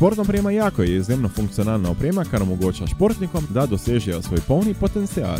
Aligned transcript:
Športna 0.00 0.22
oprema 0.22 0.50
Jako 0.50 0.82
je 0.82 0.96
izjemno 0.96 1.28
funkcionalna 1.28 1.90
oprema, 1.90 2.24
kar 2.24 2.42
omogoča 2.42 2.86
športnikom, 2.86 3.46
da 3.50 3.66
dosežejo 3.66 4.22
svoj 4.22 4.40
polni 4.48 4.74
potencial. 4.74 5.38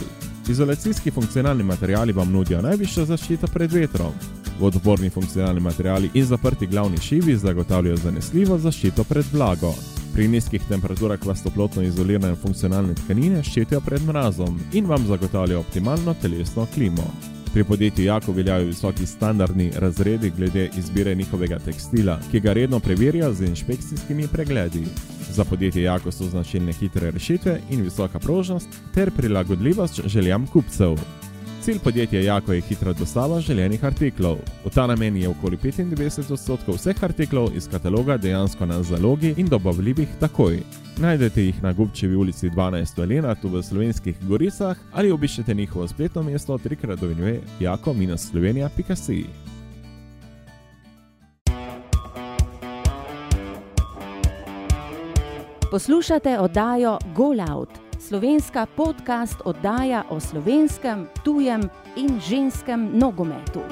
Izolacijski 0.49 1.11
funkcionalni 1.11 1.63
materiali 1.65 2.13
vam 2.13 2.33
nudijo 2.33 2.61
najvišjo 2.63 3.05
zaščito 3.05 3.47
pred 3.47 3.73
vetrom. 3.73 4.13
Vodoporni 4.59 5.11
funkcionalni 5.11 5.61
materiali 5.61 6.11
in 6.15 6.25
zaprti 6.25 6.67
glavni 6.67 6.99
šivi 6.99 7.37
zagotavljajo 7.37 7.97
zanesljivo 7.97 8.59
zaščito 8.59 9.05
pred 9.05 9.25
vlago. 9.33 9.75
Pri 10.13 10.29
nizkih 10.29 10.63
temperaturah 10.69 11.27
vas 11.27 11.43
toplotno 11.43 11.83
izolirane 11.83 12.37
funkcionalne 12.37 12.95
tkanine 12.95 13.43
ščitijo 13.43 13.81
pred 13.81 14.05
mrazom 14.07 14.61
in 14.73 14.87
vam 14.87 15.07
zagotavljajo 15.07 15.61
optimalno 15.61 16.15
telesno 16.23 16.67
klimo. 16.75 17.09
Pri 17.53 17.65
podjetju 17.65 18.05
Jako 18.05 18.33
veljajo 18.33 18.65
visoki 18.65 19.07
standardni 19.07 19.73
razredi 19.77 20.33
glede 20.37 20.71
izbire 20.79 21.15
njihovega 21.15 21.59
tekstila, 21.59 22.19
ki 22.31 22.41
ga 22.41 22.53
redno 22.53 22.81
preverjajo 22.81 23.33
z 23.35 23.45
inšpekcijskimi 23.45 24.29
pregledi. 24.33 24.85
Za 25.31 25.45
podjetje 25.45 25.83
Jako 25.83 26.13
so 26.13 26.25
značilne 26.25 26.73
hitre 26.73 27.11
rešitve 27.11 27.61
in 27.71 27.83
visoka 27.83 28.19
prožnost 28.19 28.69
ter 28.95 29.11
prilagodljivost 29.11 30.01
željam 30.07 30.47
kupcev. 30.47 30.97
Cilj 31.61 31.79
podjetja 31.79 32.21
Jako 32.21 32.53
je 32.53 32.61
hitra 32.61 32.93
dostava 32.93 33.41
želenih 33.41 33.85
artiklov. 33.85 34.39
V 34.65 34.71
ta 34.75 34.87
namen 34.87 35.17
je 35.17 35.29
okoli 35.29 35.57
95 35.57 36.33
odstotkov 36.33 36.75
vseh 36.75 37.05
artiklov 37.05 37.51
iz 37.57 37.69
kataloga 37.69 38.17
dejansko 38.17 38.67
na 38.67 38.83
zalogi 38.83 39.35
in 39.37 39.47
dobavljivih 39.47 40.09
takoj. 40.21 40.63
Najdete 40.99 41.43
jih 41.43 41.63
na 41.63 41.73
Gubčevi 41.73 42.17
ulici 42.17 42.51
12 42.51 43.03
Elena 43.03 43.35
tu 43.35 43.49
v 43.49 43.63
slovenskih 43.63 44.17
goricah 44.29 44.77
ali 44.93 45.13
obiščete 45.13 45.55
njihovo 45.55 45.89
spletno 45.89 46.23
mesto 46.23 46.59
trikrat 46.59 47.01
dovinjuje 47.01 47.41
jako-slovenija.si. 47.61 49.25
Poslušate 55.71 56.39
oddajo 56.39 56.99
Golout, 57.17 57.69
slovenska 58.11 58.67
podcast 58.67 59.37
oddaja 59.45 60.03
o 60.11 60.21
slovenskem, 60.21 61.07
tujem 61.25 61.63
in 61.97 62.21
ženskem 62.21 62.91
nogometu. 62.99 63.63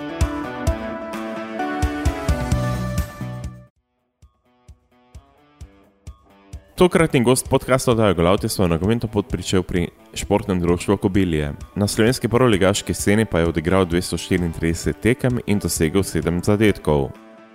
Tokratni 6.75 7.23
gost 7.23 7.51
podcasta 7.51 7.91
oddaja 7.91 8.13
Golout 8.13 8.43
je 8.43 8.49
svoj 8.49 8.69
nogometno 8.69 9.09
pot 9.09 9.29
pričel 9.29 9.63
pri 9.63 9.89
športnem 10.15 10.61
društvu 10.61 10.97
Kobilje. 10.97 11.53
Na 11.75 11.87
slovenski 11.87 12.29
prvoligaški 12.29 12.95
sceni 12.95 13.25
pa 13.25 13.39
je 13.39 13.49
odigral 13.49 13.87
234 13.87 14.93
tekem 15.03 15.41
in 15.47 15.59
dosegel 15.59 16.03
7 16.03 16.45
zadetkov. 16.45 17.11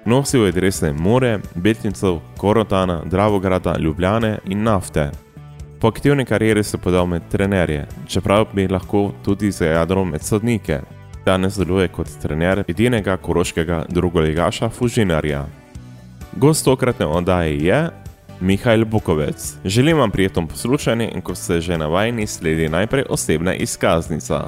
Nosil 0.05 0.45
je 0.45 0.51
drese 0.51 0.93
More, 0.93 1.39
Betnicov, 1.55 2.19
Korotana, 2.37 3.01
Dravograda, 3.05 3.77
Ljubljane 3.79 4.39
in 4.45 4.63
Nafte. 4.63 5.32
Po 5.83 5.87
aktivni 5.87 6.25
karieri 6.25 6.63
se 6.63 6.77
podal 6.77 7.05
med 7.05 7.21
trenerje, 7.31 7.87
čeprav 8.07 8.45
bi 8.53 8.67
lahko 8.67 9.11
tudi 9.23 9.51
za 9.51 9.65
jadrom 9.65 10.09
med 10.09 10.23
sodnike. 10.23 10.77
Danes 11.25 11.57
deluje 11.59 11.87
kot 11.87 12.07
trener 12.21 12.63
edinega 12.67 13.17
koroškega 13.17 13.81
drugoligaša 13.89 14.69
Fužinarja. 14.69 15.41
Gost 16.35 16.65
tokratne 16.65 17.05
oddaje 17.05 17.57
je 17.57 17.89
Mihajl 18.39 18.85
Bukovec. 18.85 19.55
Želim 19.65 19.97
vam 19.97 20.11
prijetno 20.11 20.47
poslušanje 20.47 21.09
in 21.15 21.21
ko 21.21 21.35
ste 21.35 21.61
že 21.61 21.77
navajeni, 21.77 22.27
sledi 22.27 22.69
najprej 22.69 23.03
osebna 23.09 23.53
izkaznica. 23.53 24.47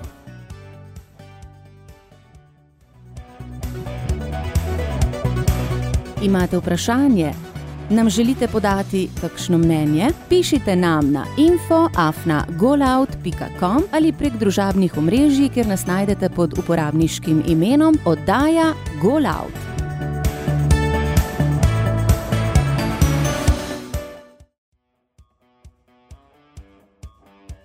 Imate 6.21 6.57
vprašanje? 6.57 7.54
Nam 7.89 8.09
želite 8.09 8.47
podati 8.47 9.09
kakšno 9.21 9.57
mnenje? 9.57 10.09
Pišite 10.29 10.75
nam 10.75 11.11
na 11.11 11.25
infoafna.golout.com 11.37 13.83
ali 13.91 14.13
prek 14.13 14.33
družabnih 14.33 14.97
omrežij, 14.97 15.49
kjer 15.49 15.67
nas 15.67 15.85
najdete 15.85 16.29
pod 16.29 16.59
uporabniškim 16.59 17.43
imenom 17.47 17.97
oddaja 18.05 18.73
Golout. 19.01 19.53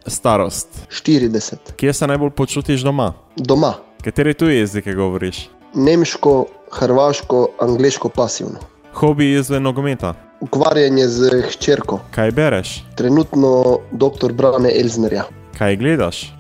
Starost. 0.07 0.69
40. 0.89 1.55
Kje 1.77 1.93
se 1.93 2.07
najbolj 2.07 2.31
počutiš 2.31 2.81
doma? 2.81 3.13
Doma. 3.37 3.75
Kateri 4.05 4.35
tuji 4.35 4.57
jezike 4.57 4.95
govoriš? 4.95 5.49
Nemško, 5.75 6.47
hrvaško, 6.73 7.49
angliško 7.61 8.09
pasivno. 8.09 8.80
Hobi 8.95 9.33
izven 9.33 9.63
nogometa. 9.63 10.15
Ukvarjanje 10.41 11.09
z 11.09 11.43
hčerko. 11.49 12.01
Kaj 12.11 12.31
bereš? 12.31 12.85
Trenutno 12.95 13.79
dr. 13.93 14.33
Brane 14.33 14.73
Elznerja. 14.81 15.25
Kaj 15.59 15.77
gledaš? 15.77 16.35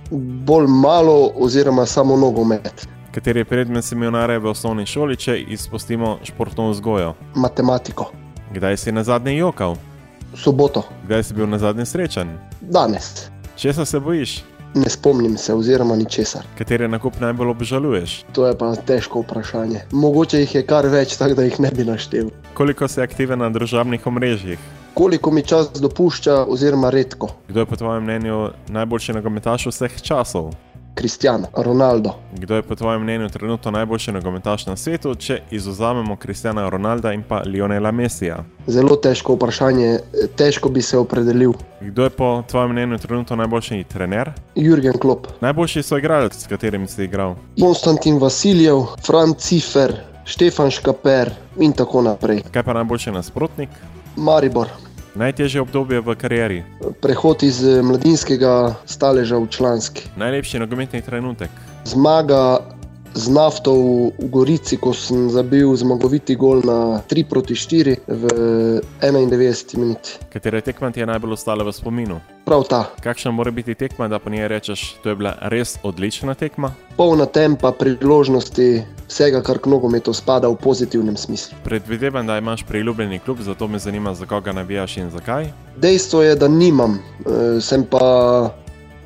Bolj 0.46 0.66
malo 0.68 1.30
oziroma 1.36 1.86
samo 1.86 2.16
nogomet. 2.16 2.86
Kateri 3.14 3.44
predmet 3.44 3.84
si 3.84 3.94
imel 3.94 4.10
najraje 4.12 4.38
v 4.38 4.46
osnovni 4.50 4.86
šoli, 4.86 5.16
če 5.16 5.38
izpustimo 5.38 6.18
športno 6.24 6.70
vzgojo? 6.70 7.14
Matematiko. 7.34 8.10
Kdaj 8.54 8.76
si 8.76 8.92
na 8.92 9.04
zadnje 9.04 9.36
jokal? 9.36 9.76
Soboto. 10.34 10.82
Kdaj 11.04 11.22
si 11.22 11.34
bil 11.34 11.46
na 11.46 11.58
zadnje 11.58 11.86
srečen? 11.86 12.38
Danes. 12.60 13.30
Česa 13.56 13.84
se 13.84 14.00
bojiš? 14.00 14.42
Ne 14.74 14.88
spomnim 14.88 15.36
se 15.38 15.54
oziroma 15.54 15.96
ničesar. 15.96 16.42
Kateri 16.58 16.88
nakup 16.88 17.20
najbolj 17.20 17.48
obžaluješ? 17.50 18.24
To 18.32 18.46
je 18.46 18.58
pa 18.58 18.74
težko 18.76 19.20
vprašanje. 19.20 19.80
Mogoče 19.92 20.40
jih 20.40 20.54
je 20.54 20.62
kar 20.66 20.86
več, 20.86 21.16
tako 21.18 21.34
da 21.34 21.42
jih 21.42 21.60
ne 21.60 21.70
bi 21.74 21.84
naštel. 21.84 22.30
Koliko 22.60 22.88
si 22.88 23.00
aktiven 23.00 23.38
na 23.40 23.48
družabnih 23.48 24.02
omrežjih? 24.06 24.58
Koliko 24.94 25.30
mi 25.30 25.40
čas 25.42 25.70
dopušča 25.80 26.44
oziroma 26.44 26.90
redko? 26.90 27.30
Kdo 27.48 27.60
je 27.60 27.66
po 27.66 27.76
tvojem 27.76 28.02
mnenju 28.04 28.50
najboljši 28.68 29.14
nogometaš 29.16 29.64
vseh 29.66 29.94
časov? 30.02 30.50
Kristjan, 30.94 31.46
Ronaldo. 31.56 32.12
Kdo 32.36 32.54
je 32.54 32.62
po 32.62 32.76
tvojem 32.76 33.02
mnenju 33.02 33.28
trenutno 33.28 33.70
najboljši 33.70 34.12
nogometaš 34.12 34.66
na 34.66 34.76
svetu, 34.76 35.14
če 35.14 35.38
izuzamemo 35.50 36.16
Kristjana 36.16 36.68
Ronalda 36.68 37.14
in 37.16 37.22
pa 37.22 37.40
Lionela 37.46 37.90
Messija? 37.90 38.44
Zelo 38.66 38.96
težko 38.96 39.38
vprašanje, 39.38 39.98
težko 40.36 40.68
bi 40.68 40.82
se 40.82 40.98
opredelil. 40.98 41.56
Kdo 41.80 42.04
je 42.04 42.10
po 42.10 42.42
tvojem 42.50 42.76
mnenju 42.76 42.98
trenutno 42.98 43.36
najboljši 43.36 43.84
trener? 43.88 44.32
Jurgen 44.54 44.98
Klopp. 45.00 45.32
Najboljši 45.40 45.82
soigralec, 45.82 46.36
s 46.36 46.46
katerim 46.46 46.88
si 46.88 47.04
igral? 47.08 47.34
Konstantin 47.60 48.20
Vasiljev, 48.20 48.84
Franz 49.06 49.36
Cifer, 49.36 49.96
Štefan 50.24 50.70
Škaper 50.70 51.30
in 51.58 51.72
tako 51.72 52.02
naprej. 52.02 52.42
Kaj 52.52 52.62
pa 52.62 52.72
najboljši 52.72 53.12
nasprotnik? 53.12 53.68
Maribor. 54.16 54.68
Najtežje 55.14 55.60
obdobje 55.60 56.00
v 56.00 56.14
karieri? 56.14 56.58
Prehod 57.02 57.42
iz 57.42 57.58
eh, 57.66 57.82
mladinskega 57.82 58.74
staleža 58.86 59.38
v 59.42 59.48
članski. 59.50 60.06
Najlepši 60.16 60.58
nogometni 60.62 61.02
trenutek? 61.02 61.50
Zmaga 61.84 62.60
z 63.14 63.28
nafto 63.28 63.74
v, 63.74 64.12
v 64.18 64.26
Gorici, 64.30 64.76
ko 64.76 64.94
sem 64.94 65.30
zabil 65.30 65.66
zmagoviti 65.76 66.36
gol 66.38 66.62
na 66.62 67.02
3 67.06 67.26
proti 67.26 67.54
4 67.54 68.06
v 68.06 68.22
91 69.02 69.78
minut. 69.78 70.18
Katera 70.30 70.60
tekma 70.60 70.90
ti 70.90 71.00
je 71.00 71.06
najbolj 71.06 71.34
ostala 71.34 71.66
v 71.66 71.74
spominu? 71.74 72.20
Prav 72.46 72.64
ta. 72.70 72.90
Kakšna 73.02 73.30
mora 73.30 73.50
biti 73.50 73.74
tekma, 73.74 74.08
da 74.08 74.18
po 74.18 74.30
njej 74.30 74.48
rečeš, 74.48 74.96
da 75.04 75.10
je 75.10 75.16
bila 75.16 75.34
res 75.50 75.78
odlična 75.82 76.34
tekma? 76.34 76.72
Polna 76.96 77.26
tempa, 77.26 77.72
priložnosti, 77.72 78.82
vsega, 79.10 79.42
kar 79.42 79.58
k 79.58 79.66
nogometu 79.66 80.14
spada 80.14 80.48
v 80.48 80.56
pozitivnem 80.56 81.16
smislu. 81.16 81.58
Predvidevam, 81.64 82.26
da 82.26 82.38
imaš 82.38 82.62
priljubljeni 82.66 83.18
klub, 83.18 83.42
zato 83.42 83.68
me 83.68 83.78
zanima, 83.78 84.14
za 84.14 84.26
koga 84.26 84.52
navijaš 84.52 84.96
in 84.96 85.10
zakaj. 85.10 85.50
Dejstvo 85.76 86.22
je, 86.22 86.34
da 86.36 86.48
nimam, 86.48 86.98
e, 86.98 87.60
sem 87.60 87.84
pa 87.84 88.50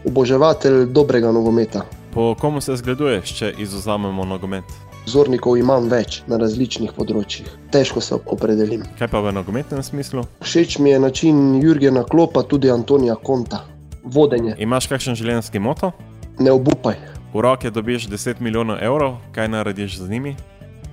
oboževatelj 0.05 0.87
dobrega 0.93 1.33
nogometa. 1.33 1.85
Po 2.15 2.35
komu 2.35 2.61
se 2.61 2.77
zgleduješ, 2.77 3.33
če 3.39 3.55
izuzamemo 3.59 4.25
nogomet? 4.25 4.65
Vzornikov 5.07 5.59
imam 5.59 5.89
več 5.91 6.23
na 6.31 6.39
različnih 6.41 6.93
področjih, 6.97 7.49
težko 7.75 8.01
se 8.01 8.15
opredelim. 8.17 8.85
Kaj 8.99 9.11
pa 9.13 9.21
v 9.21 9.33
nogometnem 9.35 9.83
smislu? 9.85 10.23
Všeč 10.41 10.79
mi 10.79 10.95
je 10.95 11.01
način 11.03 11.41
Jurgena 11.61 12.05
Klopa, 12.05 12.43
tudi 12.43 12.71
Antonija 12.71 13.17
Konta. 13.17 13.65
Vodenje, 14.05 14.55
Imaš 14.59 14.87
kakšen 14.87 15.17
življenjski 15.19 15.59
moto? 15.59 15.93
ne 16.39 16.51
obupaj. 16.53 16.97
V 17.35 17.41
roke 17.43 17.71
dobiš 17.71 18.07
10 18.11 18.41
milijonov 18.41 18.79
evrov, 18.83 19.19
kaj 19.35 19.49
narediš 19.49 19.99
z 19.99 20.09
njimi? 20.11 20.37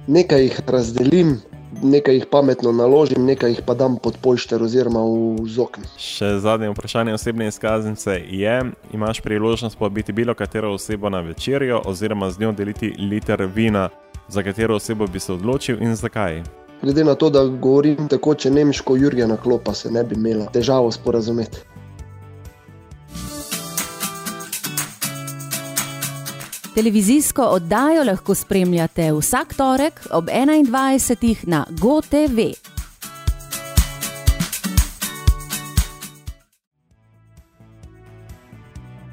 Nekaj 0.08 0.42
jih 0.44 0.60
razdelim, 0.68 1.38
nekaj 1.84 2.16
jih 2.16 2.26
pametno 2.32 2.72
naložim, 2.72 3.26
nekaj 3.26 3.50
jih 3.50 3.62
pa 3.66 3.74
dam 3.74 3.98
pod 3.98 4.18
polšter 4.22 4.64
oziroma 4.64 5.02
v 5.04 5.48
zokn. 5.48 5.86
Še 5.98 6.38
zadnje 6.44 6.72
vprašanje 6.74 7.14
osebne 7.14 7.48
izkaznice 7.48 8.22
je: 8.30 8.56
imaš 8.94 9.22
priložnost 9.22 9.78
povabiti 9.78 10.14
bilo 10.14 10.34
katero 10.34 10.74
osebo 10.74 11.10
na 11.10 11.20
večerjo 11.20 11.82
oziroma 11.86 12.32
z 12.32 12.40
njo 12.40 12.52
deliti 12.52 12.94
liter 13.00 13.46
vina, 13.56 13.90
za 14.28 14.44
katero 14.44 14.76
osebo 14.76 15.08
bi 15.08 15.20
se 15.20 15.34
odločil 15.34 15.82
in 15.82 15.96
zakaj? 15.96 16.44
Glede 16.82 17.04
na 17.04 17.16
to, 17.16 17.30
da 17.30 17.46
govorim 17.46 18.08
tekoče 18.08 18.52
nemško, 18.52 18.96
Jurgena 18.96 19.38
Klopa 19.38 19.74
se 19.74 19.92
ne 19.92 20.04
bi 20.04 20.16
imela 20.16 20.46
težavo 20.46 20.92
sporazumeti. 20.92 21.58
Televizijsko 26.76 27.44
oddajo 27.44 28.04
lahko 28.04 28.36
spremljate 28.36 29.12
vsak 29.14 29.54
torek 29.54 29.94
ob 30.12 30.26
21. 30.26 31.36
na 31.44 31.66
GoTV. 31.70 32.40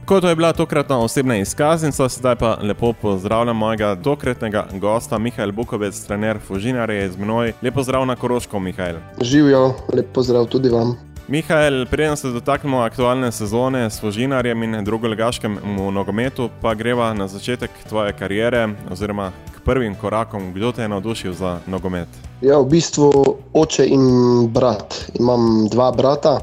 Tako 0.01 0.21
to 0.21 0.29
je 0.29 0.37
bila 0.37 0.53
tokratna 0.53 0.99
osebna 0.99 1.37
izkaznica, 1.37 2.09
sedaj 2.09 2.37
pa 2.37 2.59
lepo 2.63 2.93
pozdravljam 2.93 3.57
mojega 3.57 3.97
tokratnega 4.05 4.67
gosta, 4.73 5.19
Mihajl 5.19 5.53
Bukovec, 5.53 6.01
trener 6.07 6.39
Fužinarja 6.47 7.03
je 7.03 7.11
z 7.11 7.19
menoj. 7.19 7.53
Lepo 7.63 7.83
zdrav 7.83 8.07
na 8.07 8.17
Koroško, 8.17 8.61
Mihajl. 8.61 8.97
Živijo, 9.21 9.75
lepo 9.95 10.23
zdrav 10.23 10.47
tudi 10.47 10.69
vam. 10.69 11.08
Mihajl, 11.29 11.87
preden 11.87 12.17
se 12.17 12.29
dotaknemo 12.29 12.79
aktualne 12.81 13.33
sezone 13.33 13.91
s 13.91 14.01
Fužinarjem 14.01 14.63
in 14.63 14.85
drugolegaškem 14.85 15.59
nogometu, 15.93 16.49
pa 16.63 16.73
greva 16.75 17.13
na 17.15 17.27
začetek 17.29 17.71
tvoje 17.89 18.13
kariere 18.13 18.69
oziroma 18.91 19.33
k 19.57 19.61
prvim 19.61 19.95
korakom. 19.95 20.53
Kdo 20.53 20.73
te 20.73 20.83
je 20.83 20.89
navdušil 20.89 21.33
za 21.33 21.59
nogomet? 21.67 22.09
Ja, 22.41 22.57
v 22.59 22.71
bistvu 22.73 23.13
oče 23.53 23.85
in 23.87 24.49
brat. 24.49 24.97
Imam 25.21 25.69
dva 25.69 25.93
brata. 25.93 26.39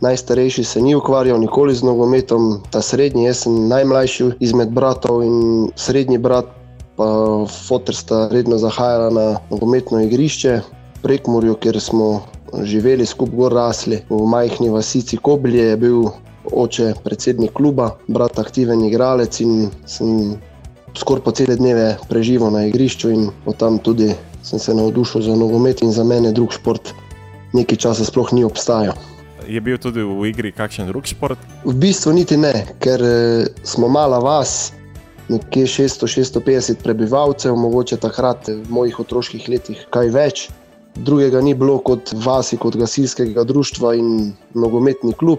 Najstarejši 0.00 0.64
se 0.64 0.80
ni 0.80 0.94
ukvarjal 0.94 1.40
nikoli 1.40 1.74
z 1.74 1.82
nogometom, 1.82 2.62
ta 2.70 2.82
srednji, 2.82 3.26
jaz 3.26 3.42
sem 3.42 3.66
najmlajši 3.68 4.30
izmed 4.40 4.70
bratov 4.70 5.24
in 5.26 5.72
srednji 5.74 6.18
brat, 6.18 6.46
pa 6.96 7.06
fotor 7.66 7.94
sta 7.94 8.28
redno 8.30 8.62
zahajala 8.62 9.10
na 9.10 9.26
nogometno 9.50 10.00
igrišče 10.06 10.60
prek 11.02 11.26
Morja, 11.26 11.54
kjer 11.54 11.80
smo 11.80 12.22
živeli 12.62 13.06
skupaj, 13.06 13.36
gor 13.36 13.52
rasli. 13.52 14.00
V 14.08 14.26
majhni 14.26 14.70
vasici 14.70 15.16
Koblje 15.16 15.70
je 15.72 15.76
bil 15.76 16.08
oče 16.52 16.94
predsednik 17.04 17.52
kluba, 17.52 17.90
brat 18.08 18.38
aktiven 18.38 18.84
igralec 18.84 19.40
in 19.40 19.68
sem 19.86 20.34
skoraj 20.96 21.24
po 21.24 21.30
cele 21.36 21.56
dneve 21.56 21.94
preživel 22.08 22.50
na 22.50 22.64
igrišču 22.66 23.10
in 23.10 23.28
od 23.46 23.56
tam 23.56 23.78
tudi 23.78 24.10
sem 24.42 24.58
se 24.58 24.74
navdušil 24.74 25.22
za 25.22 25.36
nogomet 25.36 25.82
in 25.82 25.92
za 25.92 26.04
mene 26.04 26.32
drug 26.32 26.52
šport 26.52 26.94
nekaj 27.52 27.76
časa 27.76 28.04
sploh 28.04 28.32
ni 28.32 28.44
obstajal 28.44 28.96
je 29.50 29.60
bil 29.60 29.78
tudi 29.78 30.02
v 30.02 30.30
igri 30.30 30.52
kakšen 30.54 30.86
drug 30.86 31.06
šport? 31.10 31.38
V 31.66 31.74
bistvu 31.74 32.14
niti 32.14 32.38
ne, 32.38 32.66
ker 32.78 33.02
eh, 33.02 33.50
smo 33.66 33.90
mala 33.90 34.22
vas, 34.22 34.72
nekje 35.30 35.66
600-650 35.66 36.82
prebivalcev, 36.82 37.54
mogoče 37.58 37.98
takrat 38.02 38.50
v 38.50 38.70
mojih 38.70 39.02
otroških 39.02 39.48
letih 39.50 39.82
kaj 39.90 40.10
več. 40.14 40.48
Drugega 40.96 41.40
ni 41.40 41.54
bilo 41.54 41.78
kot 41.78 42.12
vasi, 42.24 42.56
kot 42.56 42.76
gasilskega 42.76 43.44
društva 43.44 43.94
in 43.94 44.32
nogometni 44.54 45.12
klub. 45.12 45.38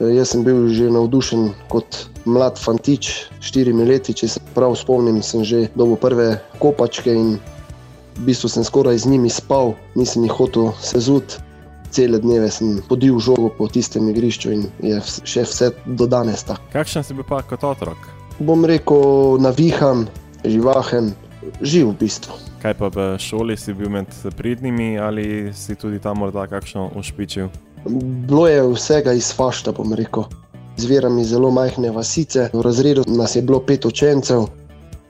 Eh, 0.00 0.14
jaz 0.16 0.32
sem 0.32 0.44
bil 0.44 0.68
že 0.72 0.90
navdušen 0.90 1.52
kot 1.68 2.06
mlad 2.24 2.58
fantič, 2.58 3.28
štirimi 3.40 3.84
leti, 3.84 4.14
če 4.14 4.28
se 4.28 4.40
prav 4.54 4.76
spomnim, 4.76 5.22
sem 5.22 5.44
že 5.44 5.68
dobil 5.74 5.96
prve 5.96 6.28
kopačke 6.58 7.14
in 7.14 7.38
v 8.16 8.26
bistvu 8.28 8.48
sem 8.48 8.64
skoraj 8.64 8.98
z 8.98 9.08
njimi 9.08 9.30
spal, 9.30 9.74
nisem 9.94 10.24
jih 10.24 10.32
hotel 10.32 10.72
sezuti 10.80 11.40
cele 11.92 12.18
dneve 12.18 12.48
sem 12.50 12.80
podil 12.88 13.20
žogo 13.20 13.52
po 13.52 13.68
tistem 13.68 14.08
igrišču 14.08 14.52
in 14.52 14.64
je 14.80 14.96
še 15.28 15.44
vse 15.44 15.70
do 15.84 16.08
danes 16.08 16.44
tako. 16.48 16.64
Kakšen 16.72 17.04
si 17.04 17.14
bil 17.14 17.26
pa 17.28 17.42
kot 17.44 17.64
otrok? 17.68 18.08
Bom 18.40 18.64
rekel, 18.64 19.36
navihan, 19.44 20.08
živahen, 20.42 21.12
živ 21.60 21.88
v 21.88 21.96
bistvu. 22.00 22.32
Kaj 22.62 22.74
pa 22.78 22.88
v 22.88 23.18
šoli 23.18 23.56
si 23.56 23.74
bil 23.74 23.90
med 23.90 24.06
pridnimi 24.36 24.98
ali 24.98 25.52
si 25.54 25.74
tudi 25.74 25.98
tam 25.98 26.22
morda 26.22 26.46
kakšno 26.46 26.90
ušpičil? 26.96 27.48
Bilo 28.28 28.46
je 28.48 28.62
vsega 28.74 29.12
iz 29.12 29.32
fašta, 29.34 29.72
bom 29.72 29.94
rekel. 29.94 30.24
Zviram 30.76 31.18
iz 31.18 31.28
zelo 31.34 31.50
majhne 31.50 31.90
vasice, 31.90 32.48
v 32.52 32.62
razredu 32.62 33.04
nas 33.06 33.36
je 33.36 33.42
bilo 33.42 33.60
pet 33.60 33.84
učencev. 33.84 34.46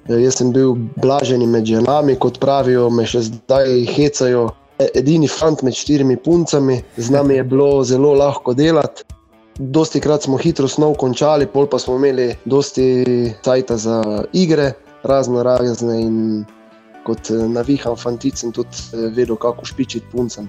Jaz 0.08 0.40
sem 0.40 0.50
bil 0.52 0.74
blažen 0.98 1.44
med 1.50 1.68
ženami, 1.68 2.16
kot 2.18 2.40
pravijo, 2.42 2.88
me 2.90 3.04
še 3.06 3.22
zdaj 3.28 3.84
hecajo, 3.92 4.48
edini 4.82 5.28
fant 5.30 5.62
med 5.62 5.76
štirimi 5.78 6.16
puncami, 6.18 6.80
z 6.96 7.14
nami 7.14 7.38
je 7.38 7.44
bilo 7.44 7.84
zelo 7.86 8.14
lahko 8.18 8.54
delati. 8.54 9.04
Dosti 9.58 10.00
krat 10.00 10.24
smo 10.24 10.40
hitro 10.40 10.66
snov 10.68 10.96
končali, 10.98 11.46
pol 11.46 11.68
pa 11.70 11.78
smo 11.78 11.94
imeli 12.00 12.32
dosti 12.48 13.04
časa 13.44 13.76
za 13.76 13.98
igre, 14.32 14.72
razno 15.02 15.42
razne 15.42 16.00
in 16.00 16.44
kot 17.02 17.30
eh, 17.30 17.48
navihan 17.48 17.96
fantic 17.96 18.38
sem 18.38 18.52
tudi 18.52 18.68
eh, 18.92 19.10
vedel, 19.14 19.36
kako 19.36 19.64
špičiti 19.64 20.06
puncem. 20.12 20.48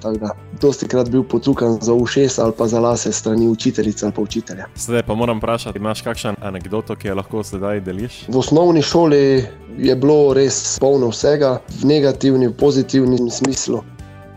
Dosti 0.62 0.88
krat 0.88 1.10
bil 1.10 1.24
potukan 1.24 1.78
za 1.82 1.94
ušes 1.94 2.40
ali 2.40 2.54
pa 2.58 2.68
za 2.68 2.80
lase 2.80 3.12
strani 3.12 3.48
učiteljice 3.48 4.06
ali 4.06 4.14
pa 4.16 4.22
učitelja. 4.22 4.66
Zdaj 4.76 5.04
pa 5.04 5.16
moram 5.16 5.38
vprašati, 5.38 5.80
imaš 5.80 6.02
kakšen 6.02 6.36
anegdoto, 6.42 6.96
ki 6.96 7.08
jo 7.08 7.16
lahko 7.16 7.44
sedaj 7.44 7.82
deliš? 7.82 8.26
V 8.28 8.38
osnovni 8.38 8.82
šoli 8.82 9.46
je 9.78 9.96
bilo 9.96 10.34
res 10.34 10.78
polno 10.80 11.10
vsega, 11.10 11.58
v 11.82 11.86
negativni, 11.86 12.48
v 12.48 12.58
pozitivni 12.58 13.32
smislu. 13.32 13.84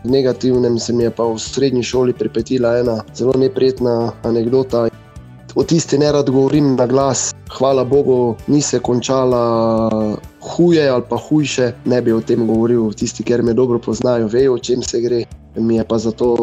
V 0.04 0.10
negativnem 0.10 0.78
se 0.78 0.92
mi 0.92 1.02
je 1.02 1.10
pa 1.10 1.24
v 1.24 1.38
srednji 1.38 1.82
šoli 1.82 2.12
pripetila 2.12 2.76
ena 2.78 3.00
zelo 3.14 3.32
neprijetna 3.38 4.12
anekdota. 4.22 4.86
O 5.56 5.64
tisti 5.64 5.98
ne 5.98 6.12
rad 6.12 6.30
govorim 6.30 6.74
na 6.76 6.86
glas. 6.86 7.34
Hvala 7.58 7.84
Bogu, 7.84 8.36
ni 8.46 8.62
se 8.62 8.78
končala 8.78 9.90
huje 10.40 10.88
ali 10.88 11.02
pa 11.08 11.16
hujše. 11.16 11.72
Ne 11.84 12.02
bi 12.02 12.12
o 12.12 12.20
tem 12.20 12.46
govoril. 12.46 12.92
Tisti, 12.92 13.24
ki 13.24 13.42
me 13.42 13.54
dobro 13.54 13.78
poznajo, 13.78 14.28
vejo, 14.28 14.54
o 14.54 14.58
čem 14.58 14.82
se 14.82 15.00
gre. 15.00 15.24
Mi 15.56 15.76
je 15.76 15.84
pa 15.84 15.98
zato 15.98 16.36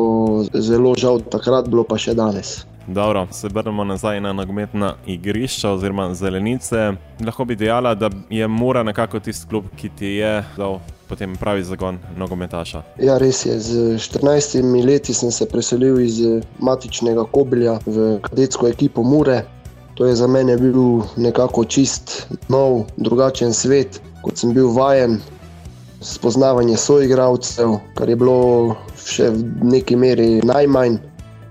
zelo 0.54 0.96
žal, 0.98 1.22
takrat 1.30 1.70
bilo 1.70 1.84
pa 1.84 1.98
še 1.98 2.14
danes. 2.18 2.66
Dobro, 2.88 3.28
se 3.32 3.48
vrnemo 3.54 3.84
nazaj 3.84 4.22
na 4.22 4.34
nogometna 4.34 4.96
igrišča 5.08 5.72
oziroma 5.72 6.14
zelenice. 6.14 6.92
Lahko 7.26 7.46
bi 7.46 7.56
dejala, 7.56 7.94
da 7.96 8.10
je 8.30 8.48
mora 8.48 8.84
nekako 8.84 9.20
tisti 9.20 9.48
klub, 9.48 9.70
ki 9.78 9.90
ti 9.90 10.18
je 10.18 10.44
dal 10.58 10.80
potem 11.08 11.36
pravi 11.36 11.64
zagon 11.64 12.00
nogometaša. 12.18 12.84
Ja, 13.00 13.18
res 13.18 13.46
je. 13.46 13.60
Z 13.60 13.98
14 14.00 14.64
leti 14.86 15.14
sem 15.14 15.32
se 15.32 15.46
preselil 15.50 16.00
iz 16.00 16.20
matičnega 16.60 17.26
Kobilja 17.32 17.80
v 17.86 18.20
kadetsko 18.24 18.68
ekipo 18.68 19.04
Mure. 19.04 19.44
To 19.94 20.06
je 20.10 20.16
za 20.16 20.28
mene 20.28 20.58
bil 20.58 21.04
nekako 21.18 21.66
čist, 21.66 22.26
nov, 22.50 22.88
drugačen 22.98 23.54
svet, 23.54 24.02
kot 24.24 24.38
sem 24.38 24.54
bil 24.54 24.72
vajen. 24.74 25.20
Spoznavanje 26.04 26.78
soigravcev, 26.78 27.78
kar 27.96 28.10
je 28.10 28.16
bilo 28.20 28.76
še 29.00 29.30
v 29.32 29.70
neki 29.70 29.96
meri 29.96 30.42
najmanj, 30.44 30.98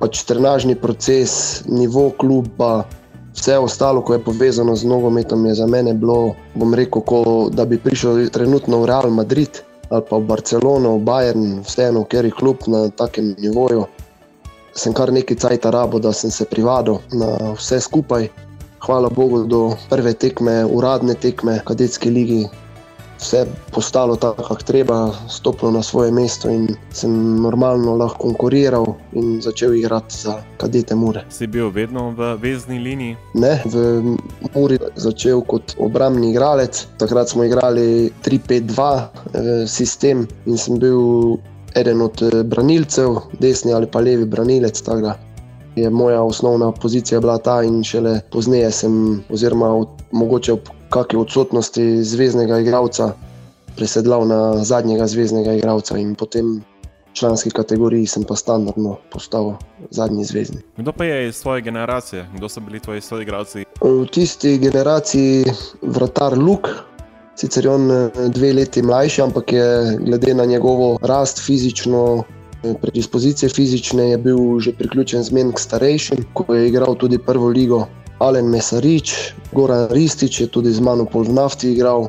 pač 0.02 0.24
trenažni 0.28 0.74
proces, 0.76 1.62
nivo 1.70 2.10
kluba, 2.18 2.82
Vse 3.32 3.58
ostalo, 3.58 4.02
ko 4.02 4.12
je 4.12 4.24
povezano 4.24 4.76
z 4.76 4.84
nogometom, 4.84 5.46
je 5.46 5.54
za 5.54 5.66
mene 5.66 5.94
bilo, 5.94 6.34
bom 6.54 6.74
rekel, 6.74 7.02
ko, 7.02 7.48
da 7.50 7.64
bi 7.64 7.78
prišel 7.78 8.28
trenutno 8.28 8.82
v 8.82 8.86
Real 8.86 9.10
Madrid 9.10 9.62
ali 9.92 10.04
pa 10.08 10.16
v 10.16 10.24
Barcelono, 10.24 10.96
v 10.96 11.04
Bayern, 11.04 11.60
vseeno, 11.68 12.04
ker 12.08 12.24
je 12.24 12.32
klub 12.32 12.64
na 12.66 12.88
takem 12.88 13.34
nivoju. 13.36 13.84
Sem 14.72 14.94
kar 14.96 15.12
nekaj 15.12 15.36
cajt 15.36 15.68
rabo, 15.68 16.00
da 16.00 16.14
sem 16.16 16.32
se 16.32 16.48
privadil 16.48 17.04
na 17.12 17.52
vse 17.52 17.80
skupaj. 17.80 18.28
Hvala 18.80 19.10
Bogu, 19.12 19.44
do 19.44 19.76
prve 19.92 20.14
tekme, 20.16 20.64
uradne 20.64 21.14
tekme, 21.14 21.60
kadetske 21.64 22.10
lige, 22.10 22.48
vse 23.22 23.46
postalo 23.70 24.16
tako, 24.16 24.42
kako 24.42 24.62
treba, 24.62 25.12
stopilo 25.28 25.70
na 25.70 25.82
svoje 25.82 26.12
mesto 26.12 26.50
in 26.50 26.68
sem 26.90 27.42
normalno 27.42 27.96
lahko 27.96 28.18
konkuriral 28.18 28.86
in 29.12 29.40
začel 29.40 29.74
igrati 29.74 30.16
za 30.16 30.42
kadete 30.56 30.94
Mure. 30.94 31.24
Si 31.30 31.46
bil 31.46 31.70
vedno 31.70 32.10
v 32.10 32.34
vezni 32.42 32.78
liniji? 32.78 33.16
Ne, 33.34 33.62
v 33.64 34.02
Muri 34.54 34.78
začel 34.96 35.40
kot 35.46 35.74
obrambni 35.78 36.30
igralec. 36.30 36.86
Takrat 36.98 37.28
smo 37.28 37.44
igrali 37.44 38.10
3-5-2 38.24 38.98
eh, 38.98 39.66
sistem 39.66 40.26
in 40.46 40.58
sem 40.58 40.78
bil 40.78 41.38
eden 41.74 42.02
od 42.02 42.22
eh, 42.22 42.42
branilcev, 42.42 43.20
desni 43.40 43.72
ali 43.72 43.86
pa 43.86 44.00
levi 44.00 44.24
branilec. 44.24 44.82
Je 45.76 45.90
moja 45.90 46.22
osnovna 46.22 46.72
pozicija 46.72 47.20
bila 47.20 47.38
ta, 47.38 47.62
in 47.62 47.82
šele 47.84 48.20
pozneje 48.30 48.70
sem, 48.70 49.24
oziroma 49.30 49.86
mogoče 50.12 50.52
ob 50.52 50.68
kakšni 50.92 51.18
odsotnosti 51.18 51.84
zvezdnega 52.04 52.60
igralca 52.60 53.14
presedlal 53.76 54.28
na 54.28 54.40
zadnjega 54.64 55.06
zvezdnega 55.06 55.56
igralca 55.56 55.96
in 55.98 56.14
potem 56.14 56.60
v 56.60 57.14
članski 57.16 57.50
kategoriji 57.50 58.06
sem 58.06 58.24
pa 58.24 58.36
standardno 58.36 58.96
postal 59.12 59.54
zadnji 59.90 60.24
zvezdni. 60.24 60.60
Kdo 60.76 60.92
pa 60.92 61.04
je 61.04 61.28
iz 61.28 61.36
svoje 61.36 61.60
generacije? 61.60 62.28
Kdo 62.36 62.48
so 62.48 62.60
bili 62.60 62.80
tvoji 62.80 63.00
soigralci? 63.00 63.64
V 63.80 64.06
tisti 64.12 64.58
generaciji 64.58 65.44
vratar 65.82 66.38
Luk. 66.38 66.68
Sicer 67.36 67.64
je 67.64 67.70
on 67.70 67.90
eh, 67.90 68.10
dve 68.28 68.52
leti 68.52 68.82
mlajši, 68.82 69.22
ampak 69.22 69.52
je 69.52 69.96
glede 70.00 70.34
na 70.34 70.44
njegovo 70.44 70.98
rast 71.02 71.40
fizično, 71.46 72.24
eh, 72.64 72.74
predispozicije 72.82 73.48
fizične, 73.48 74.10
je 74.10 74.18
bil 74.18 74.60
že 74.60 74.72
priključen 74.72 75.22
z 75.22 75.32
menim 75.32 75.56
starejšim, 75.56 76.24
ko 76.32 76.54
je 76.54 76.68
igral 76.68 76.94
tudi 76.94 77.18
prvo 77.18 77.48
ligo 77.48 77.86
Alen 78.22 78.46
Mesarič, 78.46 79.34
Goran 79.52 79.90
Ristič 79.90 80.40
je 80.40 80.46
tudi 80.46 80.70
z 80.70 80.78
mano 80.78 81.02
pol 81.10 81.26
v 81.26 81.34
nafti 81.34 81.74
igral, 81.74 82.06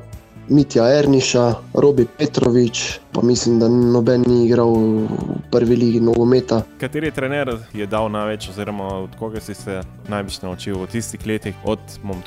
Mitja 0.49 0.85
Erniša, 0.99 1.73
Robi 1.73 2.05
Petrovič, 2.05 2.99
pa 3.11 3.21
mislim, 3.21 3.59
da 3.59 3.67
noben 3.67 4.21
ni 4.27 4.45
igral 4.45 4.75
v 4.75 5.07
prvi 5.51 5.75
ligi 5.75 5.99
nogometa. 6.03 6.61
Kateri 6.77 7.09
trener 7.11 7.49
je 7.73 7.87
dal 7.87 8.11
največ, 8.11 8.49
oziroma 8.51 9.07
od 9.07 9.15
koga 9.19 9.41
si 9.41 9.55
se 9.55 9.81
največ 10.11 10.41
naučil 10.43 10.77
v 10.83 10.87
tistih 10.91 11.25
letih, 11.25 11.55
od, 11.65 11.79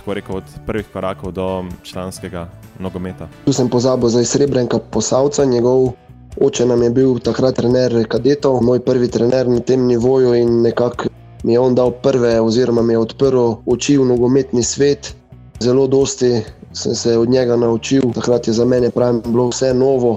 rekel, 0.06 0.40
od 0.40 0.48
prvih 0.66 0.88
korakov 0.92 1.32
do 1.32 1.64
članskega 1.84 2.48
nogometa? 2.80 3.28
Tu 3.44 3.52
sem 3.52 3.68
pozabil 3.70 4.08
za 4.08 4.24
Srebrenka 4.24 4.78
Posavca, 4.78 5.44
njegov 5.44 5.92
oče 6.40 6.66
nam 6.66 6.82
je 6.82 6.90
bil 6.90 7.18
takrat 7.18 7.54
trener 7.54 8.08
kadetov, 8.08 8.62
moj 8.62 8.80
prvi 8.80 9.08
trener 9.08 9.48
na 9.48 9.60
tem 9.60 9.86
nivoju 9.86 10.34
in 10.34 10.62
nekako 10.62 11.12
mi 11.46 11.52
je 11.52 11.60
on 11.60 11.74
dal 11.74 11.92
prve, 12.02 12.40
oziroma 12.40 12.82
mi 12.82 12.96
je 12.96 12.98
odprl 12.98 13.62
oči 13.70 13.94
v 13.98 14.04
nogometni 14.04 14.64
svet. 14.66 15.14
Zelo 15.62 15.86
dosti 15.86 16.42
sem 16.74 16.94
se 16.94 17.18
od 17.18 17.30
njega 17.30 17.56
naučil, 17.56 18.02
takrat 18.14 18.48
je 18.50 18.52
za 18.52 18.64
mene 18.64 18.90
pravim, 18.90 19.22
bilo 19.22 19.46
vse 19.48 19.70
novo. 19.74 20.16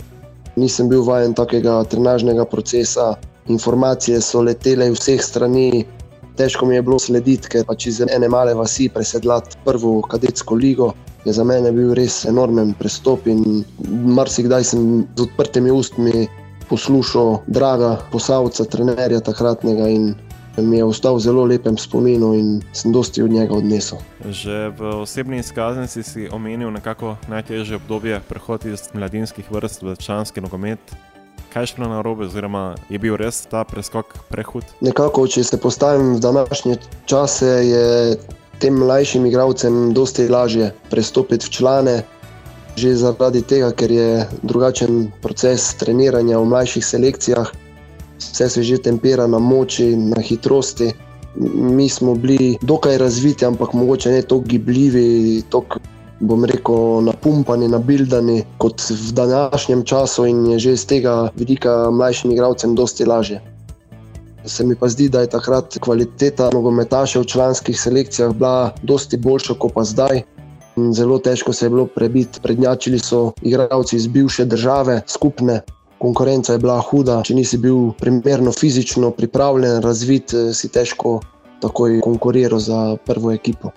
Nisem 0.56 0.90
bil 0.90 1.04
vajen 1.06 1.36
takega 1.38 1.84
trenažnega 1.84 2.46
procesa, 2.50 3.14
informacije 3.48 4.22
so 4.22 4.42
letele 4.42 4.88
iz 4.90 4.98
vseh 4.98 5.22
strani. 5.22 5.86
Težko 6.36 6.66
mi 6.66 6.76
je 6.76 6.82
bilo 6.82 6.98
slediti, 7.00 7.50
ker 7.54 7.66
pač 7.68 7.86
iz 7.92 8.02
ene 8.02 8.30
male 8.30 8.56
vasi 8.58 8.90
presedlati 8.90 9.62
prvo 9.66 10.00
kadetsko 10.02 10.56
ligo. 10.56 10.94
Je 11.26 11.34
za 11.36 11.44
mene 11.44 11.70
bil 11.72 11.94
res 11.94 12.24
enormen 12.26 12.74
prestop 12.80 13.28
in 13.28 13.62
marsikdaj 14.18 14.66
sem 14.72 15.06
z 15.14 15.28
odprtimi 15.28 15.70
ustmi 15.70 16.26
poslušal 16.70 17.44
draga 17.48 18.00
posavca, 18.10 18.66
trenerja 18.66 19.22
takratnega 19.22 19.92
in 19.94 20.10
mi 20.62 20.78
je 20.78 20.84
ostal 20.84 21.16
v 21.16 21.20
zelo 21.20 21.44
lepem 21.46 21.78
spominu 21.78 22.34
in 22.34 22.62
sem 22.74 22.92
dosti 22.92 23.24
od 23.24 23.32
njega 23.32 23.54
odnesel. 23.54 24.00
Že 24.26 24.70
v 24.78 24.82
osebni 25.02 25.40
izkaznici 25.40 26.04
si 26.04 26.30
omenil 26.32 26.72
nekako 26.72 27.18
najtežje 27.28 27.76
obdobje 27.76 28.22
prehod 28.30 28.66
iz 28.66 28.90
mladinskih 28.94 29.52
vrst 29.52 29.82
v 29.82 29.96
članski 29.96 30.42
nogomet. 30.42 30.80
Kaj 31.54 31.64
je 31.64 31.68
šlo 31.68 31.88
na 31.90 32.02
robe, 32.02 32.26
oziroma 32.30 32.76
je 32.90 33.00
bil 33.00 33.16
res 33.18 33.42
ta 33.50 33.64
preskok 33.66 34.14
prehud? 34.30 34.64
Nekako, 34.86 35.26
če 35.28 35.44
se 35.44 35.58
postavim 35.58 36.14
v 36.16 36.20
današnje 36.22 36.78
čase, 37.10 37.50
je 37.66 38.18
tem 38.62 38.76
mlajšim 38.78 39.26
igravcem 39.26 39.94
dosti 39.94 40.28
lažje 40.30 40.74
prestopiti 40.92 41.48
v 41.48 41.50
člane. 41.50 41.96
Že 42.78 42.96
zaradi 42.96 43.42
tega, 43.42 43.72
ker 43.74 43.92
je 43.92 44.28
drugačen 44.44 45.10
proces 45.24 45.74
treniranja 45.80 46.38
v 46.38 46.52
mlajših 46.54 46.86
selekcijah, 46.86 47.50
vse 48.20 48.50
se 48.50 48.64
že 48.64 48.78
tempira 48.78 49.28
na 49.28 49.40
moči, 49.40 49.96
na 49.96 50.22
hitrosti. 50.22 50.92
Mi 51.56 51.90
smo 51.90 52.16
bili 52.16 52.58
dokaj 52.62 52.98
razviti, 52.98 53.46
ampak 53.46 53.74
mogoče 53.74 54.12
ne 54.12 54.22
tako 54.22 54.42
gibljivi, 54.42 55.44
tako 55.50 55.80
bom 56.20 56.46
rekel, 56.46 57.02
napumpani, 57.02 57.68
nabildani 57.68 58.44
kot 58.58 58.82
v 58.90 59.14
današnjem 59.14 59.84
času, 59.84 60.26
in 60.26 60.46
je 60.46 60.60
že 60.60 60.74
iz 60.74 60.86
tega 60.86 61.30
vidika 61.36 61.92
mlajšim 61.92 62.32
igralcem 62.32 62.76
dosti 62.76 63.06
lažje. 63.06 63.42
Se 64.46 64.64
mi 64.64 64.76
pa 64.76 64.88
zdi, 64.90 65.10
da 65.10 65.22
je 65.22 65.30
takrat 65.30 65.78
kvaliteta 65.80 66.50
nogometašev 66.54 67.22
v 67.22 67.26
članskih 67.26 67.82
selekcijah 67.82 68.34
bila 68.34 68.74
dosti 68.84 69.18
boljša 69.18 69.54
kot 69.54 69.74
pa 69.74 69.84
zdaj. 69.84 70.22
Zelo 70.96 71.20
težko 71.20 71.54
se 71.54 71.66
je 71.66 71.70
bilo 71.70 71.86
prebiti, 71.86 72.40
prednjačili 72.44 73.00
so 73.00 73.32
igralci 73.42 73.96
iz 73.96 74.08
bivše 74.08 74.46
države, 74.46 75.02
skupne, 75.08 75.62
konkurenca 76.00 76.54
je 76.54 76.60
bila 76.60 76.80
huda. 76.82 77.22
Če 77.24 77.36
nisi 77.36 77.58
bil 77.58 77.92
primerno 78.00 78.52
fizično 78.52 79.12
pripravljen, 79.12 79.82
razvit, 79.84 80.34
eh, 80.34 80.54
si 80.54 80.72
težko 80.72 81.20
takoj 81.62 82.00
konkuriral 82.02 82.60
za 82.60 82.98
prvo 83.06 83.32
ekipo. 83.32 83.72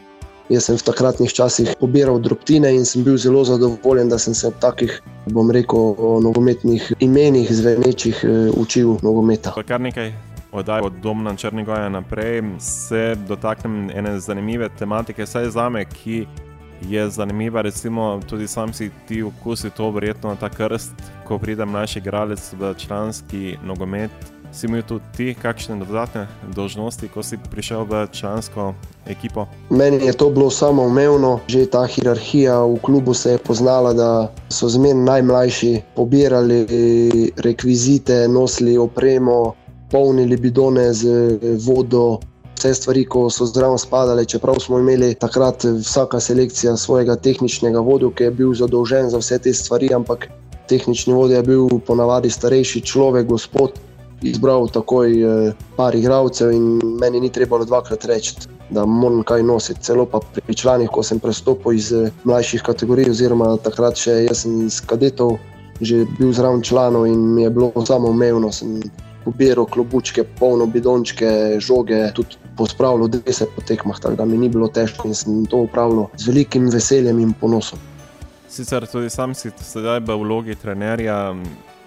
Jaz 0.50 0.67
sem 0.69 0.76
v 0.76 0.85
takratnih 0.85 1.33
časih 1.33 1.71
pobiral 1.81 2.19
drobtine 2.21 2.75
in 2.75 2.85
sem 2.85 3.05
bil 3.05 3.17
zelo 3.17 3.45
zadovoljen, 3.45 4.09
da 4.09 4.19
sem 4.19 4.35
se 4.35 4.50
v 4.50 4.52
takih, 4.61 4.99
bom 5.26 5.50
rekel, 5.50 5.95
nogometnih 6.23 6.93
imenih, 7.00 7.49
zvenečih, 7.49 8.25
eh, 8.25 8.50
učil 8.57 8.99
nogometa. 9.02 9.55
Kar 9.67 9.81
nekaj 9.81 10.12
oddaj 10.52 10.81
od 10.85 10.93
Doma 11.02 11.37
Črnega 11.37 11.88
naprej, 11.88 12.43
se 12.59 13.17
dotaknem 13.29 13.91
ene 13.91 14.21
zanimive 14.21 14.69
tematike, 14.79 15.26
saj 15.26 15.50
za 15.50 15.69
me, 15.69 15.85
ki 15.85 16.26
je 16.89 17.11
zanimiva. 17.11 17.62
Recimo, 17.62 18.21
tudi 18.29 18.49
sam 18.49 18.73
si 18.73 18.91
ti 19.09 19.23
okusi 19.23 19.71
to, 19.71 19.91
verjetno 19.91 20.37
ta 20.41 20.49
krst, 20.49 20.93
ko 21.29 21.39
pride 21.39 21.65
mlajši 21.65 21.99
igralec 21.99 22.53
v 22.53 22.75
članski 22.79 23.57
nogomet. 23.65 24.11
Si 24.53 24.67
imel 24.67 24.83
tudi 24.83 25.05
ti 25.17 25.35
kakšne 25.43 25.79
dodatne 25.81 26.27
dožnosti, 26.55 27.09
ko 27.09 27.23
si 27.23 27.39
prišel 27.51 27.85
v 27.89 28.07
člansko 28.12 28.75
ekipo? 29.09 29.47
Meni 29.71 30.05
je 30.07 30.12
to 30.12 30.31
bilo 30.31 30.51
samo 30.51 30.83
umevno, 30.83 31.41
že 31.49 31.67
ta 31.67 31.87
hierarhija 31.87 32.61
v 32.61 32.77
klubu 32.83 33.15
se 33.15 33.31
je 33.31 33.39
poznala, 33.39 33.93
da 33.93 34.33
so 34.49 34.69
zmerno 34.69 35.03
najmlajši 35.03 35.81
pobirali 35.97 36.67
rekvizite, 37.37 38.29
nosili 38.29 38.77
opremo, 38.79 39.55
polnili 39.91 40.37
bidone 40.37 40.93
z 40.93 41.09
vodo, 41.67 42.19
vse 42.62 42.75
stvari, 42.78 43.04
ko 43.04 43.26
so 43.31 43.47
zdravo 43.47 43.78
spadale, 43.78 44.25
čeprav 44.25 44.61
smo 44.62 44.78
imeli 44.78 45.14
takrat 45.14 45.64
vsaka 45.64 46.21
selekcija 46.21 46.76
svojega 46.76 47.16
tehničnega 47.16 47.81
vodja, 47.83 48.11
ki 48.14 48.25
je 48.25 48.31
bil 48.31 48.54
zadolžen 48.54 49.11
za 49.11 49.19
vse 49.19 49.38
te 49.42 49.52
stvari, 49.54 49.90
ampak 49.95 50.28
tehnični 50.71 51.14
vodja 51.14 51.40
je 51.40 51.49
bil 51.50 51.81
ponavadi 51.87 52.31
starejši 52.31 52.85
človek, 52.87 53.26
gospod, 53.26 53.75
izbral 54.23 54.69
takoj 54.71 55.11
eh, 55.11 55.52
par 55.76 55.95
igralcev 55.99 56.52
in 56.54 56.78
meni 57.00 57.21
ni 57.21 57.31
trebalo 57.33 57.64
dvakrat 57.64 58.04
reči. 58.04 58.37
Da 58.71 58.87
moram 58.87 59.21
kaj 59.26 59.42
nositi, 59.42 59.83
celo 59.83 60.07
pa 60.07 60.21
pri 60.21 60.54
članih, 60.54 60.88
ko 60.88 61.02
sem 61.02 61.19
prestopil 61.21 61.75
iz 61.76 61.92
eh, 61.92 62.11
mlajših 62.25 62.62
kategorij, 62.62 63.11
oziroma 63.11 63.57
takrat 63.64 63.99
še 63.99 64.23
jaz 64.28 64.47
sem 64.47 64.66
iz 64.66 64.78
kadetov, 64.81 65.40
že 65.81 66.07
bil 66.19 66.31
zraven 66.33 66.62
članov 66.62 67.07
in 67.11 67.19
mi 67.35 67.42
je 67.42 67.50
bilo 67.50 67.73
samo 67.87 68.14
umevno. 68.14 68.52
Sem 68.52 68.78
pobiral 69.25 69.67
klobučke, 69.67 70.25
polno 70.38 70.67
bidončke, 70.67 71.59
žoge, 71.61 72.05
tudi 72.14 72.37
pospravljal 72.57 73.09
dvese 73.09 73.47
po 73.57 73.62
tekmah, 73.67 74.00
tako 74.00 74.14
da 74.14 74.25
mi 74.25 74.38
ni 74.38 74.49
bilo 74.49 74.69
težko 74.69 75.09
in 75.09 75.14
sem 75.14 75.47
to 75.47 75.64
upravljal 75.67 76.09
z 76.17 76.29
velikim 76.29 76.69
veseljem 76.71 77.19
in 77.19 77.33
ponosom. 77.41 77.79
Sicer 78.49 78.87
tudi 78.87 79.11
sam 79.11 79.35
si 79.35 79.50
sedaj 79.57 80.00
v 80.05 80.17
vlogi 80.21 80.55
trenerja. 80.55 81.35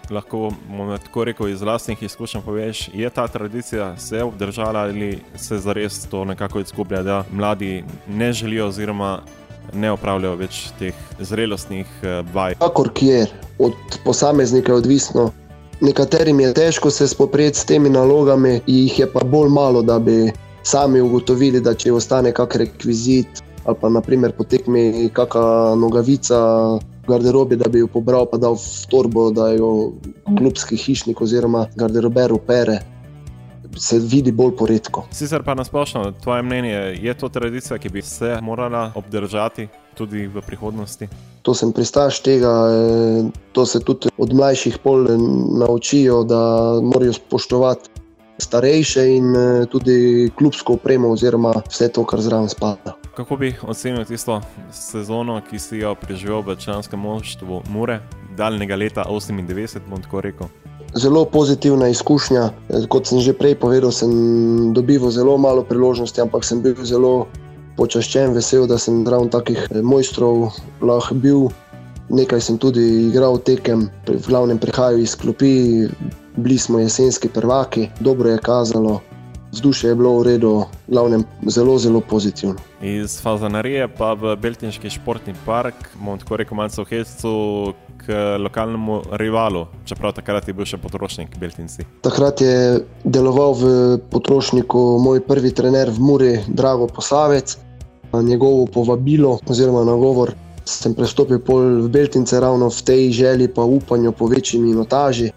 Lahko 0.10 0.52
bomo 0.70 0.98
tako 1.02 1.24
rekel 1.26 1.50
iz 1.50 1.62
vlastnih 1.62 2.04
izkušenj 2.04 2.42
poveš, 2.46 2.90
je 2.94 3.10
ta 3.10 3.28
tradicija 3.28 3.98
se 3.98 4.24
obdržala 4.24 4.80
ali 4.80 5.20
se 5.36 5.58
zares 5.58 6.06
to 6.10 6.26
nekako 6.26 6.60
izgublja, 6.60 7.02
da 7.04 7.24
mladi 7.32 7.84
ne 8.08 8.34
želijo 8.34 8.68
oziroma 8.68 9.20
ne 9.74 9.92
opravljajo 9.92 10.36
več 10.36 10.60
teh 10.80 10.94
zrelostnih 11.20 11.88
eh, 12.04 12.22
vaj. 12.34 12.56
Kakor 12.62 12.92
kjer, 12.94 13.34
od 13.60 13.74
posameznika 14.04 14.72
je 14.72 14.78
odvisno, 14.78 15.32
Nekaterim 15.82 16.40
je 16.40 16.54
težko 16.54 16.90
se 16.92 17.08
spoprijeti 17.08 17.60
s 17.60 17.66
temi 17.66 17.90
nalogami, 17.90 18.62
jih 18.68 19.00
je 19.00 19.08
pa 19.12 19.20
bolj 19.24 19.50
malo, 19.50 19.82
da 19.82 20.00
bi 20.00 20.32
sami 20.64 21.02
ugotovili, 21.02 21.62
da 21.62 21.74
če 21.74 21.92
ostane 21.94 22.32
kakšen 22.34 22.62
rekvizit 22.62 23.44
ali 23.66 23.78
pa 23.82 23.90
naprimer 23.90 24.32
potekmi 24.32 25.10
kakšna 25.14 25.76
nogavica. 25.76 26.42
Garderobi, 27.06 27.54
da 27.56 27.70
bi 27.70 27.84
jo 27.84 27.88
pobral, 27.88 28.26
pa 28.26 28.38
dal 28.42 28.56
v 28.58 28.88
torbo, 28.90 29.28
da 29.30 29.52
jo 29.54 29.94
klubski 30.40 30.74
hišnik 30.74 31.20
oziroma 31.22 31.68
garderober 31.78 32.34
opere, 32.34 32.80
se 33.78 34.00
vidi 34.02 34.32
bolj 34.32 34.56
poredko. 34.58 35.04
Sicer 35.14 35.44
pa 35.46 35.54
nasplošno, 35.54 36.16
tvoje 36.24 36.42
mnenje, 36.42 36.98
je 36.98 37.14
to 37.14 37.30
tradicija, 37.30 37.78
ki 37.78 37.90
bi 37.90 38.02
se 38.02 38.40
morala 38.42 38.92
obdržati 38.96 39.68
tudi 39.96 40.28
v 40.28 40.44
prihodnosti? 40.46 41.08
To 41.42 41.54
sem 41.56 41.72
pristaš 41.72 42.20
tega, 42.20 42.54
eh, 42.70 43.32
to 43.52 43.66
se 43.66 43.80
tudi 43.80 44.12
od 44.18 44.34
mlajših 44.34 44.78
pol 44.84 45.08
naučijo, 45.60 46.24
da 46.24 46.42
morajo 46.84 47.14
spoštovati 47.14 47.96
starejše 48.38 49.16
in 49.16 49.36
eh, 49.36 49.66
tudi 49.66 50.30
klubsko 50.36 50.74
opremo, 50.74 51.12
oziroma 51.12 51.54
vse 51.70 51.90
to, 51.92 52.04
kar 52.06 52.22
zraven 52.22 52.50
spada. 52.50 52.96
Kako 53.16 53.38
bi 53.38 53.54
ocenil 53.64 54.06
tisto 54.06 54.42
sezono, 54.72 55.40
ki 55.50 55.60
si 55.60 55.80
jo 55.80 55.96
preživel 55.96 56.42
v 56.42 56.58
članskem 56.60 57.00
moštvu 57.00 57.62
Mure, 57.70 58.00
daljnega 58.38 58.76
leta 58.76 59.06
98, 59.10 59.80
bom 59.90 60.02
tako 60.02 60.22
rekel? 60.22 60.48
Zelo 60.96 61.26
pozitivna 61.26 61.88
izkušnja. 61.88 62.50
Kot 62.88 63.08
sem 63.08 63.20
že 63.20 63.34
prej 63.34 63.56
povedal, 63.60 63.92
sem 63.92 64.12
dobival 64.74 65.12
zelo 65.12 65.38
malo 65.38 65.64
priložnosti, 65.64 66.22
ampak 66.22 66.44
sem 66.44 66.62
bil 66.62 66.76
zelo 66.84 67.28
počaščen, 67.78 68.34
vesel, 68.36 68.68
da 68.68 68.80
sem 68.82 69.04
zraven 69.06 69.32
takih 69.34 69.68
eh, 69.70 69.82
mojstrov 69.84 70.52
lahko 70.82 71.16
bil. 71.16 71.48
Nekaj 72.14 72.42
sem 72.46 72.58
tudi 72.62 73.10
igral 73.10 73.40
tekem, 73.42 73.88
v 74.06 74.22
glavnem 74.28 74.60
prihajal 74.62 75.02
iz 75.02 75.16
klopi, 75.18 75.88
bili 76.38 76.58
smo 76.62 76.78
jesenski 76.78 77.32
prvaki, 77.34 77.88
dobro 78.00 78.30
je 78.30 78.44
kazalo, 78.46 79.00
vzdušje 79.56 79.90
je 79.90 79.96
bilo 79.96 80.20
v 80.20 80.28
redu, 80.28 80.52
glavnem 80.88 81.24
zelo, 81.50 81.80
zelo 81.82 82.02
pozitivno. 82.06 82.62
Iz 82.82 83.18
Fazanarije 83.22 83.88
pa 83.88 84.14
v 84.14 84.36
Beltinški 84.38 84.90
športni 84.90 85.34
park, 85.46 85.90
bomo 85.98 86.20
tako 86.22 86.38
rekel, 86.38 86.62
malce 86.62 86.84
v 86.84 86.92
Hescu, 86.94 87.34
k 88.06 88.38
lokalnemu 88.38 89.02
rivalu, 89.12 89.66
čeprav 89.86 90.14
takrat 90.14 90.48
je 90.48 90.54
bil 90.54 90.68
še 90.70 90.78
potrošnik 90.78 91.38
Beltinci. 91.42 91.88
Takrat 92.06 92.42
je 92.42 92.86
deloval 93.04 93.58
v 93.58 93.66
potrošniku 94.14 95.02
moj 95.02 95.24
prvi 95.26 95.50
trener 95.56 95.90
v 95.90 96.00
Muri, 96.00 96.34
Drago 96.48 96.86
Posavec. 96.86 97.58
Njegovo 98.22 98.66
povabilo 98.66 99.40
oziroma 99.48 99.84
nagovor 99.84 100.34
sem 100.66 100.94
prestopil 100.98 101.40
v 101.86 101.88
Beltince 101.90 102.40
ravno 102.42 102.70
v 102.70 102.82
tej 102.82 103.12
želji 103.12 103.48
pa 103.48 103.62
upanju 103.62 104.12
po 104.12 104.28
večji 104.28 104.60
minutaži. 104.60 105.32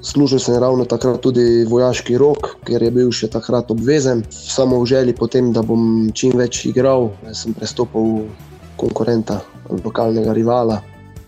Služil 0.00 0.38
sem 0.38 0.56
ravno 0.56 0.84
takrat 0.84 1.20
tudi 1.20 1.64
vojaški 1.68 2.16
rok, 2.18 2.56
ker 2.64 2.82
je 2.82 2.90
bil 2.90 3.10
še 3.12 3.28
takrat 3.28 3.70
obvezen. 3.70 4.22
Samo 4.30 4.80
v 4.80 4.86
želji 4.86 5.16
potem, 5.18 5.52
da 5.52 5.62
bom 5.66 6.08
čim 6.14 6.36
več 6.38 6.64
igral, 6.68 7.10
sem 7.32 7.56
prestopil 7.56 8.28
konkurenta, 8.76 9.40
lokalnega 9.68 10.32
rivala. 10.32 10.80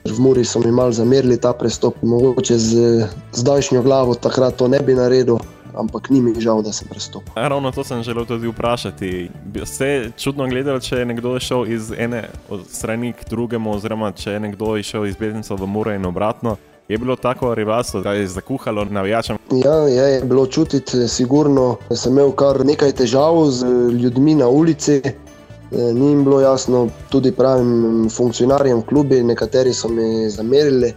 V 0.09 0.16
Muri 0.23 0.45
so 0.45 0.62
mi 0.62 0.71
malo 0.73 0.95
zamerili 0.95 1.37
ta 1.37 1.52
prestop, 1.52 1.99
mogoče 2.02 2.57
z 2.57 2.73
zdajšnjo 3.35 3.83
glavo 3.83 4.14
takrat 4.14 4.57
to 4.57 4.68
ne 4.68 4.80
bi 4.80 4.95
naredil, 4.95 5.42
ampak 5.75 6.11
ni 6.11 6.21
mi 6.21 6.35
žal, 6.41 6.63
da 6.63 6.73
sem 6.73 6.89
prestopil. 6.89 7.33
Ravno 7.37 7.71
to 7.71 7.85
sem 7.85 8.03
želel 8.03 8.25
tudi 8.25 8.49
vprašati. 8.49 9.31
Ste 9.65 10.11
čudno 10.17 10.47
gledali, 10.49 10.81
če 10.81 10.97
je 10.97 11.07
nekdo 11.07 11.39
šel 11.41 11.67
iz 11.69 11.93
ene 11.93 12.29
strani 12.71 13.13
k 13.13 13.29
drugemu, 13.31 13.75
oziroma 13.77 14.13
če 14.13 14.31
je 14.31 14.41
nekdo 14.41 14.77
šel 14.83 15.07
iz 15.07 15.17
Bežnice 15.17 15.55
v 15.55 15.67
Mure 15.67 15.97
in 15.97 16.07
obratno. 16.07 16.57
Je 16.89 16.99
bilo 16.99 17.17
tako 17.17 17.55
rivalstvo, 17.55 18.01
da 18.01 18.13
je 18.13 18.27
zakuhalo 18.27 18.85
navijačem? 18.85 19.37
Ja, 19.65 19.75
je, 19.75 20.13
je 20.13 20.21
bilo 20.25 20.47
čutiti, 20.47 21.09
sigurno 21.09 21.77
sem 21.95 22.13
imel 22.13 22.33
kar 22.33 22.65
nekaj 22.65 22.93
težav 22.93 23.45
z 23.51 23.67
ljudmi 23.93 24.35
na 24.35 24.49
ulici. 24.49 25.03
E, 25.05 25.13
ni 25.93 26.09
jim 26.09 26.25
bilo 26.25 26.41
jasno, 26.41 26.89
tudi 27.09 27.33
pravim 27.33 28.09
funkcionarjem 28.11 28.83
klubi, 28.83 29.23
nekateri 29.23 29.75
so 29.75 29.89
mi 29.89 30.31
zamerili. 30.31 30.95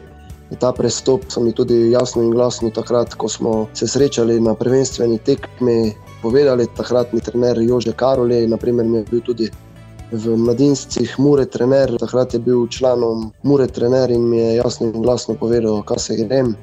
Ta 0.59 0.71
prestop 0.71 1.21
so 1.31 1.41
mi 1.41 1.53
tudi 1.53 1.91
jasno 1.91 2.23
in 2.23 2.31
glasno 2.31 2.69
takrat, 2.69 3.13
ko 3.13 3.29
smo 3.29 3.67
se 3.73 3.87
srečali 3.87 4.39
na 4.39 4.55
prvenstveni 4.55 5.17
tekmi, 5.17 5.93
povedali. 6.21 6.67
Takratni 6.75 7.21
trener 7.21 7.61
Jože 7.61 7.93
Karoli, 7.93 8.47
naprimer, 8.47 8.85
mi 8.85 8.97
je 8.97 9.05
bil 9.11 9.21
tudi 9.21 9.49
v 10.11 10.35
mladinstvih 10.37 11.19
Mure 11.19 11.45
trener, 11.45 11.95
takrat 11.99 12.33
je 12.33 12.39
bil 12.39 12.67
članom 12.67 13.31
Mure 13.43 13.67
trener 13.67 14.11
in 14.11 14.29
mi 14.29 14.37
je 14.37 14.55
jasno 14.55 14.87
in 14.87 15.01
glasno 15.01 15.35
povedal, 15.35 15.83
kaj 15.83 15.99
se 15.99 16.15
grem. 16.15 16.55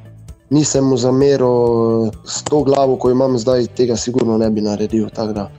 Nisem 0.50 0.84
mu 0.84 0.96
zameril 0.96 2.08
s 2.24 2.42
to 2.44 2.62
glavo, 2.64 2.96
ko 2.96 3.10
imam 3.10 3.38
zdaj, 3.38 3.66
tega 3.76 3.96
sigurno 3.96 4.38
ne 4.38 4.50
bi 4.50 4.60
naredil, 4.60 5.08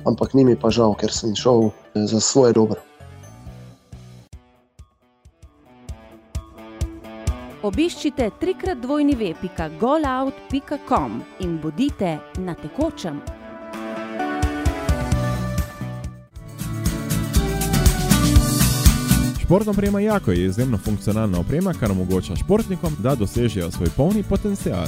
ampak 0.05 0.33
ni 0.33 0.43
mi 0.43 0.55
pa 0.55 0.69
žal, 0.69 0.95
ker 0.98 1.13
sem 1.13 1.36
šel 1.36 1.69
za 1.93 2.19
svoje 2.19 2.53
dobro. 2.53 2.88
Obiščite 7.59 8.29
trikrat 8.39 8.79
dvojni 8.79 9.17
ve.golout.com 9.19 11.17
in 11.39 11.57
bodite 11.59 12.17
na 12.37 12.53
tekočem. 12.55 13.19
Športna 19.41 19.71
oprema 19.71 19.99
Jako 19.99 20.31
je 20.31 20.45
izjemno 20.45 20.77
funkcionalna 20.77 21.39
oprema, 21.39 21.73
kar 21.73 21.91
omogoča 21.91 22.35
športnikom, 22.35 22.95
da 22.99 23.15
dosežejo 23.15 23.71
svoj 23.71 23.89
polni 23.97 24.23
potencial. 24.23 24.87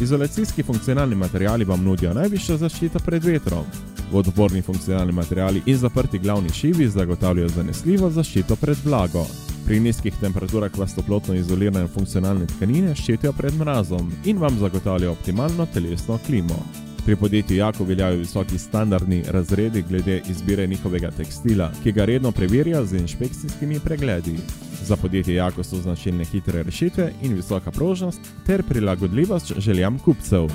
Izolacijski 0.00 0.62
funkcionalni 0.62 1.14
materiali 1.14 1.64
vam 1.64 1.84
nudijo 1.84 2.14
najvišjo 2.14 2.56
zaščito 2.56 2.98
pred 2.98 3.24
vetrom. 3.24 3.64
Vodoporni 4.12 4.62
funkcionalni 4.62 5.12
materiali 5.12 5.62
in 5.66 5.76
zaprti 5.76 6.18
glavni 6.18 6.50
šivi 6.50 6.88
zagotavljajo 6.88 7.48
zanesljivo 7.48 8.10
zaščito 8.10 8.56
pred 8.56 8.76
vlago. 8.84 9.26
Pri 9.66 9.80
nizkih 9.80 10.14
temperaturah 10.20 10.78
vas 10.78 10.94
toplotno 10.94 11.34
izolirane 11.34 11.86
funkcionalne 11.86 12.46
tkanine 12.46 12.94
ščitijo 12.94 13.32
pred 13.32 13.54
mrazom 13.54 14.10
in 14.24 14.38
vam 14.38 14.58
zagotavljajo 14.58 15.12
optimalno 15.12 15.66
telesno 15.74 16.18
klimo. 16.26 16.58
Pri 17.04 17.16
podjetju 17.16 17.56
Jako 17.56 17.84
veljajo 17.84 18.16
visoki 18.16 18.58
standardni 18.58 19.22
razredi 19.28 19.84
glede 19.88 20.20
izbire 20.30 20.66
njihovega 20.66 21.10
tekstila, 21.10 21.70
ki 21.82 21.92
ga 21.92 22.04
redno 22.04 22.32
preverja 22.32 22.84
z 22.84 23.00
inšpekcijskimi 23.00 23.80
pregledi. 23.80 24.36
Za 24.82 24.96
podjetje 24.96 25.34
Jako 25.34 25.62
so 25.62 25.76
značilne 25.76 26.24
hitre 26.24 26.62
rešitve 26.62 27.12
in 27.22 27.34
visoka 27.34 27.70
prožnost 27.70 28.20
ter 28.46 28.62
prilagodljivost 28.62 29.52
željam 29.58 29.98
kupcev. 29.98 30.50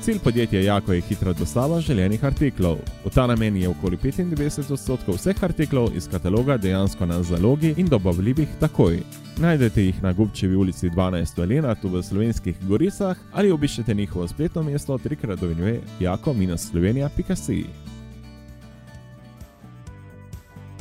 Cilj 0.00 0.18
podjetja 0.18 0.60
Jako 0.60 0.92
je 0.92 1.00
hitra 1.00 1.32
dostava 1.32 1.80
željenih 1.80 2.24
artiklov. 2.24 2.76
V 3.04 3.10
ta 3.14 3.26
namen 3.26 3.56
je 3.56 3.68
okoli 3.68 3.96
95 3.96 4.72
odstotkov 4.72 5.14
vseh 5.14 5.44
artiklov 5.44 5.90
iz 5.96 6.08
kataloga 6.08 6.56
dejansko 6.56 7.06
na 7.06 7.22
zalogi 7.22 7.74
in 7.76 7.86
dobavljivih 7.86 8.48
takoj. 8.60 9.02
Najdete 9.38 9.82
jih 9.82 10.02
na 10.02 10.12
Gubčevi 10.12 10.56
ulici 10.56 10.90
12 10.90 11.38
v 11.38 11.46
Lenatu 11.46 11.88
v 11.88 12.02
slovenskih 12.02 12.56
goricah 12.68 13.16
ali 13.32 13.52
obiščete 13.52 13.94
njihovo 13.94 14.28
spletno 14.28 14.62
mesto 14.62 14.98
trikrat 14.98 15.40
dovinjuje 15.40 15.80
jako-slovenija.si. 16.00 17.64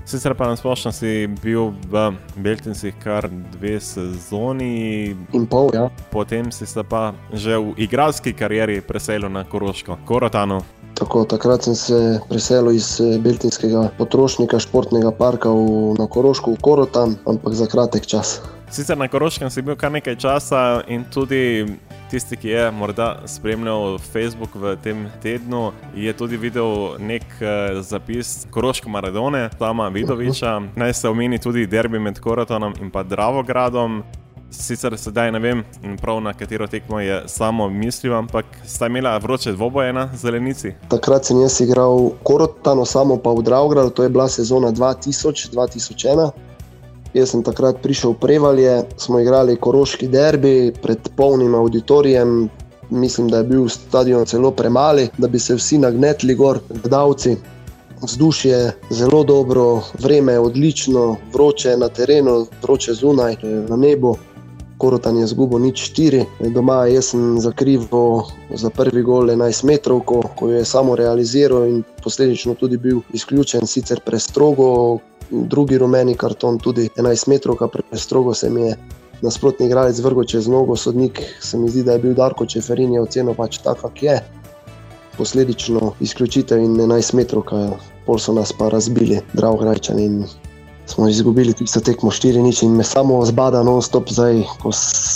Sicer 0.10 0.34
pa 0.34 0.48
na 0.50 0.58
splošno 0.58 0.90
si 0.90 1.28
bil 1.44 1.70
v 1.86 2.18
Beltincih 2.42 2.96
kar 2.98 3.28
dve 3.30 3.76
sezoni. 3.78 5.14
In 5.38 5.46
pol, 5.46 5.70
ja. 5.70 5.86
Potem 6.10 6.50
si 6.50 6.66
se 6.66 6.82
pa 6.82 7.14
že 7.30 7.54
v 7.62 7.78
igralski 7.78 8.34
karieri 8.34 8.82
preselil 8.82 9.30
na 9.30 9.46
Koroško, 9.46 10.02
Korotano. 10.10 10.64
Tako, 10.98 11.30
takrat 11.30 11.62
sem 11.62 11.78
se 11.78 12.18
preselil 12.26 12.74
iz 12.74 12.98
eh, 12.98 13.22
Beltinskega 13.22 13.92
potrošnika 14.02 14.58
športnega 14.58 15.14
parka 15.14 15.54
v, 15.54 15.94
na 16.02 16.10
Koroško, 16.10 16.58
v 16.58 16.62
Korotan, 16.66 17.14
ampak 17.30 17.54
za 17.54 17.70
kratek 17.70 18.10
čas. 18.10 18.42
Sicer 18.72 18.98
na 18.98 19.08
Koroškem 19.08 19.50
si 19.50 19.62
bil 19.62 19.76
kar 19.76 19.90
nekaj 19.92 20.16
časa 20.22 20.60
in 20.88 21.02
tudi 21.10 21.66
tisti, 22.10 22.38
ki 22.38 22.50
je 22.50 22.72
morda 22.72 23.08
spremljal 23.26 23.98
Facebook 23.98 24.54
v 24.54 24.76
tem 24.84 25.08
tednu, 25.24 25.72
je 25.96 26.14
tudi 26.14 26.38
videl 26.38 27.00
nek 27.02 27.26
uh, 27.42 27.82
zapis 27.82 28.46
Koroške 28.52 28.90
Maradone, 28.90 29.50
Tama 29.60 29.88
Vidoviča. 29.90 30.60
Naj 30.76 30.94
se 30.94 31.10
omeni 31.10 31.40
tudi 31.42 31.66
derbi 31.68 32.00
med 32.00 32.20
Korotonom 32.20 32.74
in 32.82 32.92
pa 32.92 33.04
Dravogradom. 33.04 34.04
Sicer 34.52 34.98
sedaj 34.98 35.32
ne 35.32 35.40
vem, 35.40 35.64
prav 36.02 36.22
na 36.22 36.34
katero 36.34 36.68
tekmo 36.68 37.00
je 37.00 37.24
samo 37.28 37.70
mislil, 37.70 38.14
ampak 38.18 38.46
sta 38.66 38.86
imela 38.86 39.18
vroče 39.18 39.52
dvoboje 39.52 39.94
na 39.94 40.10
zelenici. 40.14 40.76
Takrat 40.90 41.26
sem 41.26 41.42
jaz 41.42 41.62
igral 41.62 42.12
Korotano, 42.24 42.86
samo 42.86 43.18
pa 43.18 43.34
v 43.34 43.46
Dravogradu, 43.46 43.90
to 43.90 44.04
je 44.04 44.10
bila 44.10 44.30
sezona 44.30 44.72
2000-2001. 44.72 46.49
Jaz 47.14 47.32
sem 47.34 47.42
takrat 47.42 47.82
prišel 47.82 48.14
v 48.14 48.22
Prevalje, 48.22 48.74
smo 48.98 49.20
igrali 49.20 49.58
koroški 49.58 50.08
derbi 50.08 50.70
pred 50.82 51.10
polnim 51.18 51.56
auditorijem. 51.56 52.50
Mislim, 52.90 53.28
da 53.30 53.38
je 53.38 53.44
bil 53.44 53.70
stadion 53.70 54.26
celo 54.26 54.52
premali, 54.52 55.10
da 55.18 55.28
bi 55.28 55.40
se 55.40 55.56
vsi 55.56 55.78
nagnetli 55.78 56.36
gor, 56.36 56.60
gledalci. 56.70 57.36
Vzdušje 58.02 58.52
je 58.52 58.72
zelo 58.90 59.24
dobro, 59.24 59.82
vreme 60.00 60.34
je 60.34 60.40
odlično, 60.40 61.18
vroče 61.34 61.78
na 61.78 61.90
terenu, 61.90 62.46
vroče 62.62 62.94
zunaj, 62.94 63.36
na 63.44 63.76
nebu. 63.76 64.16
Korotan 64.78 65.18
je 65.18 65.28
zgubo 65.28 65.60
nič 65.60 65.82
štiri, 65.90 66.24
doma 66.54 66.86
jaz 66.88 67.10
sem 67.12 67.40
zakrival 67.42 68.30
za 68.56 68.70
prvi 68.70 69.02
gol 69.04 69.28
11 69.28 69.66
metrov, 69.66 70.06
ko, 70.06 70.22
ko 70.36 70.48
je 70.50 70.66
samo 70.66 70.96
realiziral 70.96 71.68
in 71.68 71.84
posledično 72.04 72.56
tudi 72.56 72.78
bil 72.78 73.02
izključen, 73.14 73.68
sicer 73.68 74.00
prestrogo, 74.06 75.00
drugi 75.32 75.78
rumeni 75.78 76.16
karton, 76.16 76.58
tudi 76.58 76.90
11 76.98 77.30
metrov, 77.30 77.56
kar 77.56 77.70
prestrogo 77.90 78.34
se 78.34 78.50
mi 78.50 78.62
je 78.62 78.76
nasprotni 79.22 79.68
igralec 79.68 80.00
vrgel 80.00 80.24
čez 80.24 80.48
nogo, 80.48 80.76
sodnik 80.76 81.22
se 81.42 81.58
mi 81.58 81.70
zdi, 81.70 81.84
da 81.84 81.94
je 81.94 82.00
bil 82.00 82.14
Darko 82.14 82.46
Čeferin, 82.46 82.94
je 82.94 83.02
ocenil 83.02 83.36
pač 83.36 83.58
tako, 83.64 83.90
kak 83.90 84.04
je. 84.04 84.20
Posledično 85.18 85.94
izključitev 86.00 86.60
in 86.64 86.78
11 86.80 87.16
metrov, 87.16 87.44
pol 88.06 88.20
so 88.20 88.34
nas 88.34 88.54
pa 88.56 88.70
razbili, 88.70 89.20
drago 89.34 89.60
grajčani. 89.64 90.10
Smo 90.90 91.08
izgubili 91.10 91.54
tisto 91.54 91.80
tekmo 91.80 92.10
4-0 92.12 92.66
in 92.66 92.72
me 92.76 92.84
samo 92.84 93.26
zbada 93.26 93.64
non-stop 93.64 94.10
zdaj, 94.10 94.44
ko 94.62 94.72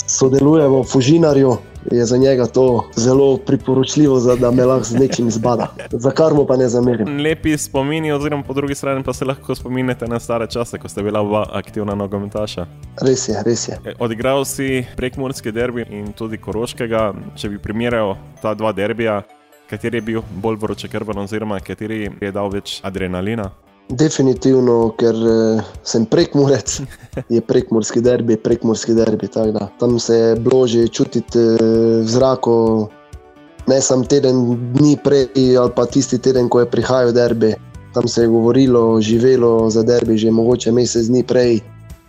sodelujemo 0.06 0.82
v 0.82 0.86
Fužinarju 0.86 1.56
je 1.92 2.06
za 2.06 2.16
njega 2.16 2.46
to 2.46 2.90
zelo 2.96 3.36
priporočljivo, 3.36 4.20
da 4.36 4.50
me 4.50 4.64
lahko 4.64 4.84
z 4.84 4.98
nečim 4.98 5.30
zbada. 5.30 5.74
Za 5.90 6.10
kar 6.10 6.34
mu 6.34 6.46
pa 6.46 6.56
ne 6.56 6.68
zamerim. 6.68 7.18
Lepi 7.18 7.58
spomini, 7.58 8.12
oziroma 8.12 8.42
po 8.42 8.54
drugi 8.54 8.74
strani 8.74 9.02
pa 9.02 9.12
se 9.12 9.24
lahko 9.24 9.54
spominjate 9.54 10.06
na 10.06 10.20
stare 10.20 10.46
čase, 10.46 10.78
ko 10.78 10.88
ste 10.88 11.02
bila 11.02 11.20
oba 11.20 11.46
aktivna 11.52 11.94
nogometaša. 11.94 12.66
Res 13.02 13.28
je, 13.28 13.42
res 13.46 13.68
je. 13.68 13.78
E, 13.84 13.94
odigral 13.98 14.44
si 14.44 14.86
prekmorski 14.96 15.52
derbi 15.52 15.84
in 15.90 16.12
tudi 16.12 16.38
koroškega. 16.38 17.12
Če 17.36 17.48
bi 17.48 17.58
primerjal 17.58 18.14
ta 18.42 18.54
dva 18.54 18.72
derbija, 18.72 19.22
kateri 19.70 19.98
je 19.98 20.02
bil 20.02 20.22
bolj 20.42 20.56
vročekrven, 20.62 21.18
oziroma 21.18 21.60
kateri 21.60 22.08
je 22.20 22.32
dal 22.32 22.50
več 22.54 22.80
adrenalina? 22.82 23.50
Definitivno, 23.88 24.94
ker 24.96 25.12
uh, 25.12 25.60
sem 25.84 26.06
prekmorec, 26.08 26.80
je 27.34 27.40
prekmorski 27.44 28.00
derbi, 28.00 28.36
prekmorski 28.36 28.94
derbi. 28.96 29.28
Tam 29.78 29.98
se 29.98 30.14
je 30.14 30.36
bilo 30.36 30.66
že 30.66 30.88
čutiti 30.88 31.38
uh, 31.38 31.60
v 32.00 32.08
zraku, 32.08 32.88
ne 33.66 33.80
samo 33.80 34.04
teden 34.04 34.56
dni 34.72 34.96
prej, 35.04 35.28
ali 35.60 35.72
pa 35.76 35.84
tisti 35.86 36.18
teden, 36.18 36.48
ko 36.48 36.64
je 36.64 36.70
prihajal 36.70 37.12
derbi. 37.12 37.54
Tam 37.94 38.08
se 38.08 38.24
je 38.24 38.28
govorilo, 38.28 39.00
živelo 39.00 39.70
za 39.70 39.82
derbi 39.82 40.18
že 40.18 40.30
mogoče 40.30 40.72
mesec 40.72 41.06
dni 41.06 41.22
prej, 41.22 41.60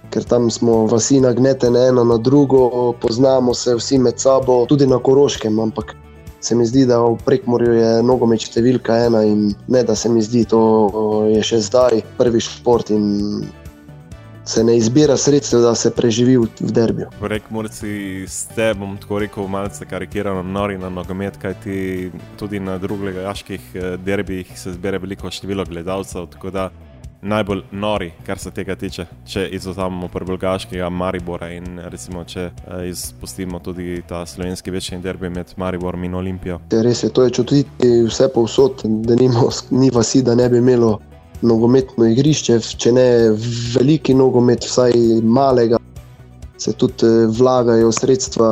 ker 0.09 0.23
tam 0.23 0.47
smo 0.49 0.88
vasi 0.88 1.19
nagnetene 1.19 1.91
ena 1.91 2.03
na 2.03 2.17
drugo, 2.17 2.93
poznamo 3.01 3.53
se 3.53 3.75
vsi 3.75 3.99
med 3.99 4.19
sabo, 4.19 4.65
tudi 4.65 4.88
na 4.88 4.97
Koroškem. 4.99 5.59
Ampak 5.59 6.04
se 6.45 6.55
mi 6.55 6.65
zdi, 6.65 6.86
da 6.86 6.99
v 7.01 7.17
prekmorju 7.25 7.73
je 7.73 7.91
nogomet 8.05 8.43
številka 8.45 8.99
ena 9.08 9.23
in 9.25 9.47
ne 9.71 9.81
da 9.84 9.95
se 9.97 10.12
mi 10.13 10.21
zdi, 10.21 10.43
to 10.45 10.62
je 11.31 11.41
še 11.41 11.63
zdaj 11.65 12.03
prvi 12.19 12.41
šport 12.45 12.91
in 12.93 13.47
se 14.45 14.62
ne 14.63 14.75
izbira 14.77 15.17
sredstev, 15.17 15.63
da 15.65 15.73
se 15.75 15.89
preživi 15.89 16.36
v 16.38 16.69
derbiju. 16.69 17.10
Prekmorci 17.17 18.27
ste, 18.29 18.67
bom 18.77 18.93
tako 19.01 19.23
rekel, 19.23 19.47
malce 19.49 19.88
karikirano 19.89 20.43
nori 20.45 20.77
na 20.77 20.91
nogomet, 20.93 21.39
kajti 21.41 22.12
tudi 22.38 22.62
na 22.62 22.77
drugih 22.77 23.17
jaških 23.25 23.71
eh, 23.73 23.95
derbijih 24.05 24.53
se 24.60 24.75
zbere 24.77 25.01
veliko 25.01 25.34
število 25.34 25.65
gledalcev 25.65 26.29
najbolj 27.25 27.61
nori, 27.71 28.11
kar 28.25 28.39
se 28.39 28.51
tega 28.51 28.75
tiče, 28.75 29.05
če 29.27 29.47
izuzamemo 29.57 30.07
prebelgaškega 30.13 30.89
Maribora 30.89 31.49
in 31.55 31.79
recimo, 31.89 32.23
če 32.23 32.45
uh, 32.51 32.83
izpustimo 32.88 33.59
tudi 33.59 34.01
ta 34.07 34.25
slovenski 34.25 34.71
večni 34.71 35.01
derbi 35.01 35.29
med 35.29 35.55
Mariborom 35.57 36.03
in 36.03 36.15
Olimpijo. 36.15 36.59
Je 36.71 36.83
res 36.85 37.03
je, 37.03 37.09
to 37.09 37.25
je 37.25 37.33
čutiti 37.39 37.91
vse 38.05 38.29
povsod, 38.33 38.85
da 38.85 39.17
nimo, 39.19 39.49
ni 39.71 39.89
vasi, 39.93 40.23
da 40.23 40.35
ne 40.35 40.49
bi 40.49 40.61
imelo 40.61 40.99
nogometno 41.45 42.07
igrišče, 42.09 42.59
če 42.77 42.93
ne 42.95 43.07
veliki 43.75 44.15
nogomet, 44.17 44.65
vsaj 44.65 44.95
malega. 45.23 45.81
Se 46.57 46.71
tudi 46.79 47.03
eh, 47.03 47.25
vlagajo 47.35 47.91
sredstva, 47.91 48.47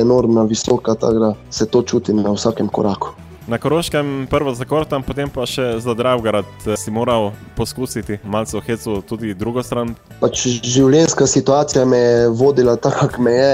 enormna, 0.00 0.42
visoka, 0.50 0.96
tako 0.98 1.20
da 1.22 1.34
se 1.50 1.66
to 1.70 1.82
čuti 1.82 2.12
na 2.16 2.32
vsakem 2.34 2.68
koraku. 2.68 3.14
Na 3.46 3.58
Koroškem 3.58 4.26
prvo 4.30 4.54
za 4.54 4.64
Kortom, 4.64 5.02
potem 5.04 5.28
pa 5.28 5.44
še 5.44 5.76
za 5.76 5.92
Dravgrad 5.92 6.48
eh, 6.64 6.78
si 6.80 6.88
moral 6.88 7.36
poskusiti 7.52 8.16
malce 8.24 8.56
v 8.56 8.64
hecu 8.64 9.02
tudi 9.04 9.36
drugo 9.36 9.60
stran. 9.60 9.92
Pač 10.16 10.46
življenjska 10.64 11.28
situacija 11.28 11.84
me 11.84 11.98
je 12.00 12.30
vodila 12.32 12.78
tako, 12.84 13.10
kot 13.12 13.20
me 13.20 13.36
je. 13.36 13.52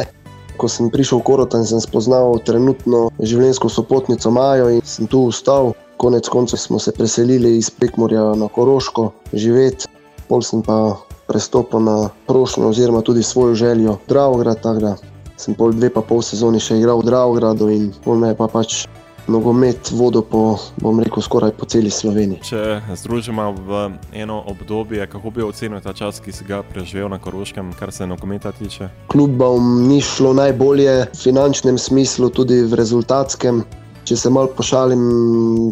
Ko 0.61 0.70
sem 0.70 0.92
prišel 0.94 1.18
v 1.18 1.26
Korotan, 1.26 1.66
sem 1.66 1.83
spoznal 1.83 2.38
trenutno 2.46 3.09
življenjsko 3.18 3.66
sopotnico 3.66 4.31
Majo 4.31 4.70
in 4.70 4.85
sem 4.87 5.11
tu 5.11 5.24
ustal. 5.26 5.74
Konec 5.98 6.31
koncev 6.31 6.62
smo 6.62 6.79
se 6.79 6.94
preselili 6.94 7.57
iz 7.59 7.66
Pekmorja 7.74 8.31
na 8.38 8.46
Koroško 8.46 9.11
živeti, 9.35 9.90
pol 10.31 10.44
sem 10.46 10.62
pa 10.62 11.00
prestopil 11.26 11.83
na 11.83 11.96
prošnjo 12.31 12.70
oziroma 12.70 13.03
tudi 13.03 13.26
svojo 13.26 13.59
željo 13.59 13.98
Dravograd, 14.07 14.62
tako 14.62 14.87
da 14.87 14.94
sem 15.40 15.57
pol 15.57 15.74
dve 15.74 15.90
pa 15.90 16.05
pol 16.05 16.22
sezoni 16.22 16.62
še 16.62 16.79
igral 16.79 17.03
v 17.03 17.11
Dravogradu 17.11 17.72
in 17.74 17.90
pol 18.05 18.20
me 18.20 18.31
je 18.31 18.38
pa 18.38 18.46
pač 18.46 18.85
nogomet 19.26 19.90
vodo 19.90 20.22
po, 20.22 20.59
bom 20.80 21.00
rekel, 21.00 21.22
skoraj 21.22 21.52
po 21.59 21.66
celi 21.66 21.90
Sloveniji. 21.90 22.40
Če 22.50 22.80
združimo 22.96 23.50
v 23.66 23.80
eno 24.12 24.40
obdobje, 24.46 25.06
kako 25.11 25.30
bi 25.30 25.44
ocenil 25.44 25.80
ta 25.85 25.92
čas, 25.92 26.20
ki 26.20 26.33
si 26.33 26.44
ga 26.44 26.62
preživel 26.62 27.09
na 27.09 27.18
Koroškem, 27.18 27.72
kar 27.78 27.92
se 27.92 28.06
nogometa 28.06 28.52
tiče? 28.52 28.88
Klubom 29.12 29.88
ni 29.88 30.00
šlo 30.00 30.33
najbolje 30.37 30.96
v 31.12 31.18
finančnem 31.18 31.78
smislu, 31.78 32.30
tudi 32.30 32.62
v 32.64 32.80
rezultatskem. 32.80 33.64
Če 34.09 34.16
se 34.16 34.30
malo 34.33 34.50
pošalim, 34.56 35.02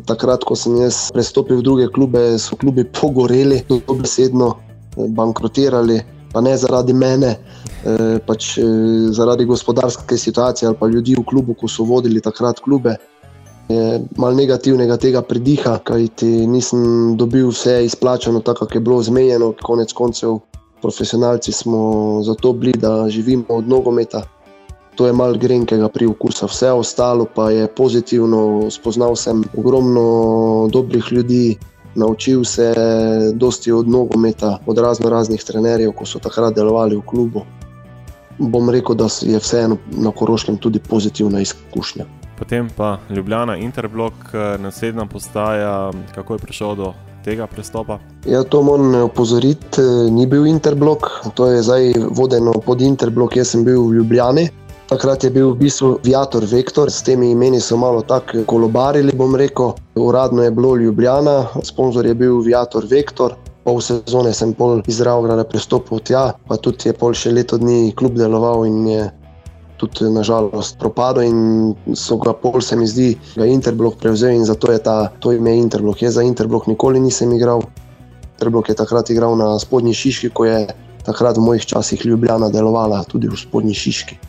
takrat, 0.06 0.44
ko 0.46 0.54
sem 0.54 0.76
jaz 0.82 1.08
prestopil 1.14 1.58
v 1.58 1.64
druge 1.66 1.86
klube, 1.90 2.36
so 2.38 2.58
klubi 2.60 2.84
pogoreli, 2.84 3.64
dobesedno 3.66 4.52
eh, 4.54 5.08
bankrotirali, 5.08 5.98
pa 6.32 6.42
ne 6.44 6.52
zaradi 6.60 6.94
mene, 6.94 7.32
eh, 7.34 8.18
pač 8.26 8.58
eh, 8.60 8.64
zaradi 9.16 9.48
gospodarske 9.48 10.18
situacije 10.20 10.68
ali 10.68 10.76
pa 10.78 10.86
ljudi 10.86 11.16
v 11.18 11.24
klubu, 11.24 11.56
ko 11.58 11.68
so 11.68 11.88
vodili 11.88 12.20
takrat 12.20 12.60
klube. 12.60 12.98
Je 13.68 14.00
malo 14.16 14.34
negativnega 14.34 14.96
tega 14.96 15.22
pridiha, 15.22 15.78
kajti 15.84 16.46
nisem 16.46 17.16
dobil 17.16 17.50
vse 17.52 17.84
izplačano, 17.84 18.40
tako 18.40 18.66
kot 18.66 18.74
je 18.74 18.80
bilo 18.80 19.02
zmenjeno. 19.02 19.52
Konec 19.62 19.92
koncev, 19.92 20.38
profesionalci 20.82 21.52
smo 21.52 22.22
zato 22.24 22.52
bili, 22.52 22.72
da 22.72 23.08
živimo 23.08 23.44
od 23.48 23.68
nogometa 23.68 24.24
to 24.98 25.06
je 25.06 25.12
malo 25.12 25.38
grenkega 25.38 25.88
pri 25.88 26.06
okusu, 26.10 26.46
vse 26.46 26.72
ostalo 26.72 27.26
pa 27.34 27.50
je 27.50 27.68
pozitivno. 27.70 28.66
Spoznal 28.70 29.14
sem 29.16 29.44
ogromno 29.56 30.68
dobrih 30.72 31.12
ljudi, 31.12 31.56
naučil 31.94 32.44
se 32.44 32.74
dosti 33.34 33.72
od 33.72 33.88
nogometa, 33.88 34.58
od 34.66 34.78
razno 34.78 35.10
raznih 35.10 35.44
trenerjev, 35.44 35.92
ko 35.92 36.06
so 36.06 36.18
takrat 36.18 36.54
delovali 36.54 36.96
v 36.96 37.06
klubu. 37.06 37.44
Bom 38.38 38.70
rekel, 38.70 38.98
da 38.98 39.06
je 39.22 39.38
vseeno 39.38 39.76
na 39.90 40.10
Koroškem 40.10 40.58
tudi 40.58 40.78
pozitivna 40.78 41.40
izkušnja. 41.40 42.04
Potem 42.38 42.68
pa 42.76 42.98
Ljubljana 43.10 43.56
Interblok, 43.56 44.14
naslednja 44.58 45.06
postaja, 45.06 45.90
kako 46.14 46.34
je 46.34 46.38
prišel 46.38 46.74
do 46.74 46.92
tega 47.24 47.46
prestopa? 47.46 47.98
Ja, 48.26 48.44
to 48.44 48.62
moram 48.62 48.94
opozoriti, 48.94 49.82
ni 50.10 50.26
bil 50.26 50.46
Interblok, 50.46 51.08
to 51.34 51.50
je 51.50 51.62
zdaj 51.62 51.92
vodeno 52.10 52.52
pod 52.52 52.80
Interblok, 52.80 53.36
jaz 53.36 53.56
sem 53.56 53.64
bil 53.66 53.82
v 53.88 53.98
Ljubljani. 53.98 54.48
Takrat 54.88 55.24
je 55.24 55.30
bil 55.30 55.50
v 55.50 55.58
bistvu 55.66 55.98
Viator 56.04 56.46
Vektor, 56.48 56.88
s 56.90 57.02
temi 57.04 57.34
imeni 57.34 57.60
so 57.60 57.76
malo 57.76 58.00
tako 58.02 58.46
kolobarili, 58.46 59.12
bom 59.12 59.36
rekel. 59.36 59.74
Uradno 60.00 60.46
je 60.46 60.50
bilo 60.50 60.76
Ljubljana, 60.76 61.44
sponzor 61.62 62.06
je 62.06 62.14
bil 62.14 62.40
Viator 62.40 62.86
Vektor. 62.88 63.34
Pol 63.68 63.82
sezone 63.84 64.32
sem 64.32 64.54
pol 64.56 64.80
iz 64.88 65.02
Ravgrada 65.04 65.44
pristopil 65.44 66.00
tja, 66.00 66.32
pa 66.48 66.56
tudi 66.56 66.88
je 66.88 66.94
pol 66.96 67.12
še 67.12 67.34
leto 67.36 67.58
dni 67.60 67.92
klub 67.98 68.16
deloval 68.16 68.64
in 68.64 68.86
je 68.86 69.10
tudi 69.78 70.10
nažalost 70.10 70.78
propadel. 70.78 71.24
In 71.30 71.38
so 71.94 72.18
ga 72.18 72.34
pol, 72.34 72.60
se 72.60 72.76
mi 72.76 72.86
zdi, 72.86 73.14
ga 73.38 73.46
Interblok 73.46 73.96
prevzel 74.02 74.36
in 74.36 74.44
zato 74.44 74.72
je 74.72 74.82
ta, 74.82 75.08
to 75.18 75.32
ime 75.32 75.56
Interblok. 75.56 76.02
Jaz 76.02 76.18
za 76.18 76.26
Interblok 76.26 76.66
nikoli 76.66 77.00
nisem 77.00 77.32
igral. 77.32 77.62
Interblok 78.36 78.68
je 78.68 78.78
takrat 78.78 79.10
igral 79.10 79.38
na 79.38 79.54
spodnji 79.58 79.94
Šiški, 79.94 80.30
ko 80.30 80.44
je 80.46 80.66
takrat 81.06 81.38
v 81.38 81.46
mojih 81.46 81.66
časih 81.66 82.06
Ljubljana 82.06 82.52
delovala 82.52 83.04
tudi 83.08 83.30
v 83.30 83.38
spodnji 83.38 83.74
Šiški 83.74 84.27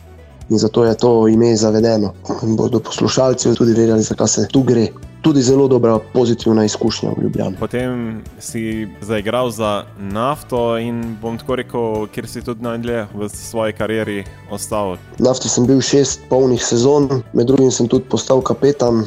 in 0.50 0.58
zato 0.58 0.84
je 0.84 0.94
to 0.94 1.28
ime 1.28 1.56
zavedeno. 1.56 2.12
In 2.42 2.56
bodo 2.56 2.80
poslušalci 2.80 3.54
tudi 3.54 3.72
vedeli, 3.72 4.02
zakaj 4.02 4.28
se 4.28 4.48
tu 4.48 4.62
gre. 4.62 4.88
Tudi 5.22 5.42
zelo 5.42 5.68
dobra, 5.68 5.98
pozitivna 6.12 6.64
izkušnja 6.64 7.10
v 7.10 7.22
Ljubljani. 7.22 7.56
Potem 7.60 8.22
si 8.38 8.88
zaigral 9.00 9.50
za 9.50 9.84
nafto 9.98 10.78
in 10.78 11.16
bom 11.22 11.38
tako 11.38 11.56
rekel, 11.56 12.06
kjer 12.06 12.28
si 12.28 12.42
tudi 12.42 12.62
najdlje 12.62 13.06
v 13.14 13.28
svoji 13.28 13.72
karieri 13.72 14.24
ostal. 14.50 14.96
Nafto 15.18 15.48
sem 15.48 15.66
bil 15.66 15.80
šest 15.80 16.20
polnih 16.28 16.64
sezon, 16.64 17.22
med 17.32 17.46
drugim 17.46 17.70
sem 17.70 17.88
tudi 17.88 18.08
postal 18.08 18.40
kapetan. 18.40 19.04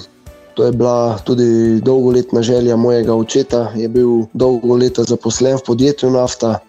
To 0.53 0.65
je 0.65 0.71
bila 0.71 1.17
tudi 1.25 1.82
dolgoletna 1.82 2.41
želja 2.41 2.75
mojega 2.75 3.15
očeta, 3.15 3.71
je 3.75 3.89
bil 3.89 4.29
dolgo 4.34 4.77
leta 4.77 5.03
zaposlen 5.03 5.58
v 5.58 5.65
podjetju 5.65 6.12
Nafta 6.13 6.60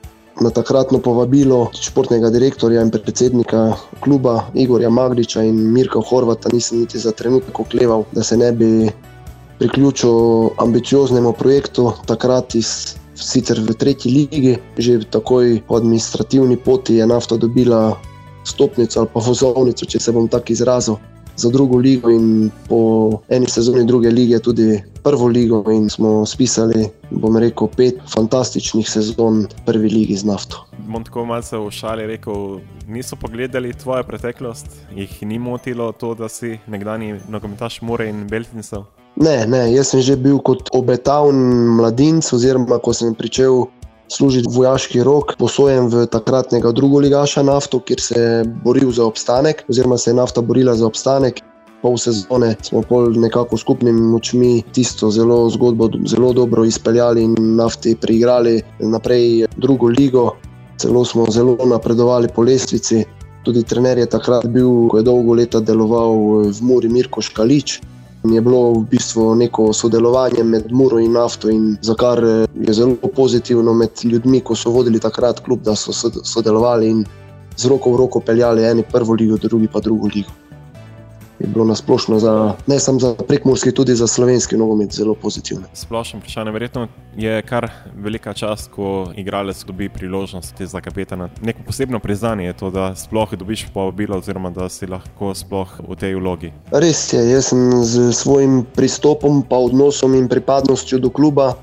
na 0.40 0.50
takratno 0.50 0.98
povabilo 0.98 1.70
športnega 1.80 2.30
direktorja 2.30 2.82
in 2.82 2.90
predsednika 2.90 3.76
kluba 4.00 4.50
Igorja 4.54 4.90
Magriča 4.90 5.42
in 5.42 5.56
Mirka 5.72 6.00
Horvata 6.02 6.48
nisem 6.52 6.80
niti 6.80 6.98
za 6.98 7.12
trenutek 7.12 7.60
okleval, 7.60 8.04
da 8.12 8.22
se 8.22 8.36
ne 8.36 8.52
bi 8.52 8.90
priključil 9.58 10.50
ambicioznemu 10.58 11.32
projektu, 11.32 11.92
takrat 12.06 12.54
iz, 12.54 12.96
sicer 13.14 13.60
v 13.62 13.74
tretji 13.78 14.10
ligi, 14.12 14.56
že 14.78 14.98
takoj 15.10 15.60
po 15.68 15.76
administrativni 15.76 16.56
poti 16.56 16.96
je 16.96 17.06
nafta 17.06 17.36
dobila 17.36 17.94
stopnico 18.44 19.00
ali 19.00 19.08
pa 19.14 19.20
vozovnico, 19.20 19.86
če 19.86 20.00
se 20.00 20.12
bom 20.12 20.28
tako 20.28 20.52
izrazil 20.52 20.96
za 21.36 21.50
drugo 21.50 21.78
ligo 21.78 22.10
in 22.10 22.50
po 22.68 23.20
eni 23.28 23.46
sezoni 23.50 23.84
druge 23.86 24.10
lige 24.10 24.38
tudi 24.38 24.82
prvo 25.02 25.28
ligo 25.28 25.64
in 25.72 25.90
smo 25.90 26.26
spisali, 26.26 26.88
bom 27.10 27.36
rekel, 27.36 27.68
pet 27.76 28.00
fantastičnih 28.14 28.90
sezon 28.90 29.46
prvi 29.66 29.88
ligi 29.88 30.16
z 30.16 30.24
nafto. 30.24 30.64
Bom 30.88 31.04
tako 31.04 31.24
malce 31.24 31.56
v 31.56 31.70
šali 31.70 32.06
rekel, 32.06 32.60
niso 32.88 33.16
pogledali 33.16 33.74
tvojo 33.74 34.04
preteklost, 34.04 34.66
jih 34.96 35.22
ni 35.22 35.38
motilo 35.38 35.92
to, 35.92 36.14
da 36.14 36.28
si 36.28 36.58
nekdani 36.66 37.18
nogometaš 37.28 37.82
More 37.82 38.08
in 38.08 38.26
Beltincev? 38.28 38.84
Ne, 39.16 39.46
ne, 39.46 39.68
jaz 39.70 39.92
sem 39.92 40.00
že 40.02 40.16
bil 40.18 40.40
kot 40.42 40.72
obetavni 40.74 41.38
mladinec, 41.78 42.26
oziroma 42.34 42.80
ko 42.82 42.90
sem 42.90 43.14
pričel 43.14 43.68
služiti 44.08 44.48
vojaški 44.50 45.02
rok, 45.02 45.34
posojen 45.38 45.88
v 45.88 46.06
takratnega 46.06 46.72
drugoligaša 46.72 47.42
nafto, 47.42 47.80
kjer 47.80 48.00
se 48.00 48.20
je 48.20 48.44
boril 48.64 48.92
za 48.92 49.04
obstanek, 49.04 49.64
oziroma 49.68 49.98
se 49.98 50.10
je 50.10 50.14
nafta 50.14 50.42
borila 50.42 50.74
za 50.74 50.86
obstanek. 50.86 51.40
Pol 51.82 51.98
sezone 52.00 52.54
smo 52.64 52.80
pol 52.82 53.12
nekako 53.20 53.56
skupnimi 53.60 54.00
močmi 54.00 54.62
tisto 54.72 55.10
zelo 55.10 55.50
zgodbo 55.50 55.90
zelo 56.08 56.32
dobro 56.32 56.64
izpeljali 56.64 57.22
in 57.22 57.34
nafti 57.56 57.96
priigrali 58.00 58.62
naprej 58.80 59.46
drugo 59.56 59.86
ligo. 59.86 60.30
Celo 60.80 61.04
smo 61.04 61.26
zelo 61.30 61.56
napredovali 61.66 62.28
po 62.34 62.42
lestvici. 62.42 63.04
Tudi 63.44 63.62
trener 63.62 63.98
je 63.98 64.06
takrat 64.06 64.46
bil, 64.46 64.88
ko 64.88 64.96
je 64.96 65.04
dolgo 65.04 65.34
leta 65.34 65.60
deloval 65.60 66.16
v 66.48 66.54
Muri 66.64 66.88
Mirko 66.88 67.20
Škalič 67.20 67.80
je 68.32 68.40
bilo 68.40 68.72
v 68.72 68.84
bistvu 68.90 69.34
neko 69.34 69.72
sodelovanje 69.72 70.44
med 70.44 70.72
Muro 70.72 70.98
in 70.98 71.12
nafto, 71.12 71.50
in 71.50 71.76
za 71.80 71.94
kar 71.94 72.24
eh, 72.24 72.46
je 72.54 72.72
zelo 72.72 72.96
pozitivno 73.16 73.74
med 73.74 73.90
ljudmi, 74.04 74.40
ko 74.40 74.56
so 74.56 74.70
vodili 74.70 75.00
takrat 75.00 75.40
klub, 75.40 75.62
da 75.62 75.76
so 75.76 75.92
sodelovali 76.24 76.90
in 76.90 77.04
z 77.56 77.68
roko 77.68 77.92
v 77.92 77.96
roko 77.96 78.20
peljali 78.20 78.64
eni 78.64 78.82
prvo 78.92 79.14
ligo, 79.14 79.36
drugi 79.36 79.68
pa 79.68 79.80
drugo 79.80 80.08
ligo 80.14 80.43
je 81.44 81.52
bilo 81.52 81.64
nasplošno, 81.64 82.18
za, 82.18 82.54
ne 82.66 82.78
samo 82.80 82.98
za 82.98 83.14
prekmorski, 83.14 83.72
tudi 83.72 83.94
za 83.94 84.06
slovenski 84.06 84.56
nogomet, 84.56 84.92
zelo 84.92 85.14
pozitivno. 85.14 85.64
Splošno 85.72 86.18
vprašanje, 86.18 86.50
verjetno 86.50 86.88
je 87.16 87.42
kar 87.42 87.68
velika 87.96 88.32
čast, 88.32 88.70
ko 88.70 89.12
igralec 89.16 89.64
dobi 89.64 89.88
priložnost 89.88 90.62
za 90.62 90.80
kapetana. 90.80 91.28
Neko 91.42 91.60
posebno 91.66 91.98
priznanje 91.98 92.46
je 92.46 92.52
to, 92.52 92.70
da 92.70 92.94
sploh 92.94 93.34
dobiš 93.34 93.66
povabilo, 93.74 94.18
oziroma 94.18 94.50
da 94.50 94.68
si 94.68 94.86
lahko 94.86 95.34
sploh 95.34 95.80
v 95.88 95.96
tej 96.00 96.14
vlogi. 96.14 96.52
Res 96.72 97.12
je, 97.12 97.20
jaz 97.30 97.52
sem 97.52 97.84
z 97.84 98.12
svojim 98.12 98.64
pristopom, 98.74 99.42
pa 99.42 99.56
odnosom 99.56 100.14
in 100.14 100.28
pripadnostjo 100.28 100.98
do 100.98 101.10
kluba. 101.10 101.54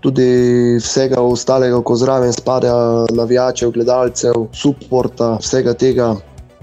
Tudi 0.00 0.78
vsega 0.78 1.18
ostalega, 1.20 1.80
ko 1.82 1.96
zraven 1.98 2.32
spada, 2.32 3.06
navijačev, 3.10 3.72
gledalcev, 3.74 4.46
suporta, 4.54 5.36
vsega 5.42 5.74
tega, 5.74 6.12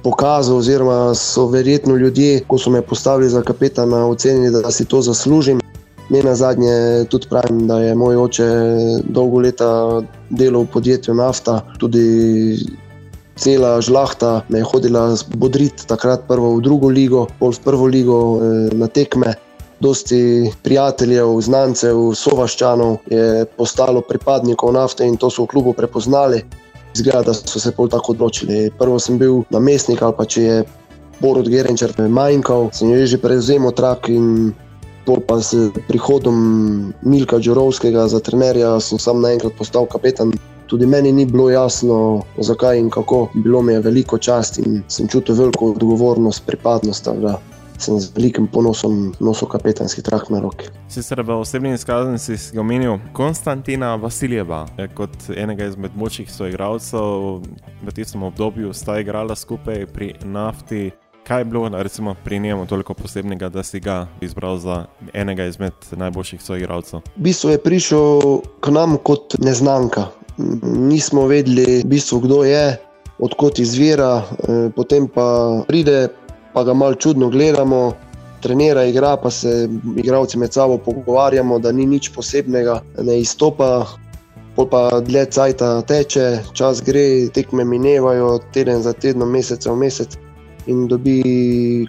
pokazal, 0.05 0.61
oziroma 0.61 1.15
so 1.17 1.47
verjetno 1.49 1.95
ljudje, 1.97 2.43
ko 2.47 2.57
so 2.61 2.69
me 2.69 2.81
postavili 2.81 3.29
za 3.29 3.41
kapetana, 3.41 4.05
ocenili, 4.07 4.51
da 4.53 4.71
si 4.71 4.85
to 4.85 5.01
zaslužim. 5.01 5.61
Ne 6.09 6.21
na 6.23 6.35
zadnje 6.35 7.05
tudi 7.09 7.27
pravim, 7.29 7.65
da 7.67 7.79
je 7.81 7.95
moj 7.95 8.17
oče 8.27 8.49
dolgo 9.09 9.41
leta 9.41 9.69
delal 10.29 10.67
v 10.67 10.73
podjetju 10.73 11.15
Nafta, 11.17 11.63
tudi 11.81 12.03
cela 13.35 13.81
žlahta 13.81 14.43
me 14.49 14.61
je 14.61 14.67
hodila 14.69 15.07
bodriti, 15.35 15.87
takrat 15.87 16.27
prvo 16.27 16.53
v 16.55 16.61
drugo 16.61 16.87
ligo, 16.93 17.25
pol 17.39 17.51
v 17.51 17.63
prvo 17.65 17.89
ligo 17.89 18.19
eh, 18.37 18.69
na 18.77 18.87
tekme. 18.87 19.33
Dosti 19.81 20.51
prijateljev, 20.63 21.33
znancev, 21.41 21.97
sovaščanov 22.15 23.09
je 23.11 23.43
postalo 23.57 24.05
pripadnikov 24.05 24.71
nafte 24.77 25.03
in 25.03 25.17
to 25.17 25.33
so 25.33 25.43
v 25.43 25.51
klubu 25.51 25.73
prepoznali. 25.73 26.45
Zgleda, 26.95 27.21
da 27.27 27.33
so 27.33 27.59
se 27.59 27.71
pol 27.75 27.89
tako 27.91 28.15
odločili. 28.15 28.71
Prvo 28.79 28.99
sem 28.99 29.17
bil 29.19 29.43
namestnik 29.51 30.01
ali 30.01 30.15
pa 30.17 30.25
če 30.25 30.43
je 30.43 30.63
Borod 31.19 31.49
Gerenčer 31.51 31.93
manjkal, 31.99 32.69
sem 32.75 32.91
jo 32.91 33.05
že 33.07 33.19
prevzel 33.19 33.71
trak 33.75 34.09
in 34.11 34.53
pol 35.05 35.21
pa 35.21 35.37
s 35.39 35.53
prihodom 35.87 36.93
Milka 37.05 37.39
Džurovskega 37.39 38.07
za 38.07 38.19
trenerja 38.19 38.79
sem 38.79 38.99
sam 38.99 39.21
naenkrat 39.21 39.53
postal 39.57 39.85
kapetan. 39.85 40.33
Tudi 40.65 40.87
meni 40.89 41.11
ni 41.13 41.27
bilo 41.29 41.49
jasno, 41.53 42.25
zakaj 42.41 42.79
in 42.79 42.89
kako. 42.89 43.29
Bilo 43.33 43.61
mi 43.61 43.73
je 43.73 43.83
veliko 43.85 44.17
čast 44.17 44.57
in 44.57 44.81
sem 44.87 45.07
čutil 45.07 45.35
veliko 45.35 45.75
odgovornost, 45.75 46.45
pripadnost 46.45 47.07
sem 47.77 47.99
z 47.99 48.11
velikim 48.15 48.47
ponosom 48.47 49.13
nosil 49.19 49.47
kapetanski 49.47 50.01
trak 50.01 50.29
na 50.29 50.39
roki. 50.39 50.67
Sicer 50.89 51.21
v 51.21 51.39
osebni 51.39 51.73
izkaznici 51.73 52.37
si 52.37 52.59
omenil 52.59 52.99
Konstantina 53.13 53.95
Vasiljeva 53.95 54.65
kot 54.95 55.29
enega 55.35 55.65
izmed 55.65 55.95
močnih 55.95 56.31
soigralcev 56.31 57.41
v 57.83 57.95
tistem 57.95 58.23
obdobju, 58.23 58.73
sta 58.73 58.99
igrala 58.99 59.35
skupaj 59.35 59.85
pri 59.93 60.13
nafti. 60.23 60.91
Kaj 61.25 61.41
je 61.41 61.45
bilo 61.45 61.69
recimo, 61.69 62.15
pri 62.23 62.39
njemu 62.39 62.65
toliko 62.65 62.93
posebnega, 62.93 63.49
da 63.49 63.63
si 63.63 63.79
ga 63.79 64.07
izbral 64.21 64.57
za 64.57 64.85
enega 65.13 65.45
izmed 65.45 65.73
najboljših 65.91 66.41
soigralcev? 66.41 67.01
V 67.17 67.23
bistvu 67.25 67.49
je 67.49 67.57
prišel 67.57 68.21
k 68.61 68.69
nam 68.69 68.97
kot 68.97 69.33
neznanka. 69.41 70.07
Nismo 70.61 71.25
vedeli, 71.25 71.81
v 71.81 71.89
bistvu, 71.89 72.19
kdo 72.19 72.43
je, 72.43 72.77
odkot 73.19 73.59
izvira, 73.59 74.21
eh, 74.21 74.69
potem 74.75 75.07
pa 75.07 75.63
pride 75.67 76.09
pa 76.55 76.63
ga 76.63 76.73
malo 76.73 76.95
čudno 76.95 77.27
gledamo, 77.29 77.93
trenira, 78.39 78.85
igra, 78.85 79.17
pa 79.17 79.29
se 79.31 79.69
igravci 79.97 80.37
med 80.37 80.53
sabo 80.53 80.77
pogovarjamo, 80.77 81.59
da 81.59 81.71
ni 81.71 81.85
nič 81.85 82.09
posebnega, 82.15 82.79
ne 83.03 83.19
izstopa. 83.19 83.85
Pol 84.55 84.69
pa 84.71 85.01
dlje 85.03 85.25
cajta 85.35 85.81
teče, 85.81 86.39
čas 86.55 86.79
gre, 86.85 87.27
tekme 87.35 87.65
minevajo, 87.67 88.37
teden 88.55 88.79
za 88.85 88.93
tednom, 88.93 89.31
mesec 89.31 89.67
v 89.67 89.75
mesec. 89.75 90.15
In 90.71 90.87
dobi 90.87 91.19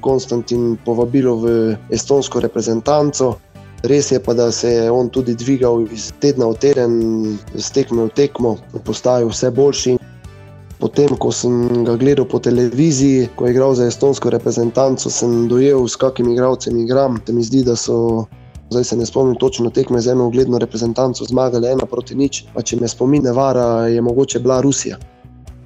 Konstantin 0.02 0.74
povabilo 0.84 1.36
v 1.44 1.52
estonsko 1.94 2.42
reprezentanco. 2.42 3.36
Res 3.86 4.10
je 4.10 4.18
pa, 4.18 4.34
da 4.34 4.50
se 4.52 4.72
je 4.72 4.90
on 4.90 5.12
tudi 5.14 5.36
dvigal 5.38 5.86
iz 5.94 6.10
tedna 6.18 6.50
v 6.50 6.58
teden, 6.58 6.92
z 7.54 7.70
tekme 7.70 8.08
v 8.10 8.14
tekmo, 8.18 8.56
postajal 8.82 9.30
vse 9.30 9.54
boljši. 9.54 9.94
Potem, 10.76 11.08
ko 11.16 11.32
sem 11.32 11.84
ga 11.88 11.96
gledal 11.96 12.26
po 12.28 12.36
televiziji, 12.38 13.30
ko 13.36 13.46
je 13.46 13.54
igral 13.56 13.72
za 13.74 13.86
estonsko 13.88 14.28
reprezentanco, 14.30 15.08
sem 15.10 15.48
dojel, 15.48 15.88
s 15.88 15.96
kakimi 15.96 16.34
igralci 16.36 16.70
igram. 16.70 17.16
Se 17.26 17.32
mi 17.32 17.42
zdi, 17.42 17.62
da 17.64 17.76
so, 17.76 18.26
zdaj 18.70 18.84
se 18.84 18.96
ne 18.96 19.06
spomnim 19.06 19.38
točno 19.40 19.70
tekme 19.70 20.00
z 20.00 20.12
eno 20.12 20.26
ugledno 20.28 20.58
reprezentanco, 20.58 21.24
zmagali 21.24 21.68
ena 21.68 21.88
proti 21.88 22.14
nič. 22.14 22.44
Pa 22.54 22.62
če 22.62 22.76
me 22.80 22.88
spomin 22.88 23.24
ne 23.24 23.32
vara, 23.32 23.88
je 23.88 24.02
mogoče 24.04 24.40
bila 24.44 24.60
Rusija. 24.60 25.00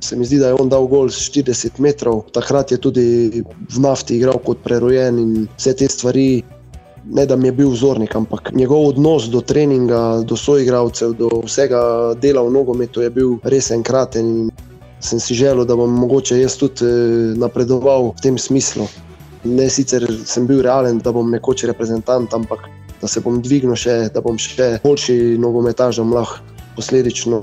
Se 0.01 0.17
mi 0.17 0.25
zdi, 0.25 0.39
da 0.39 0.49
je 0.49 0.61
on 0.63 0.71
dal 0.71 0.87
gol 0.87 1.11
z 1.11 1.27
40 1.35 1.83
metrov, 1.83 2.23
takrat 2.33 2.71
je 2.71 2.79
tudi 2.79 3.43
v 3.43 3.83
nafti 3.83 4.17
igral 4.17 4.39
kot 4.47 4.63
prerojen 4.63 5.19
in 5.19 5.35
vse 5.59 5.75
te 5.75 5.91
stvari. 5.91 6.43
Ne, 7.11 7.25
da 7.27 7.35
mi 7.37 7.49
je 7.49 7.53
bil 7.57 7.71
vzornik, 7.73 8.13
ampak 8.15 8.53
njegov 8.53 8.93
odnos 8.93 9.25
do 9.33 9.41
treninga, 9.41 10.21
do 10.23 10.37
soigravcev, 10.37 11.15
do 11.17 11.31
vsega 11.43 11.81
dela 12.21 12.43
v 12.45 12.53
nogometu 12.53 13.01
je 13.01 13.09
bil 13.11 13.39
res 13.43 13.71
enkraten 13.73 14.51
sem 15.01 15.21
si 15.21 15.35
želel, 15.35 15.65
da 15.65 15.77
bom 15.77 15.93
mogoče 16.01 16.41
jaz 16.41 16.57
tudi 16.61 16.85
eh, 16.85 17.37
napredoval 17.41 18.13
v 18.13 18.23
tem 18.23 18.39
smislu. 18.39 18.89
Ne 19.45 19.71
sicer 19.73 20.05
sem 20.29 20.47
bil 20.47 20.61
realen, 20.63 21.01
da 21.01 21.13
bom 21.13 21.31
nekoč 21.33 21.65
reprezentant, 21.65 22.33
ampak 22.37 22.69
da 23.01 23.09
se 23.09 23.21
bom 23.25 23.41
dvignil 23.41 23.77
še, 23.77 24.11
da 24.13 24.21
bom 24.21 24.37
še 24.37 24.77
boljši 24.85 25.39
nogometaž, 25.41 25.97
da 25.97 26.05
bom 26.05 26.19
lahko 26.19 26.45
posledično 26.77 27.41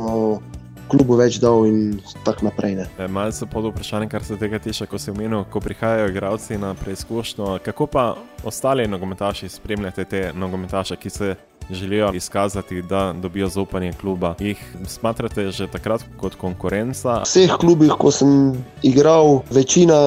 klubu 0.87 1.17
več 1.19 1.39
dal 1.43 1.65
in 1.67 1.99
tako 2.25 2.47
naprej. 2.49 2.79
E, 2.97 3.07
malce 3.07 3.45
pod 3.45 3.69
vprašanjem, 3.71 4.09
kar 4.09 4.23
se 4.23 4.37
tega 4.37 4.59
tiče, 4.59 4.87
ko 4.87 4.99
si 4.99 5.11
omenil, 5.11 5.43
ko 5.51 5.59
prihajajo 5.59 6.09
igralci 6.11 6.57
na 6.57 6.73
preizkušnjo, 6.73 7.59
kako 7.65 7.87
pa 7.87 8.07
ostali 8.43 8.87
nogometaši 8.87 9.49
spremljate 9.49 10.05
te 10.05 10.31
nogometaše, 10.35 10.95
ki 10.95 11.09
se 11.09 11.35
želijo 11.69 12.11
izkazati, 12.13 12.81
da 12.81 13.13
dobijo 13.13 13.47
zaupanje 13.47 13.93
kluba. 13.93 14.35
Jih 14.39 14.75
smatrate 14.85 15.51
že 15.51 15.67
takrat 15.67 16.03
kot 16.17 16.35
konkurenca? 16.35 17.19
V 17.19 17.27
vseh 17.27 17.51
klubih, 17.59 17.91
ko 17.99 18.11
sem 18.11 18.55
igral, 18.83 19.41
večina 19.51 19.97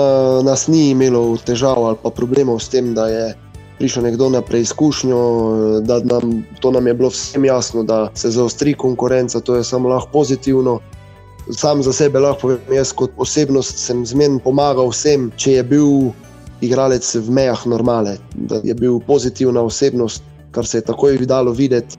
nas 0.44 0.68
ni 0.68 0.90
imelo 0.90 1.36
težav 1.36 1.84
ali 1.84 1.96
pa 2.02 2.10
problemov 2.10 2.60
s 2.60 2.68
tem, 2.68 2.94
da 2.94 3.08
je. 3.08 3.34
Prišel 3.80 4.04
nekdo 4.04 4.28
na 4.28 4.42
preizkušnjo, 4.44 5.18
da 5.88 6.02
nam, 6.04 6.44
to 6.60 6.70
nam 6.70 6.86
je 6.86 6.94
bilo 6.94 7.08
vsem 7.08 7.44
jasno, 7.48 7.82
da 7.82 8.10
se 8.14 8.30
zaostri 8.30 8.74
konkurenca, 8.74 9.40
to 9.40 9.56
je 9.56 9.64
samo 9.64 9.88
lahko 9.88 10.10
pozitivno. 10.12 10.80
Sam 11.56 11.82
za 11.82 11.92
sebe 11.92 12.20
lahko 12.20 12.40
povem, 12.40 12.76
jaz 12.76 12.92
kot 12.92 13.16
osebnost 13.16 13.80
sem 13.80 14.04
zmerno 14.06 14.38
pomagal 14.44 14.92
vsem, 14.92 15.30
če 15.36 15.52
je 15.52 15.62
bil 15.64 16.10
igralec 16.60 17.08
v 17.16 17.32
mejah 17.32 17.64
normale, 17.66 18.18
da 18.34 18.60
je 18.64 18.76
bil 18.76 19.00
pozitivna 19.06 19.64
osebnost, 19.64 20.22
kar 20.52 20.66
se 20.66 20.78
je 20.78 20.86
takoj 20.92 21.16
videlo 21.16 21.56
videti, 21.56 21.96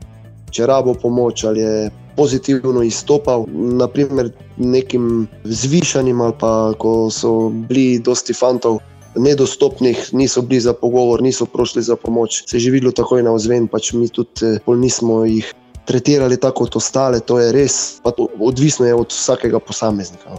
če 0.53 0.69
rabo 0.69 0.93
pomoč 0.93 1.43
ali 1.49 1.65
je 1.65 1.89
pozitivno 2.15 2.83
izstopal. 2.83 3.47
Naprimer, 3.81 4.29
nekim 4.57 5.27
zvišanjem 5.43 6.21
ali 6.21 6.33
pa 6.39 6.73
ko 6.77 7.09
so 7.09 7.49
bili 7.49 7.99
dosti 7.99 8.37
fantov. 8.37 8.79
Nedostopnih, 9.15 10.13
niso 10.13 10.41
bili 10.41 10.61
za 10.61 10.73
pogovor, 10.73 11.21
niso 11.21 11.45
prošli 11.45 11.81
za 11.83 11.95
pomoč, 11.95 12.43
se 12.47 12.55
je 12.57 12.59
živelo 12.59 12.91
takoj 12.91 13.23
na 13.23 13.33
vzven, 13.35 13.67
pač 13.67 13.91
mi 13.93 14.07
tudi 14.07 14.45
eh, 14.55 14.59
nismo 14.77 15.25
jih 15.25 15.53
tretirali 15.85 16.37
tako 16.37 16.65
kot 16.65 16.75
ostale, 16.75 17.19
to 17.19 17.39
je 17.39 17.51
res, 17.51 17.99
to 18.03 18.27
odvisno 18.39 18.85
je 18.85 18.95
od 18.95 19.11
vsakega 19.11 19.59
posameznika. 19.59 20.37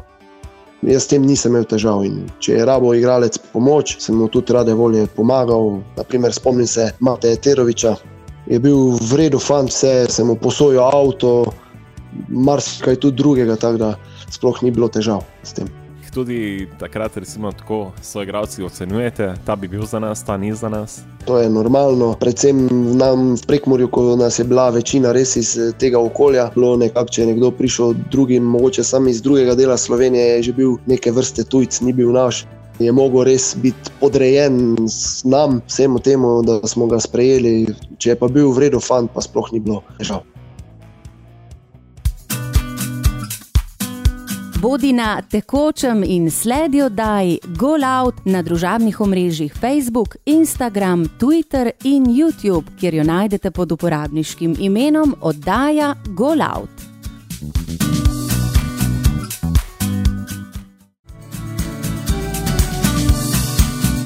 Jaz 0.82 1.04
s 1.04 1.12
tem 1.12 1.22
nisem 1.22 1.52
imel 1.52 1.66
težav 1.68 2.00
in 2.06 2.24
če 2.42 2.56
je 2.56 2.64
rabo 2.66 2.94
igralec 2.96 3.36
pomoč, 3.52 3.96
sem 4.02 4.16
mu 4.18 4.26
tudi 4.32 4.54
rade 4.56 4.74
volje 4.74 5.04
pomagal. 5.16 5.78
Naprimer, 5.98 6.32
spomnim 6.34 6.66
se 6.66 6.88
Mateja 6.98 7.36
Teroviča, 7.36 7.94
je 8.50 8.58
bil 8.58 8.96
vreden 9.12 9.38
fant, 9.38 9.70
vse 9.70 10.08
sem 10.10 10.26
mu 10.26 10.34
posojil 10.34 10.82
avto, 10.82 11.52
marsikaj 12.28 12.98
tudi 13.04 13.22
drugega, 13.22 13.56
tako 13.56 13.84
da 13.84 13.94
sploh 14.32 14.58
ni 14.64 14.74
bilo 14.74 14.88
težav 14.90 15.22
s 15.44 15.54
tem 15.54 15.81
tudi 16.14 16.68
takrat, 16.78 17.16
recimo, 17.16 17.52
tako 17.52 17.92
so 18.02 18.22
igralci 18.22 18.62
ocenjujete, 18.62 19.34
ta 19.46 19.56
bi 19.56 19.68
bil 19.68 19.86
za 19.86 19.98
nas, 19.98 20.24
ta 20.24 20.36
ni 20.36 20.54
za 20.54 20.68
nas. 20.68 21.00
To 21.24 21.38
je 21.38 21.50
normalno, 21.50 22.14
predvsem 22.20 22.68
nam 22.96 23.34
v 23.34 23.46
prekmorju, 23.46 23.88
ko 23.88 24.16
nas 24.16 24.38
je 24.38 24.44
bila 24.44 24.70
večina 24.70 25.12
res 25.12 25.36
iz 25.36 25.56
eh, 25.56 25.72
tega 25.78 26.00
okolja. 26.00 26.50
Nekak, 26.56 27.10
če 27.10 27.22
je 27.22 27.28
nekdo 27.32 27.50
prišel 27.50 27.94
drugim, 28.10 28.44
mogoče 28.44 28.84
sam 28.84 29.08
iz 29.08 29.22
drugega 29.22 29.54
dela 29.54 29.76
Slovenije, 29.76 30.24
je 30.36 30.42
že 30.42 30.52
bil 30.52 30.76
neke 30.86 31.12
vrste 31.12 31.44
tujc, 31.44 31.80
ni 31.80 31.92
bil 31.92 32.12
naš. 32.12 32.44
Je 32.80 32.92
mogel 32.92 33.24
res 33.28 33.52
biti 33.56 33.92
podrejen 34.00 34.76
nam, 35.24 35.60
vsemu 35.68 35.98
temu, 35.98 36.42
da 36.42 36.60
smo 36.66 36.86
ga 36.86 37.00
sprejeli. 37.00 37.66
Če 37.98 38.14
je 38.14 38.18
pa 38.18 38.28
bil 38.28 38.50
vreden 38.52 38.80
fant, 38.80 39.12
pa 39.12 39.22
sploh 39.22 39.52
ni 39.52 39.60
bilo 39.60 39.82
težav. 39.98 40.24
Bodi 44.62 44.92
na 44.92 45.22
tekočem 45.22 46.04
in 46.06 46.30
sledi 46.30 46.82
oddaji 46.82 47.38
Go 47.58 47.74
Out 47.82 48.14
na 48.24 48.42
družabnih 48.42 49.00
omrežjih 49.00 49.54
Facebook, 49.60 50.16
Instagram, 50.26 51.08
Twitter 51.18 51.70
in 51.84 52.04
YouTube, 52.06 52.70
kjer 52.80 52.94
jo 52.94 53.04
najdete 53.04 53.50
pod 53.50 53.72
uporabniškim 53.72 54.54
imenom 54.58 55.16
oddaja 55.20 55.94
Go 56.06 56.30
Out. 56.54 56.70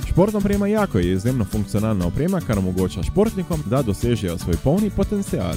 Športna 0.09 0.39
oprema 0.39 0.67
Jako 0.67 0.99
je 0.99 1.13
izjemno 1.13 1.45
funkcionalna 1.45 2.07
oprema, 2.07 2.41
kar 2.41 2.59
omogoča 2.59 3.03
športnikom, 3.03 3.63
da 3.67 3.83
dosežejo 3.83 4.39
svoj 4.39 4.57
polni 4.65 4.91
potencial. 4.91 5.55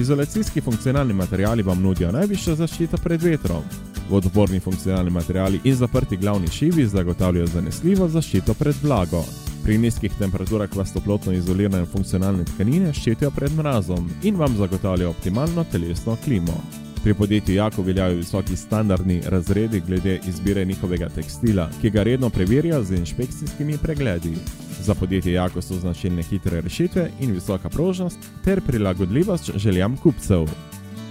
Izolacijski 0.00 0.60
funkcionalni 0.60 1.12
materiali 1.14 1.62
vam 1.62 1.82
nudijo 1.82 2.12
najvišjo 2.12 2.54
zaščito 2.54 2.96
pred 3.04 3.22
vetrom. 3.22 3.62
Vodoporni 4.10 4.60
funkcionalni 4.60 5.10
materiali 5.10 5.60
in 5.64 5.74
zaprti 5.76 6.16
glavni 6.16 6.48
šivi 6.48 6.86
zagotavljajo 6.86 7.46
zanesljivo 7.46 8.08
zaščito 8.08 8.54
pred 8.54 8.74
vlago. 8.82 9.24
Pri 9.64 9.78
nizkih 9.78 10.12
temperaturah 10.18 10.76
vas 10.76 10.92
toplotno 10.92 11.32
izolirane 11.32 11.84
funkcionalne 11.84 12.44
tkanine 12.44 12.94
ščitijo 12.96 13.30
pred 13.30 13.52
mrazom 13.56 14.08
in 14.22 14.40
vam 14.40 14.56
zagotavljajo 14.56 15.10
optimalno 15.10 15.64
telesno 15.72 16.16
klimo. 16.24 16.56
Pri 17.02 17.14
podjetju 17.14 17.54
Jako 17.54 17.82
veljajo 17.82 18.16
visoki 18.16 18.56
standardni 18.56 19.22
razredi 19.26 19.82
glede 19.86 20.20
izbire 20.28 20.64
njihovega 20.64 21.08
tekstila, 21.08 21.70
ki 21.80 21.90
ga 21.90 22.02
redno 22.02 22.30
preverja 22.30 22.82
z 22.82 22.94
inšpekcijskimi 22.94 23.78
pregledi. 23.82 24.34
Za 24.80 24.94
podjetje 24.94 25.32
Jako 25.32 25.62
so 25.62 25.74
značilne 25.74 26.22
hitre 26.22 26.60
rešitve 26.60 27.10
in 27.20 27.32
visoka 27.32 27.68
prožnost 27.68 28.18
ter 28.44 28.60
prilagodljivost 28.60 29.50
željam 29.56 29.96
kupcev. 29.96 30.46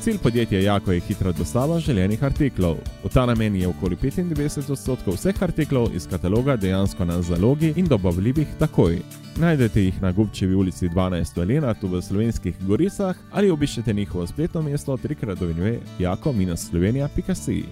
Cilj 0.10 0.18
podjetja 0.18 0.60
Jako 0.60 0.92
je 0.92 1.00
hitra 1.00 1.32
dostava 1.32 1.80
želenih 1.80 2.24
artiklov. 2.24 2.78
V 3.04 3.10
ta 3.14 3.26
namen 3.26 3.56
je 3.56 3.68
okoli 3.68 3.96
95 3.96 4.72
odstotkov 4.72 5.14
vseh 5.14 5.44
artiklov 5.44 5.94
iz 5.94 6.08
kataloga 6.10 6.56
dejansko 6.56 7.06
na 7.06 7.22
zalogi 7.22 7.74
in 7.76 7.86
dobavljivih 7.86 8.48
takoj. 8.60 8.98
Najdete 9.38 9.82
jih 9.82 10.02
na 10.02 10.12
Gubčevi 10.12 10.56
ulici 10.56 10.90
12 10.90 11.46
Lena, 11.46 11.74
tu 11.74 11.88
v 11.88 12.02
slovenskih 12.02 12.56
goricah, 12.62 13.16
ali 13.32 13.52
obiščete 13.52 13.94
njihovo 13.94 14.28
spletno 14.28 14.62
mesto 14.62 14.98
trikrat.dovnjuje 14.98 15.80
jako-slovenija.si. 16.00 17.64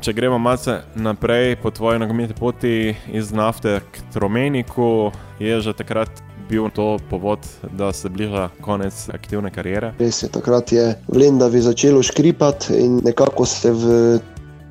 Če 0.00 0.12
gremo 0.12 0.38
malce 0.38 0.82
naprej 0.94 1.56
po 1.56 1.70
tvoji 1.70 1.98
nogometni 1.98 2.34
poti 2.34 2.94
iz 3.12 3.32
nafte 3.32 3.80
k 3.92 4.12
Tromeniku, 4.12 5.10
je 5.40 5.60
že 5.60 5.72
takrat 5.72 6.22
bil 6.48 6.70
to 6.74 6.96
povod, 7.10 7.38
da 7.76 7.92
se 7.92 8.08
bliža 8.08 8.48
konec 8.60 9.08
aktivne 9.14 9.50
kariere? 9.50 9.92
Res 9.98 10.22
je, 10.22 10.28
takrat 10.32 10.72
je 10.72 10.96
v 11.08 11.16
Lendavi 11.20 11.60
začelo 11.60 12.02
škripati 12.02 12.74
in 12.80 13.00
nekako 13.04 13.46
se 13.46 13.72
v 13.72 14.18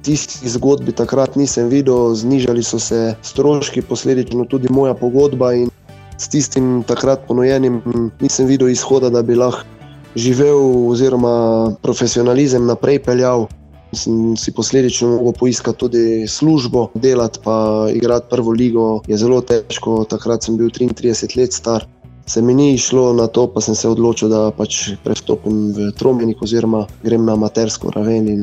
tisti 0.01 0.49
zgodbi 0.49 0.91
takrat 0.91 1.35
nisem 1.35 1.69
videl, 1.69 2.15
znižali 2.15 2.63
so 2.63 2.79
se 2.79 3.15
stroški, 3.21 3.81
posledično 3.81 4.45
tudi 4.45 4.71
moja 4.71 4.93
pogodba 4.93 5.53
in 5.53 5.69
s 6.17 6.29
tistim 6.29 6.83
takrat 6.87 7.27
ponujenim 7.27 7.81
nisem 8.21 8.47
videl 8.47 8.69
izhoda, 8.69 9.09
da 9.09 9.21
bi 9.21 9.35
lahko 9.35 9.65
živel 10.17 10.89
oziroma 10.89 11.75
profesionalizem 11.81 12.65
naprej 12.65 13.03
peljal 13.05 13.45
sem 13.93 14.35
si 14.37 14.51
posledično 14.51 15.09
mogel 15.09 15.33
poiskati 15.39 15.79
tudi 15.79 16.27
službo, 16.27 16.87
delati 16.93 17.39
pa 17.43 17.87
igrati 17.93 18.27
prvo 18.29 18.51
ligo 18.51 19.01
je 19.07 19.17
zelo 19.17 19.41
težko. 19.41 20.03
Takrat 20.09 20.43
sem 20.43 20.57
bil 20.57 20.69
33 20.69 21.37
let 21.37 21.53
star. 21.53 21.85
Se 22.27 22.41
mi 22.41 22.53
ni 22.53 22.73
išlo 22.73 23.13
na 23.13 23.27
to, 23.27 23.47
pa 23.47 23.61
sem 23.61 23.75
se 23.75 23.87
odločil, 23.87 24.29
da 24.29 24.51
pač 24.51 24.97
prestopim 25.03 25.71
v 25.71 25.91
Tromenik 25.95 26.41
oziroma 26.43 26.83
grem 27.03 27.25
na 27.25 27.37
amatersko 27.39 27.93
raven 27.95 28.27
in 28.27 28.41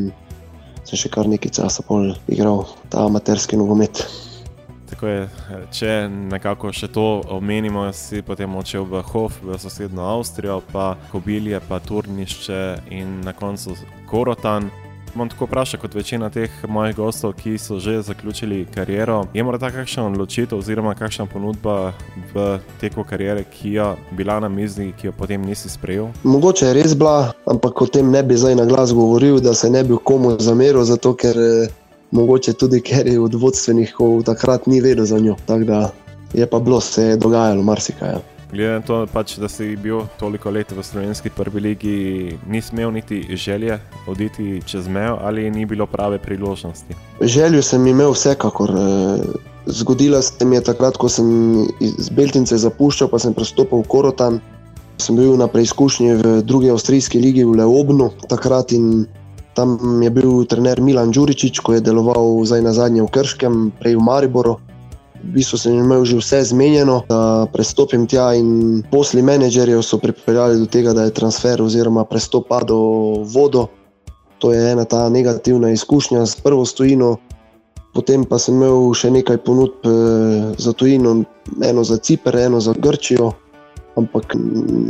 sem 0.84 1.00
še 1.00 1.10
kar 1.12 1.28
nekaj 1.28 1.52
časa 1.52 1.84
igral 2.28 2.64
ta 2.88 3.04
amaterski 3.04 3.56
nogomet. 3.60 4.06
Tako 4.88 5.08
je, 5.08 5.20
če 5.72 6.08
nekako 6.08 6.72
še 6.72 6.88
to 6.92 7.24
omenimo, 7.34 7.88
si 7.92 8.22
potem 8.22 8.52
odšel 8.54 8.84
v 8.88 9.02
Hof, 9.12 9.40
v 9.42 9.58
sosednjo 9.58 10.00
Avstrijo, 10.00 10.60
pa 10.72 10.94
Kobilje, 11.10 11.60
pa 11.68 11.80
Turnišče 11.80 12.60
in 12.94 13.20
na 13.24 13.32
koncu 13.32 13.76
Korotan 14.08 14.70
bom 15.14 15.28
tako 15.28 15.44
vprašal 15.44 15.80
kot 15.80 15.94
večina 15.94 16.30
teh 16.30 16.50
mojih 16.68 16.96
gostov, 16.96 17.32
ki 17.32 17.58
so 17.58 17.78
že 17.78 18.02
zaključili 18.02 18.66
kariero. 18.74 19.24
Je 19.34 19.42
morda 19.42 19.70
kakšna 19.70 20.06
odločitev 20.06 20.58
oziroma 20.58 20.94
kakšna 20.94 21.26
ponudba 21.26 21.92
v 22.34 22.58
teku 22.80 23.04
kariere, 23.04 23.44
ki 23.44 23.72
je 23.72 23.86
bila 24.10 24.40
na 24.40 24.48
mizi, 24.48 24.92
ki 25.00 25.06
jo 25.06 25.12
potem 25.18 25.42
nisi 25.42 25.68
sprejel? 25.68 26.08
Mogoče 26.22 26.66
je 26.66 26.74
res 26.74 26.96
bila, 26.98 27.32
ampak 27.46 27.82
o 27.82 27.86
tem 27.86 28.10
ne 28.10 28.22
bi 28.22 28.36
zdaj 28.36 28.54
na 28.54 28.64
glas 28.64 28.92
govoril, 28.92 29.40
da 29.40 29.54
se 29.54 29.70
ne 29.70 29.84
bi 29.84 29.96
komu 30.04 30.36
zameril, 30.38 30.82
zato 30.84 31.14
ker 31.14 31.38
eh, 31.38 31.68
mogoče 32.10 32.52
tudi 32.52 32.80
ker 32.80 33.06
je 33.06 33.20
od 33.20 33.34
vodstvenih 33.34 33.96
takrat 34.26 34.66
ni 34.66 34.80
vedel 34.80 35.04
za 35.04 35.18
njo. 35.18 35.36
Tako 35.46 35.64
da 35.64 35.90
je 36.34 36.46
pa 36.46 36.58
bilo 36.58 36.80
se 36.80 37.16
dogajalo 37.16 37.62
marsikaj. 37.62 38.08
Ja. 38.08 38.33
Glede 38.54 38.72
na 38.78 38.82
to, 38.86 39.00
pač, 39.10 39.34
da 39.42 39.48
si 39.50 39.72
bil 39.74 40.04
toliko 40.14 40.52
let 40.54 40.70
v 40.70 40.82
slovenski 40.86 41.30
prvi 41.34 41.60
legi, 41.60 41.94
nisi 42.46 42.70
imel 42.72 42.92
niti 42.94 43.24
želje 43.34 43.80
oditi 44.06 44.60
čez 44.66 44.86
mejo 44.88 45.18
ali 45.22 45.50
ni 45.50 45.66
bilo 45.66 45.86
prave 45.86 46.20
priložnosti? 46.22 46.94
Željo 47.20 47.62
sem 47.62 47.86
imel 47.86 48.12
vsekakor. 48.14 48.70
Eh, 48.70 49.24
zgodila 49.66 50.22
se 50.22 50.44
mi 50.44 50.56
je 50.56 50.62
takrat, 50.70 50.96
ko 50.96 51.08
sem 51.08 51.26
iz 51.80 52.10
Beltince 52.14 52.56
zapuščal, 52.56 53.10
pa 53.10 53.18
sem 53.18 53.34
prestopil 53.34 53.82
v 53.82 53.88
Korotan. 53.90 54.38
Sem 55.02 55.18
bil 55.18 55.34
na 55.36 55.48
preizkušnji 55.50 56.14
v 56.14 56.36
drugi 56.46 56.70
avstrijski 56.70 57.18
ligi 57.18 57.42
v 57.44 57.56
Leobnu 57.58 58.12
takrat 58.30 58.70
in 58.72 59.08
tam 59.58 60.02
je 60.02 60.10
bil 60.10 60.44
trener 60.46 60.78
Milan 60.80 61.10
Đuričič, 61.10 61.58
ko 61.58 61.74
je 61.74 61.82
deloval 61.82 62.38
zdaj 62.46 62.62
na 62.62 62.72
zadnje 62.72 63.02
v 63.02 63.10
Krškem, 63.10 63.72
prej 63.82 63.98
v 63.98 64.06
Mariboru 64.06 64.60
v 65.22 65.30
bistvu 65.38 65.56
sem 65.58 65.78
imel 65.78 66.04
že 66.04 66.18
vse 66.18 66.42
zmenjeno, 66.50 67.02
da 67.08 67.46
prestopim 67.52 68.06
tja 68.06 68.34
in 68.34 68.82
posli 68.90 69.22
menedžerjev 69.22 69.82
so 69.82 69.98
pripeljali 69.98 70.58
do 70.58 70.66
tega, 70.66 70.92
da 70.92 71.06
je 71.06 71.14
transfer 71.14 71.62
oziroma 71.62 72.04
prestop 72.04 72.50
do 72.66 72.78
vodo. 73.24 73.68
To 74.38 74.52
je 74.52 74.72
ena 74.72 74.84
ta 74.84 75.08
negativna 75.08 75.70
izkušnja 75.70 76.26
s 76.26 76.36
prvo 76.40 76.64
stojino. 76.64 77.16
Potem 77.94 78.26
pa 78.26 78.42
sem 78.42 78.58
imel 78.58 78.90
še 78.90 79.12
nekaj 79.14 79.38
ponudb 79.46 79.86
eh, 79.86 79.90
za 80.58 80.74
tujino, 80.74 81.22
eno 81.62 81.84
za 81.86 81.96
Cipr, 81.96 82.36
eno 82.36 82.60
za 82.60 82.74
Grčijo. 82.74 83.32
Ampak 83.94 84.34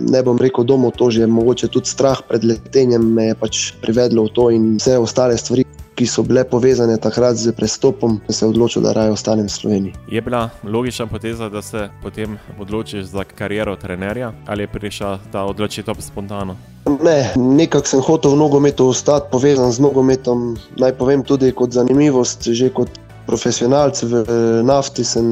ne 0.09 0.23
bom 0.25 0.41
rekel, 0.41 0.65
da 0.65 0.81
je 1.13 1.27
mogoče 1.29 1.69
tudi 1.69 1.93
strah 1.93 2.23
pred 2.25 2.45
letenjem 2.45 3.05
me 3.05 3.27
je 3.29 3.35
pač 3.37 3.73
privedlo 3.83 4.25
v 4.25 4.33
to 4.33 4.49
in 4.51 4.77
vse 4.81 4.97
ostale 4.99 5.37
stvari, 5.37 5.65
ki 5.95 6.07
so 6.07 6.23
bile 6.23 6.45
povezane 6.45 6.97
takrat 6.97 7.37
z 7.37 7.53
prestopom, 7.53 8.21
se 8.29 8.45
je 8.45 8.49
odločil, 8.49 8.83
da 8.83 8.93
raje 8.93 9.11
ostanem 9.11 9.47
v 9.47 9.51
Sloveniji. 9.51 9.95
Je 10.11 10.21
bila 10.21 10.51
logična 10.65 11.07
poteza, 11.07 11.49
da 11.49 11.63
se 11.63 11.89
potem 12.03 12.39
odločiš 12.59 13.05
za 13.05 13.25
kariero 13.25 13.77
trenerja 13.77 14.33
ali 14.47 14.63
je 14.63 14.69
prišla 14.69 15.19
ta 15.33 15.45
odločitev 15.45 15.95
spontano? 16.01 16.57
Ne, 17.03 17.33
nekako 17.37 17.87
sem 17.87 18.01
hotel 18.01 18.35
v 18.35 18.39
nogometu 18.39 18.89
ostati 18.89 19.31
povezan 19.31 19.73
z 19.73 19.81
nogometom. 19.81 20.57
Naj 20.77 20.93
povem 20.99 21.23
tudi 21.23 21.53
kot 21.53 21.73
zanimivost, 21.73 22.45
že 22.45 22.69
kot 22.69 22.91
profesionalc 23.27 24.03
v 24.03 24.25
nafti 24.63 25.05
sem 25.05 25.25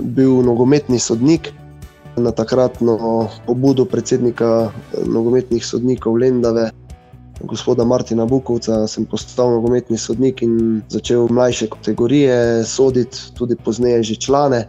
bil 0.00 0.40
nogometni 0.42 0.98
sodnik. 0.98 1.52
Na 2.16 2.28
takratno 2.28 3.28
pobudo 3.46 3.84
predsednika 3.84 4.72
nogometnih 5.04 5.64
sodnikov 5.64 6.20
Lendave 6.20 6.68
gospoda 7.42 7.84
Martina 7.84 8.26
Bukovca, 8.26 8.86
sem 8.86 9.04
postal 9.06 9.50
nogometni 9.50 9.98
sodnik 9.98 10.42
in 10.42 10.82
začel 10.88 11.28
mlajše 11.30 11.68
kategorije 11.72 12.64
soditi, 12.64 13.18
tudi 13.34 13.56
pozneje 13.56 14.02
že 14.02 14.16
člane 14.16 14.68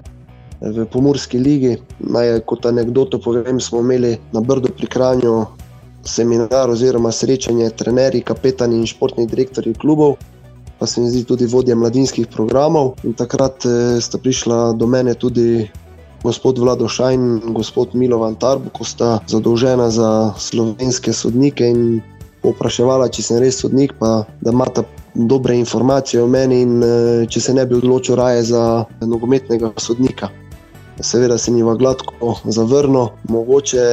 v 0.62 0.86
Pomorski 0.86 1.40
ligi. 1.40 1.78
Naj 2.00 2.40
kot 2.48 2.66
anegdoto 2.66 3.20
povem, 3.20 3.60
smo 3.60 3.80
imeli 3.80 4.18
na 4.32 4.42
Brdu 4.42 4.72
pri 4.78 4.88
Kranju 4.88 5.46
seminar 6.04 6.70
oziroma 6.70 7.12
srečanje 7.12 7.70
trenerji, 7.70 8.22
kapetani 8.22 8.78
in 8.80 8.88
športni 8.88 9.28
direktori 9.28 9.74
klubov. 9.74 10.16
Pa 10.80 10.88
se 10.88 11.02
mi 11.02 11.10
zdi 11.10 11.24
tudi 11.24 11.46
vodja 11.46 11.76
mladinskih 11.76 12.28
programov. 12.28 12.96
In 13.04 13.14
takrat 13.14 13.66
eh, 13.66 14.02
sta 14.02 14.18
prišla 14.18 14.74
do 14.74 14.88
mene 14.88 15.14
tudi 15.14 15.70
gospod 16.24 16.60
Vlado 16.60 16.88
Šajn 16.88 17.22
in 17.44 17.54
gospod 17.54 17.96
Milovan 17.96 18.36
Tarbu, 18.36 18.72
ko 18.72 18.84
sta 18.88 19.20
zadolžena 19.28 19.90
za 19.92 20.34
slovenske 20.40 21.14
sodnike 21.14 21.68
in 21.68 22.02
popraševala, 22.44 23.10
če 23.14 23.24
sem 23.26 23.40
res 23.42 23.62
sodnik, 23.64 23.96
pa 24.00 24.24
da 24.44 24.52
imata 24.52 24.84
dobre 25.14 25.56
informacije 25.58 26.24
o 26.24 26.28
meni 26.28 26.62
in 26.66 26.80
eh, 26.84 27.26
če 27.30 27.42
se 27.42 27.54
ne 27.54 27.66
bi 27.70 27.78
odločil 27.80 28.18
raje 28.20 28.44
za 28.52 28.64
nogometnega 29.02 29.74
sodnika. 29.78 30.30
Seveda 31.02 31.38
se 31.38 31.52
njima 31.52 31.76
gladko 31.76 32.38
zavrnil, 32.46 33.10
mogoče. 33.30 33.88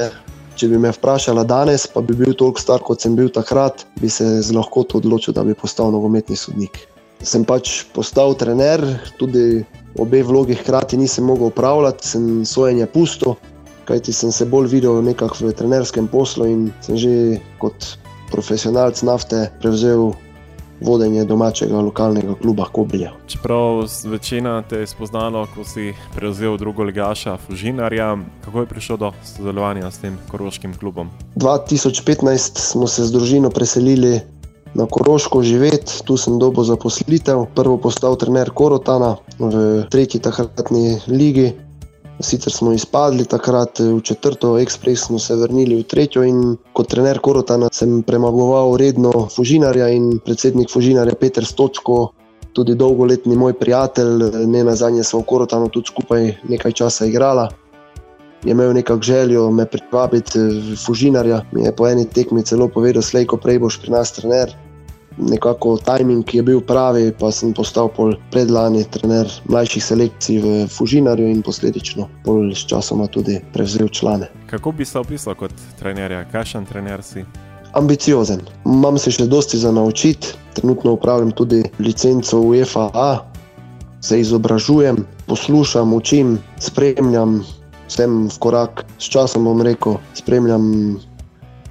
Če 0.60 0.66
bi 0.68 0.76
me 0.76 0.90
vprašala 0.92 1.46
danes, 1.48 1.86
pa 1.88 2.02
bi 2.04 2.12
bil 2.12 2.34
toliko 2.36 2.60
star, 2.60 2.82
kot 2.84 3.00
sem 3.00 3.14
bil 3.16 3.30
takrat, 3.32 3.86
bi 3.96 4.10
se 4.12 4.26
z 4.44 4.52
lahkoto 4.52 4.98
odločil, 4.98 5.32
da 5.32 5.40
bi 5.46 5.54
postal 5.56 5.88
nogometni 5.94 6.36
sodnik. 6.36 6.82
Sem 7.24 7.46
pač 7.48 7.86
postal 7.94 8.34
trener, 8.36 8.82
tudi 9.16 9.62
obe 9.96 10.20
vlogi 10.26 10.58
hkrati 10.60 10.98
nisem 11.00 11.24
mogel 11.30 11.48
upravljati, 11.48 12.08
sem 12.12 12.26
sojenje 12.44 12.90
pusto, 12.92 13.38
kajti 13.88 14.12
sem 14.12 14.32
se 14.32 14.44
bolj 14.44 14.68
videl 14.74 15.00
nekako 15.04 15.48
v 15.48 15.54
trenerskem 15.56 16.10
poslu 16.12 16.50
in 16.50 16.68
sem 16.84 17.00
že 17.00 17.14
kot 17.62 17.96
profesionalc 18.30 19.02
nafte 19.02 19.50
prevzel 19.60 20.12
vodenje 20.80 21.24
domačega 21.24 21.80
lokalnega 21.80 22.34
kluba 22.42 22.64
Kobilja. 22.72 23.12
Čeprav 23.26 23.84
večina 24.04 24.62
te 24.62 24.80
je 24.80 24.86
spoznala, 24.86 25.46
ko 25.54 25.64
si 25.64 25.92
prevzel 26.14 26.56
drugo 26.56 26.82
ligaša 26.82 27.36
Fužinarja, 27.36 28.16
kako 28.44 28.60
je 28.60 28.66
prišlo 28.66 28.96
do 28.96 29.12
sodelovanja 29.24 29.90
s 29.90 29.98
tem 29.98 30.18
koroškim 30.30 30.74
klubom? 30.80 31.10
2015 31.36 32.58
smo 32.58 32.86
se 32.86 33.04
z 33.04 33.12
družino 33.12 33.50
preselili 33.50 34.20
na 34.74 34.86
Koroško 34.86 35.42
živeti, 35.42 36.04
tu 36.04 36.16
sem 36.16 36.38
dobil 36.38 36.64
zaposlitev, 36.64 37.46
prvo 37.54 37.76
postal 37.76 38.16
trener 38.16 38.50
Korotana 38.54 39.16
v 39.38 39.82
tretji 39.90 40.20
takratni 40.20 41.00
ligi. 41.06 41.52
Sicer 42.20 42.52
smo 42.52 42.72
izpadli 42.72 43.24
takrat 43.24 43.80
v 43.80 44.00
četrto, 44.04 44.58
ekspresno 44.58 45.18
se 45.18 45.36
vrnili 45.36 45.78
v 45.80 45.86
tretjo 45.88 46.24
in 46.24 46.56
kot 46.76 46.90
trener 46.92 47.18
Korotana 47.18 47.70
sem 47.72 48.02
premagoval 48.02 48.76
redno 48.76 49.28
Fužinarja 49.32 49.88
in 49.88 50.18
predsednik 50.24 50.68
Fužinarja 50.70 51.16
Peter 51.16 51.44
Stočko, 51.44 52.10
tudi 52.52 52.74
dolgoletni 52.74 53.36
moj 53.36 53.56
prijatelj, 53.56 54.46
ne 54.46 54.64
na 54.64 54.76
zadnje 54.76 55.04
smo 55.04 55.22
v 55.22 55.28
Korotanu 55.32 55.72
tudi 55.72 55.88
skupaj 55.88 56.32
nekaj 56.48 56.72
časa 56.72 57.08
igrala. 57.08 57.48
je 58.44 58.50
imel 58.50 58.72
nekako 58.72 59.02
željo 59.02 59.50
me 59.50 59.66
privabiti 59.66 60.38
v 60.38 60.76
Fužinarja. 60.86 61.42
Mi 61.52 61.64
je 61.64 61.76
po 61.76 61.88
eni 61.88 62.04
tekmi 62.08 62.42
celo 62.42 62.68
povedal, 62.68 63.02
slej, 63.02 63.26
ko 63.26 63.36
prej 63.36 63.58
boš 63.58 63.80
pri 63.80 63.90
nas 63.90 64.12
trener. 64.12 64.52
Nekako 65.18 65.76
timing 65.76 66.34
je 66.34 66.42
bil 66.42 66.60
pravi, 66.60 67.12
pa 67.18 67.30
sem 67.32 67.52
postal 67.52 67.90
predlani 68.30 68.84
trener 68.90 69.26
mlajših 69.50 69.84
selekcij 69.84 70.38
v 70.38 70.66
Fužinarju 70.70 71.28
in 71.28 71.42
posledično 71.42 72.08
pol 72.24 72.54
s 72.54 72.66
časoma 72.66 73.06
tudi 73.06 73.40
prevzel 73.52 73.88
člane. 73.88 74.30
Kako 74.50 74.72
bi 74.72 74.84
se 74.84 74.98
opisal 74.98 75.34
kot 75.34 75.52
trener, 75.78 76.24
kakšen 76.32 76.66
trener 76.66 77.02
si? 77.02 77.24
Ambiciozen. 77.72 78.40
Imam 78.66 78.98
se 78.98 79.10
še 79.10 79.26
dosti 79.26 79.58
za 79.58 79.72
naučiti, 79.72 80.34
trenutno 80.54 80.92
upravljam 80.92 81.30
tudi 81.30 81.62
licenco 81.78 82.40
UEFA, 82.40 82.90
se 84.00 84.20
izobražujem, 84.20 85.04
poslušam, 85.26 85.92
učim, 85.94 86.38
spremljam 86.58 87.42
vsem 87.88 88.26
v 88.28 88.38
korak. 88.38 88.84
S 88.98 89.10
časom 89.10 89.44
bom 89.44 89.62
rekel, 89.62 89.98
spremljam 90.14 90.98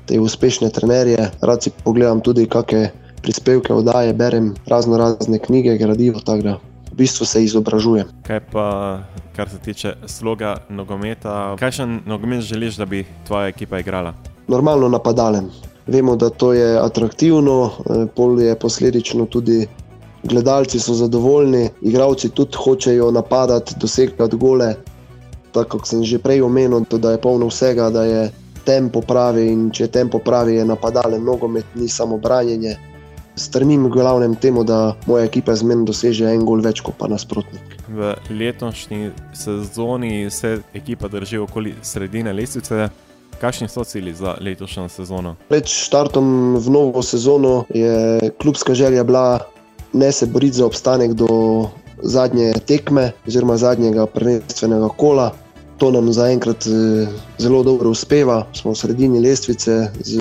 te 0.06 0.20
uspešne 0.20 0.70
trenerje, 0.70 1.32
rad 1.42 1.64
si 1.64 1.72
pogledam 1.84 2.22
tudi 2.22 2.48
kakšne 2.50 2.90
prispevke, 3.22 3.74
oddaje, 3.74 4.14
berem 4.14 4.54
razno 4.68 4.98
razne 4.98 5.40
knjige, 5.40 5.78
gradivo, 5.78 6.20
tako 6.20 6.42
da 6.42 6.54
v 6.92 6.96
bistvu 6.96 7.26
se 7.26 7.44
izobražujem. 7.44 8.08
Kaj 8.28 8.40
pa, 8.52 9.00
kar 9.36 9.50
se 9.50 9.58
tiče 9.58 9.94
sloga 10.06 10.58
nogometa, 10.70 11.56
kakšen 11.60 12.02
nogomet 12.06 12.42
želiš, 12.42 12.76
da 12.76 12.86
bi 12.86 13.06
tvoja 13.28 13.48
ekipa 13.48 13.80
igrala? 13.80 14.14
Normalno 14.48 14.90
napadalen. 14.90 15.50
Vemo, 15.88 16.16
da 16.16 16.30
to 16.30 16.54
je 16.54 16.78
atraktivno, 16.80 17.70
eh, 17.70 18.06
pol 18.16 18.42
je 18.42 18.56
posledično 18.60 19.26
tudi. 19.26 19.68
Gledalci 20.24 20.80
so 20.80 20.94
zadovoljni, 20.94 21.70
igravci 21.82 22.30
tudi 22.30 22.58
hočejo 22.58 23.12
napadati, 23.12 23.76
dosegati 23.80 24.36
gole. 24.36 24.76
Tako 25.52 25.78
kot 25.78 25.88
sem 25.88 26.04
že 26.04 26.20
prej 26.20 26.42
omenil, 26.42 26.84
da 26.92 27.12
je 27.12 27.22
polno 27.22 27.48
vsega, 27.48 27.90
da 27.90 28.04
je 28.04 28.32
tempo 28.66 29.02
pravi 29.02 29.48
in 29.52 29.70
če 29.72 29.84
je 29.84 29.92
tempo 29.92 30.20
pravi, 30.20 30.56
je 30.56 30.66
napadalen 30.66 31.24
nogomet, 31.24 31.66
ni 31.76 31.88
samo 31.88 32.18
branjenje. 32.18 32.76
Strmim 33.40 33.86
v 33.88 33.90
glavnem 33.94 34.36
temu, 34.36 34.64
da 34.68 34.96
moja 35.08 35.26
ekipa 35.26 35.56
zmerno 35.56 35.88
doseže 35.88 36.28
en 36.28 36.44
gol 36.46 36.60
več 36.62 36.82
kot 36.84 36.98
pa 37.00 37.08
nasprotnik. 37.08 37.78
V 37.88 38.14
letošnji 38.30 39.12
sezoni 39.34 40.28
se 40.30 40.60
ekipa 40.76 41.08
drži 41.08 41.40
okoli 41.40 41.76
sredine 41.82 42.34
lestvice. 42.36 42.90
Kakšni 43.40 43.70
so 43.72 43.86
cilji 43.88 44.14
za 44.20 44.36
letošnjo 44.44 44.90
sezono? 44.92 45.38
Pred 45.48 45.70
startom 45.72 46.58
v 46.60 46.74
novo 46.76 47.02
sezono 47.02 47.64
je 47.72 48.32
klubska 48.42 48.76
želja 48.76 49.04
bila 49.08 49.40
ne 49.94 50.12
se 50.12 50.26
boriti 50.26 50.58
za 50.58 50.66
obstanek 50.66 51.14
do 51.14 51.70
zadnje 52.04 52.54
tekme, 52.68 53.12
oziroma 53.28 53.58
zadnjega 53.58 54.06
prvenstvena 54.06 54.90
kola. 54.90 55.32
To 55.78 55.92
nam 55.92 56.12
zaenkrat 56.14 56.68
eh, 56.68 57.08
zelo 57.38 57.64
dobro 57.64 57.90
uspeva, 57.90 58.44
smo 58.54 58.72
v 58.72 58.76
sredini 58.76 59.20
lestvice 59.20 59.88
z 60.04 60.20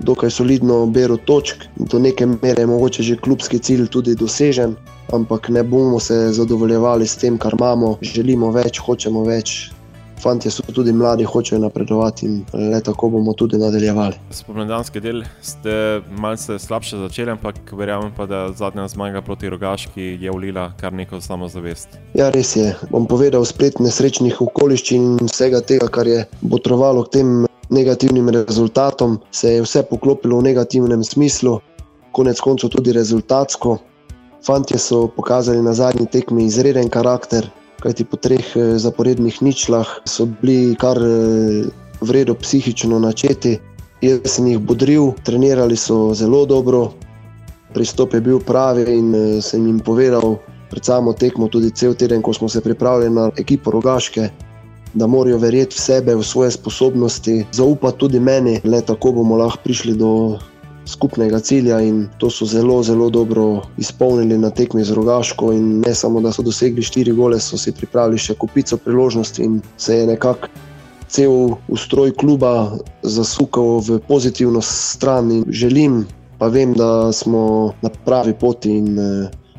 dokaj 0.00 0.30
solidno 0.30 0.86
bero 0.86 1.16
točk. 1.16 1.64
Do 1.76 1.98
neke 1.98 2.26
mere 2.26 2.62
je 2.62 2.66
mogoče 2.66 3.02
že 3.02 3.16
klubski 3.16 3.58
cilj 3.58 3.86
tudi 3.86 4.14
dosežen, 4.14 4.76
ampak 5.12 5.48
ne 5.48 5.62
bomo 5.62 6.00
se 6.00 6.32
zadovoljevali 6.32 7.06
s 7.06 7.16
tem, 7.16 7.38
kar 7.38 7.54
imamo, 7.58 7.96
želimo 8.02 8.50
več, 8.52 8.78
hočemo 8.78 9.24
več, 9.24 9.70
Fantje 10.18 10.50
so 10.50 10.62
tudi 10.74 10.92
mladi, 10.92 11.24
hočejo 11.24 11.60
napredovati 11.62 12.26
in 12.26 12.44
le 12.72 12.80
tako 12.82 13.08
bomo 13.08 13.32
tudi 13.32 13.58
nadaljevali. 13.58 14.14
Spomladanski 14.30 15.00
del 15.00 15.22
ste 15.42 16.00
malce 16.18 16.58
slabše 16.58 16.98
začeli, 16.98 17.30
ampak 17.30 17.72
verjamem 17.72 18.12
pa, 18.16 18.26
da 18.26 18.48
zadnja 18.52 18.88
zmaga 18.88 19.22
proti 19.22 19.48
Rogaški 19.48 20.16
je 20.20 20.30
ulila 20.30 20.72
kar 20.80 20.92
neko 20.92 21.20
samozavest. 21.20 21.98
Ja, 22.14 22.30
res 22.34 22.56
je. 22.56 22.74
Bom 22.90 23.06
povedal 23.06 23.44
splet 23.46 23.78
nesrečnih 23.80 24.42
okoliščin 24.42 25.14
in 25.22 25.30
vsega 25.30 25.62
tega, 25.62 25.88
kar 25.88 26.06
je 26.06 26.24
botrovalo 26.42 27.06
k 27.06 27.18
tem 27.18 27.36
negativnim 27.70 28.28
rezultatom, 28.28 29.18
se 29.30 29.52
je 29.54 29.62
vse 29.62 29.82
poklopilo 29.82 30.38
v 30.38 30.42
negativnem 30.42 31.04
smislu, 31.04 31.60
konec 32.12 32.40
koncev 32.40 32.70
tudi 32.70 32.92
rezultatsko. 32.92 33.78
Fantje 34.46 34.78
so 34.78 35.06
pokazali 35.08 35.62
na 35.62 35.74
zadnji 35.74 36.06
tekmi 36.06 36.44
izreden 36.46 36.88
karakter, 36.88 37.50
kajti 37.82 38.04
po 38.04 38.16
treh 38.16 38.56
eh, 38.56 38.78
zaporednih 38.78 39.42
ničlah 39.42 39.86
so 40.06 40.26
bili 40.26 40.76
kar 40.78 40.96
eh, 40.96 41.66
vredno 42.00 42.34
psihično 42.34 42.98
načeti. 42.98 43.58
Jaz 44.00 44.20
sem 44.30 44.46
jih 44.46 44.58
bodril, 44.62 45.12
trenirali 45.26 45.76
so 45.76 46.14
zelo 46.14 46.46
dobro, 46.46 46.92
pristop 47.74 48.14
je 48.14 48.20
bil 48.20 48.38
pravi 48.38 48.86
in 48.98 49.14
eh, 49.14 49.42
sem 49.42 49.66
jim 49.66 49.80
povedal, 49.80 50.38
pred 50.70 50.84
samo 50.84 51.12
tekmo, 51.12 51.48
tudi 51.48 51.70
cel 51.70 51.94
teden, 51.94 52.22
ko 52.22 52.32
smo 52.32 52.48
se 52.48 52.60
pripravljali 52.60 53.10
na 53.10 53.30
ekipo 53.36 53.70
Rogaške, 53.70 54.28
da 54.94 55.06
morajo 55.06 55.38
verjeti 55.38 55.76
v 55.76 55.80
sebe, 55.80 56.14
v 56.14 56.24
svoje 56.24 56.50
sposobnosti, 56.50 57.46
zaupati 57.52 57.98
tudi 57.98 58.20
meni, 58.20 58.60
le 58.64 58.80
tako 58.80 59.12
bomo 59.12 59.36
lahko 59.36 59.60
prišli 59.64 59.94
do 59.96 60.38
skupnega 60.88 61.40
cilja 61.40 61.80
in 61.84 62.08
to 62.18 62.30
so 62.30 62.46
zelo, 62.48 62.82
zelo 62.82 63.10
dobro 63.10 63.62
izpolnili 63.76 64.38
na 64.38 64.50
tekmi 64.50 64.84
z 64.84 64.96
Rogaško. 64.96 65.52
In 65.52 65.80
ne 65.80 65.94
samo, 65.94 66.20
da 66.20 66.32
so 66.32 66.42
dosegli 66.42 66.82
štiri 66.82 67.12
gole, 67.12 67.40
so 67.40 67.58
si 67.60 67.72
pripravili 67.72 68.18
še 68.18 68.34
kupico 68.34 68.76
priložnosti 68.76 69.44
in 69.44 69.60
se 69.76 69.98
je 69.98 70.06
nekako 70.06 70.48
cel 71.08 71.56
ustroj 71.68 72.12
kluba 72.20 72.78
zasukal 73.02 73.80
v 73.80 74.00
pozitivno 74.08 74.60
stran. 74.64 75.32
In 75.32 75.44
želim, 75.48 76.06
pa 76.38 76.48
vem, 76.48 76.72
da 76.72 77.12
smo 77.12 77.74
na 77.82 77.90
pravi 78.04 78.34
poti 78.40 78.78
in 78.78 78.96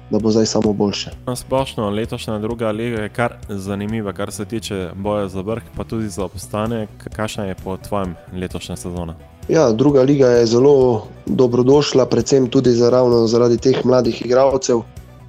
da 0.10 0.20
bo 0.20 0.32
zdaj 0.32 0.46
samo 0.46 0.74
boljše. 0.74 1.12
Splošno 1.36 1.90
letošnja 1.90 2.40
druga 2.40 2.72
liga 2.72 3.02
je 3.02 3.10
kar 3.10 3.34
zanimiva, 3.50 4.14
kar 4.14 4.32
se 4.32 4.46
tiče 4.46 4.90
boja 4.96 5.28
za 5.28 5.42
vrh, 5.42 5.64
pa 5.78 5.84
tudi 5.84 6.10
za 6.10 6.24
obstanek. 6.24 6.90
Kakšna 7.16 7.46
je 7.46 7.56
po 7.64 7.78
tvojem 7.78 8.16
letošnja 8.34 8.76
sezona? 8.76 9.16
Ja, 9.50 9.72
druga 9.72 10.02
liga 10.02 10.28
je 10.28 10.46
zelo 10.46 11.08
dobrodošla, 11.26 12.06
predvsem 12.06 12.48
tudi 12.48 12.72
zaradi 12.72 13.58
teh 13.58 13.86
mladih 13.86 14.22
igralcev, 14.26 14.82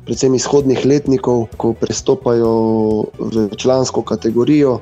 predvsem 0.04 0.34
izhodnih 0.34 0.84
letnikov, 0.84 1.46
ko 1.56 1.72
prestopajo 1.72 2.52
v 3.18 3.48
člansko 3.56 4.02
kategorijo. 4.02 4.80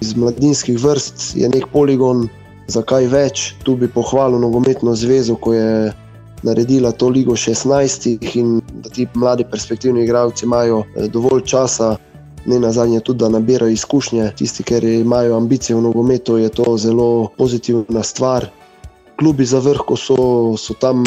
Iz 0.00 0.16
mladinskih 0.16 0.78
vrst 0.80 1.36
je 1.36 1.48
nek 1.48 1.68
poligon, 1.72 2.28
zakaj 2.66 3.06
več. 3.06 3.54
Tu 3.62 3.76
bi 3.76 3.88
pohvalil 3.88 4.40
nogometno 4.40 4.94
zvezo, 4.94 5.36
ko 5.36 5.54
je 5.54 5.92
naredila 6.42 6.92
to 6.92 7.08
ligo 7.08 7.32
16 7.32 8.18
in 8.34 8.60
da 8.82 8.90
ti 8.90 9.06
mladi 9.14 9.44
perspektivni 9.50 10.04
igralci 10.04 10.44
imajo 10.44 10.84
eh, 10.96 11.08
dovolj 11.08 11.42
časa. 11.44 11.96
Ne 12.46 12.56
na 12.58 12.72
zadnje, 12.72 13.00
tudi 13.00 13.18
da 13.18 13.28
nabirajo 13.28 13.70
izkušnje. 13.70 14.32
Tisti, 14.36 14.62
ki 14.62 14.78
imajo 15.00 15.36
ambicije 15.36 15.76
v 15.76 15.82
nogometu, 15.82 16.38
je 16.38 16.48
to 16.48 16.76
zelo 16.76 17.28
pozitivna 17.36 18.02
stvar 18.02 18.46
klubi 19.20 19.44
za 19.44 19.58
vrh, 19.60 19.84
ko 19.84 19.96
so, 19.96 20.16
so 20.56 20.74
tam 20.80 21.04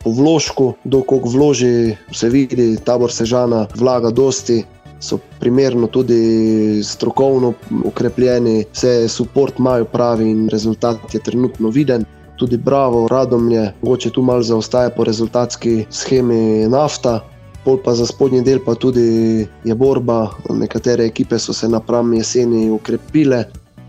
po 0.00 0.10
vložku, 0.16 0.72
dokog 0.84 1.28
vloži, 1.28 1.96
se 2.12 2.28
vidi, 2.32 2.76
tabor 2.84 3.12
sežana, 3.12 3.66
vlaga 3.76 4.10
dosti. 4.10 4.62
So 5.00 5.16
primerno 5.40 5.86
tudi 5.88 6.82
strokovno 6.84 7.54
ukrepljeni, 7.88 8.64
vse 8.72 9.08
support 9.08 9.58
imajo 9.58 9.84
pravi 9.88 10.28
in 10.30 10.48
rezultat 10.52 11.14
je 11.14 11.20
trenutno 11.24 11.70
viden. 11.72 12.04
Tudi 12.40 12.56
bravo, 12.56 13.08
radom 13.08 13.50
je, 13.52 13.72
mogoče 13.82 14.10
tu 14.10 14.22
malo 14.22 14.42
zaostaja 14.42 14.90
po 14.90 15.04
rezultatski 15.04 15.84
schemi 15.90 16.68
nafta, 16.68 17.20
pol 17.64 17.76
pa 17.84 17.92
za 17.94 18.06
spodnji 18.06 18.40
del 18.40 18.62
pa 18.64 18.74
tudi 18.74 19.46
je 19.64 19.74
borba. 19.74 20.30
Nekatere 20.48 21.04
ekipe 21.04 21.38
so 21.38 21.52
se 21.52 21.68
napram 21.68 22.14
jeseni 22.14 22.70
ukrepile 22.70 23.44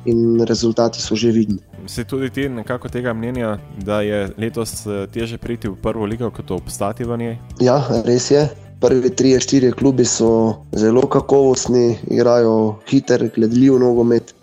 in 0.05 0.43
rezultati 0.43 0.99
so 1.01 1.15
že 1.15 1.31
vidni. 1.31 1.59
Si 1.87 2.03
tudi 2.03 2.29
ti 2.29 2.49
nekako 2.49 2.89
tega 2.89 3.13
mnenja, 3.13 3.57
da 3.77 4.01
je 4.01 4.27
letos 4.37 4.85
eh, 4.85 5.07
teže 5.13 5.37
priti 5.37 5.71
v 5.71 5.75
prvo 5.75 6.05
ligo, 6.05 6.29
kot 6.29 6.51
obstati 6.51 7.07
v 7.07 7.17
njej? 7.17 7.37
Ja, 7.59 7.79
res 8.05 8.31
je. 8.31 8.49
Prvi 8.81 9.09
tri, 9.15 9.39
štiri 9.39 9.71
klubi 9.71 10.05
so 10.05 10.55
zelo 10.75 11.07
kakovostni, 11.07 11.97
igrajo 12.09 12.81
hiter, 12.89 13.29
gledljiv 13.35 13.79
nogomet, 13.79 14.35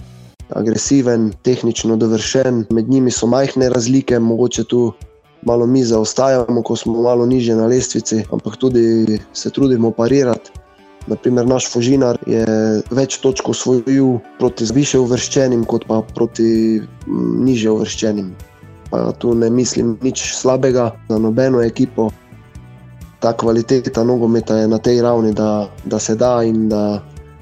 agresiven, 0.50 1.32
tehnično 1.42 1.96
dovršen. 1.96 2.64
Med 2.70 2.88
njimi 2.88 3.10
so 3.10 3.26
majhne 3.26 3.68
razlike, 3.68 4.18
mogoče 4.18 4.64
tu 4.64 4.92
malo 5.42 5.66
mi 5.66 5.84
zaostajamo, 5.84 6.62
ko 6.62 6.76
smo 6.76 7.02
malo 7.02 7.26
niže 7.26 7.54
na 7.54 7.66
lestvici, 7.66 8.24
ampak 8.32 8.56
tudi 8.56 9.18
se 9.32 9.50
trudimo 9.50 9.90
parirati. 9.90 10.50
Naprimer, 11.06 11.46
naš 11.46 11.70
Fužinar 11.72 12.18
je 12.26 12.44
več 12.90 13.16
točk 13.22 13.48
osvojil 13.48 14.18
proti 14.38 14.66
više 14.74 14.98
uvrščenim, 14.98 15.64
kot 15.64 15.86
pa 15.88 16.02
proti 16.14 16.80
mm, 17.06 17.44
niže 17.44 17.70
uvrščenim. 17.70 18.34
Pa 18.90 19.12
tu 19.12 19.34
ne 19.34 19.48
mislim 19.50 19.96
nič 20.02 20.34
slabega 20.36 20.90
za 21.08 21.18
nobeno 21.18 21.62
ekipo. 21.64 22.10
Ta 23.20 23.32
kvaliteta 23.32 24.04
nogometa 24.04 24.56
je 24.56 24.68
na 24.68 24.78
tej 24.78 25.00
ravni, 25.02 25.32
da, 25.32 25.68
da 25.84 25.98
se 25.98 26.14
da 26.14 26.42
in 26.44 26.68
da 26.68 27.00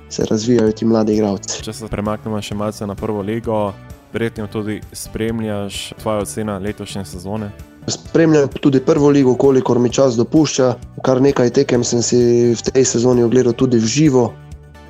se 0.08 0.24
razvijajo 0.30 0.72
ti 0.72 0.84
mladi 0.84 1.14
igralci. 1.14 1.62
Če 1.62 1.72
se 1.72 1.88
premaknemo 1.88 2.40
še 2.42 2.54
malce 2.54 2.86
na 2.86 2.94
prvo 2.94 3.22
ligo, 3.22 3.72
verjetno 4.12 4.46
tudi 4.46 4.80
spremljaš 4.92 5.92
tvojo 6.02 6.22
oceno 6.26 6.58
letošnje 6.58 7.04
sezone. 7.04 7.50
Spremljam 7.86 8.48
tudi 8.60 8.80
prvo 8.80 9.10
ligo, 9.10 9.34
kolikor 9.34 9.78
mi 9.78 9.92
čas 9.92 10.16
dopušča. 10.18 10.72
Kar 11.06 11.20
nekaj 11.22 11.52
tekem 11.60 11.84
sem 11.84 12.02
si 12.02 12.18
v 12.54 12.62
tej 12.72 12.84
sezoni 12.84 13.22
ogledal 13.22 13.54
tudi 13.54 13.78
v 13.78 13.86
živo. 13.86 14.32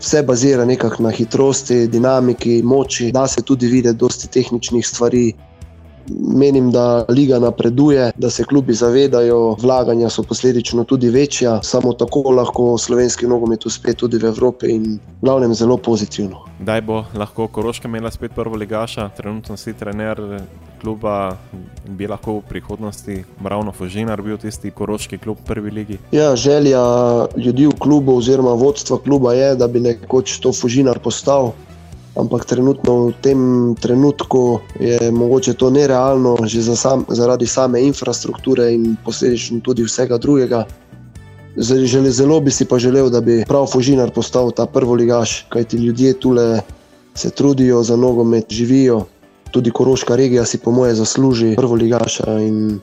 vse 0.01 0.23
bazira 0.23 0.65
nekako 0.65 1.03
na 1.03 1.11
hitrosti, 1.11 1.87
dinamiki, 1.89 2.63
moči, 2.63 3.13
da 3.13 3.27
se 3.27 3.43
tudi 3.43 3.67
vidi 3.67 3.93
dosti 3.93 4.29
tehničnih 4.29 4.87
stvari. 4.87 5.33
Menim, 6.11 6.71
da 6.71 7.05
liga 7.09 7.39
napreduje, 7.39 8.13
da 8.17 8.31
se 8.31 8.45
klubi 8.45 8.75
zavedajo, 8.75 9.57
vlaganja 9.63 10.11
so 10.11 10.23
posledično 10.23 10.85
tudi 10.85 11.09
večja, 11.09 11.61
samo 11.63 11.93
tako 11.93 12.31
lahko 12.31 12.79
slovenski 12.79 13.27
nogomet 13.27 13.67
uspe 13.67 13.95
tudi 13.95 14.19
v 14.19 14.25
Evropi 14.25 14.71
in 14.71 14.83
v 14.95 15.23
glavnem 15.23 15.55
zelo 15.55 15.77
pozitivno. 15.77 16.45
Kdaj 16.61 16.81
bo 16.81 17.05
lahko 17.15 17.49
Koroška 17.49 17.89
imela 17.89 18.11
spet 18.11 18.33
prvo 18.35 18.57
ligaša, 18.57 19.09
trenutno 19.17 19.57
si 19.57 19.73
trener 19.73 20.21
kluba 20.81 21.37
bi 21.89 22.07
lahko 22.07 22.39
v 22.39 22.43
prihodnosti 22.49 23.25
ravno 23.45 23.73
Fužinar 23.73 24.23
bil 24.23 24.39
tisti 24.39 24.71
koroški 24.71 25.19
klub 25.19 25.41
v 25.41 25.47
prvi 25.47 25.71
ligi? 25.71 25.99
Ja, 26.13 26.37
želja 26.37 26.81
ljudi 27.37 27.67
v 27.67 27.79
klubu 27.79 28.17
oziroma 28.17 28.53
vodstva 28.55 28.99
kluba 28.99 29.35
je, 29.35 29.55
da 29.57 29.69
bi 29.69 29.81
nekoč 29.81 30.39
to 30.41 30.53
Fužinar 30.53 30.99
postal 30.99 31.53
ampak 32.17 32.45
trenutno 32.45 33.09
v 33.09 33.13
tem 33.21 33.41
trenutku 33.81 34.61
je 34.81 35.11
mogoče 35.11 35.55
to 35.55 35.71
nerealno, 35.71 36.37
že 36.45 36.63
za 36.63 36.77
sam, 36.77 37.05
zaradi 37.09 37.47
same 37.47 37.83
infrastrukture 37.83 38.73
in 38.73 38.97
posledično 39.05 39.61
tudi 39.61 39.85
vsega 39.85 40.19
drugega. 40.19 40.65
Žele, 41.57 42.11
zelo 42.11 42.41
bi 42.41 42.51
si 42.53 42.65
pa 42.65 42.79
želel, 42.79 43.09
da 43.09 43.21
bi 43.21 43.45
prav 43.49 43.65
Fužinar 43.73 44.11
postal 44.13 44.51
ta 44.53 44.67
prvoligaš, 44.67 45.47
kajti 45.49 45.77
ljudje 45.77 46.13
tukaj 46.21 46.61
se 47.17 47.31
trudijo 47.31 47.83
za 47.83 47.97
nogomet, 47.97 48.45
živijo. 48.51 49.05
Tudi 49.51 49.71
Koroška 49.71 50.17
regija 50.17 50.45
si, 50.45 50.59
po 50.59 50.71
moje, 50.71 50.95
zasluži 50.95 51.55
prvoligaša 51.57 52.41
in 52.41 52.81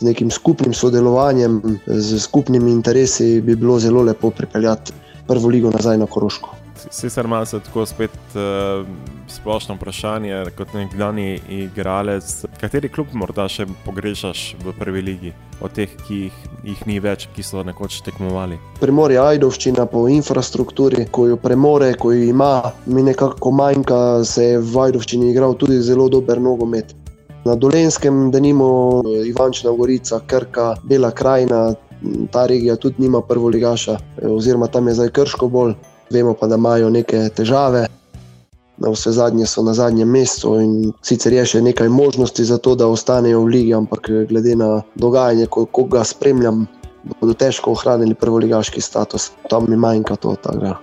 z 0.00 0.04
nekim 0.04 0.30
skupnim 0.30 0.74
sodelovanjem, 0.74 1.60
z 1.86 2.18
skupnimi 2.18 2.70
interesi 2.70 3.40
bi 3.40 3.56
bilo 3.56 3.78
zelo 3.78 4.02
lepo 4.02 4.30
pripeljati 4.30 4.92
prvo 5.28 5.48
ligo 5.48 5.70
nazaj 5.70 5.98
na 5.98 6.06
Koroško. 6.06 6.63
Sicer 6.90 7.26
malo 7.26 7.46
se 7.46 7.60
tako 7.60 7.86
spet 7.86 8.10
uh, 8.34 8.86
splošno 9.28 9.74
vprašanje, 9.74 10.44
kot 10.56 10.74
nekdani 10.74 11.40
igralec, 11.48 12.44
kateri 12.60 12.88
klub 12.88 13.12
morda 13.12 13.46
še 13.48 13.66
pogrešaš 13.84 14.42
v 14.64 14.74
prvi 14.78 15.02
ligi, 15.02 15.32
od 15.62 15.72
teh, 15.76 15.90
ki 16.06 16.18
jih, 16.26 16.40
jih 16.64 16.82
ni 16.90 16.98
več, 17.00 17.28
ki 17.34 17.46
so 17.46 17.62
nekoč 17.66 18.00
tekmovali? 18.06 18.58
Primorje 18.80 19.20
Ajdovščina 19.22 19.86
po 19.90 20.04
infrastrukturi, 20.10 21.06
ko 21.14 21.28
jo 21.30 21.38
premore, 21.40 21.94
ko 22.00 22.12
jo 22.12 22.26
ima, 22.28 22.72
mi 22.86 23.06
nekako 23.06 23.54
manjka, 23.54 24.02
se 24.26 24.50
je 24.52 24.60
v 24.60 24.84
Ajdovščini 24.88 25.30
igral 25.30 25.56
tudi 25.60 25.80
zelo 25.82 26.10
dober 26.12 26.42
nogomet. 26.42 26.94
Na 27.44 27.54
Dolenskem, 27.60 28.30
da 28.32 28.40
nimo 28.40 29.02
Ivančna 29.28 29.72
Gorica, 29.76 30.20
Krka, 30.26 30.74
Bela 30.88 31.10
krajina, 31.12 31.74
ta 32.32 32.46
regija 32.46 32.76
tudi 32.76 33.04
nima 33.04 33.20
prvoligaša, 33.20 33.98
oziroma 34.28 34.66
tam 34.66 34.88
je 34.88 34.94
zdaj 35.00 35.12
krško 35.16 35.48
bolj 35.48 35.74
vemo 36.10 36.34
pa, 36.34 36.46
da 36.46 36.56
imajo 36.60 36.90
neke 36.90 37.28
težave. 37.36 37.86
Na 38.76 38.90
vse 38.90 39.12
zadnje 39.14 39.46
so 39.46 39.62
na 39.62 39.74
zadnjem 39.74 40.10
mestu 40.10 40.56
in 40.60 40.92
sicer 41.02 41.32
je 41.32 41.44
še 41.46 41.60
nekaj 41.62 41.88
možnosti 41.88 42.44
za 42.44 42.58
to, 42.58 42.74
da 42.74 42.88
ostanejo 42.90 43.44
v 43.44 43.52
ligi, 43.52 43.74
ampak 43.74 44.10
glede 44.28 44.56
na 44.58 44.82
dogajanje, 44.98 45.46
ko, 45.46 45.62
ko 45.66 45.84
ga 45.86 46.02
spremljam, 46.04 46.66
bodo 47.20 47.36
težko 47.38 47.70
ohranili 47.70 48.18
prvoligaški 48.18 48.80
status. 48.80 49.30
Tam 49.50 49.70
mi 49.70 49.76
manjka 49.76 50.16
to. 50.16 50.34
Tako. 50.42 50.74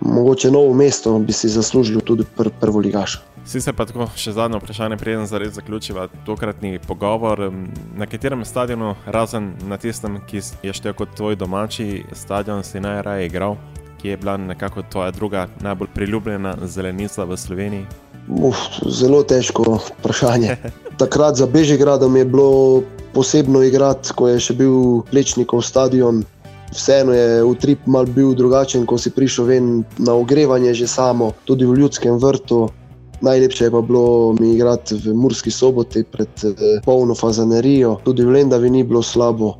Mogoče 0.00 0.50
novo 0.50 0.72
mesto 0.74 1.18
bi 1.18 1.32
si 1.32 1.48
zaslužil 1.48 2.00
tudi 2.00 2.24
pr 2.36 2.48
prvoligaš. 2.60 3.20
Sicer 3.44 3.74
pa 3.74 3.86
tako 3.88 4.06
še 4.20 4.32
zadnje 4.36 4.60
vprašanje, 4.60 4.96
preden 5.00 5.26
zaključiva 5.26 6.08
tokratni 6.24 6.78
pogovor. 6.86 7.48
Na 7.96 8.06
katerem 8.06 8.44
stadionu, 8.44 8.94
razen 9.06 9.54
na 9.68 9.76
tistem, 9.76 10.20
ki 10.28 10.42
je 10.62 10.72
štel 10.76 10.94
kot 10.94 11.16
tvoj 11.16 11.36
domači 11.36 12.04
stadion, 12.12 12.64
si 12.64 12.80
najraje 12.80 13.26
igral? 13.26 13.56
Ki 14.00 14.08
je 14.08 14.16
bila 14.16 14.36
nekako 14.36 14.82
tvoja 14.82 15.10
druga 15.10 15.48
najbolj 15.60 15.88
priljubljena 15.94 16.56
zelenica 16.64 17.24
v 17.24 17.36
Sloveniji? 17.36 17.86
Uf, 18.28 18.56
zelo 18.86 19.22
težko 19.22 19.78
vprašanje. 19.88 20.56
Takrat 21.02 21.36
za 21.36 21.46
Bežigradom 21.46 22.16
je 22.16 22.24
bilo 22.24 22.82
posebno 23.14 23.62
igrati, 23.62 24.12
ko 24.16 24.28
je 24.28 24.40
še 24.40 24.54
bil 24.54 25.02
Plečnikov 25.10 25.62
stadion. 25.66 26.24
Vseeno 26.70 27.12
je 27.12 27.42
utrip 27.44 27.86
mal 27.86 28.06
bil 28.06 28.34
drugačen, 28.38 28.86
ko 28.86 28.98
si 28.98 29.10
prišel 29.10 29.48
ven 29.48 29.70
na 29.98 30.14
ogrevanje 30.14 30.74
že 30.74 30.86
samo, 30.86 31.32
tudi 31.44 31.66
v 31.66 31.80
ljudskem 31.82 32.20
vrtu. 32.22 32.68
Najlepše 33.20 33.66
je 33.66 33.70
pa 33.70 33.80
bilo 33.84 34.32
mi 34.40 34.54
igrati 34.54 34.96
v 34.96 35.12
Murski 35.12 35.50
soboti 35.50 36.04
pred 36.04 36.30
eh, 36.44 36.78
polno 36.84 37.14
fazanerijo, 37.14 37.98
tudi 38.04 38.24
v 38.24 38.38
Lendavi 38.38 38.70
ni 38.70 38.84
bilo 38.84 39.02
slabo. 39.02 39.58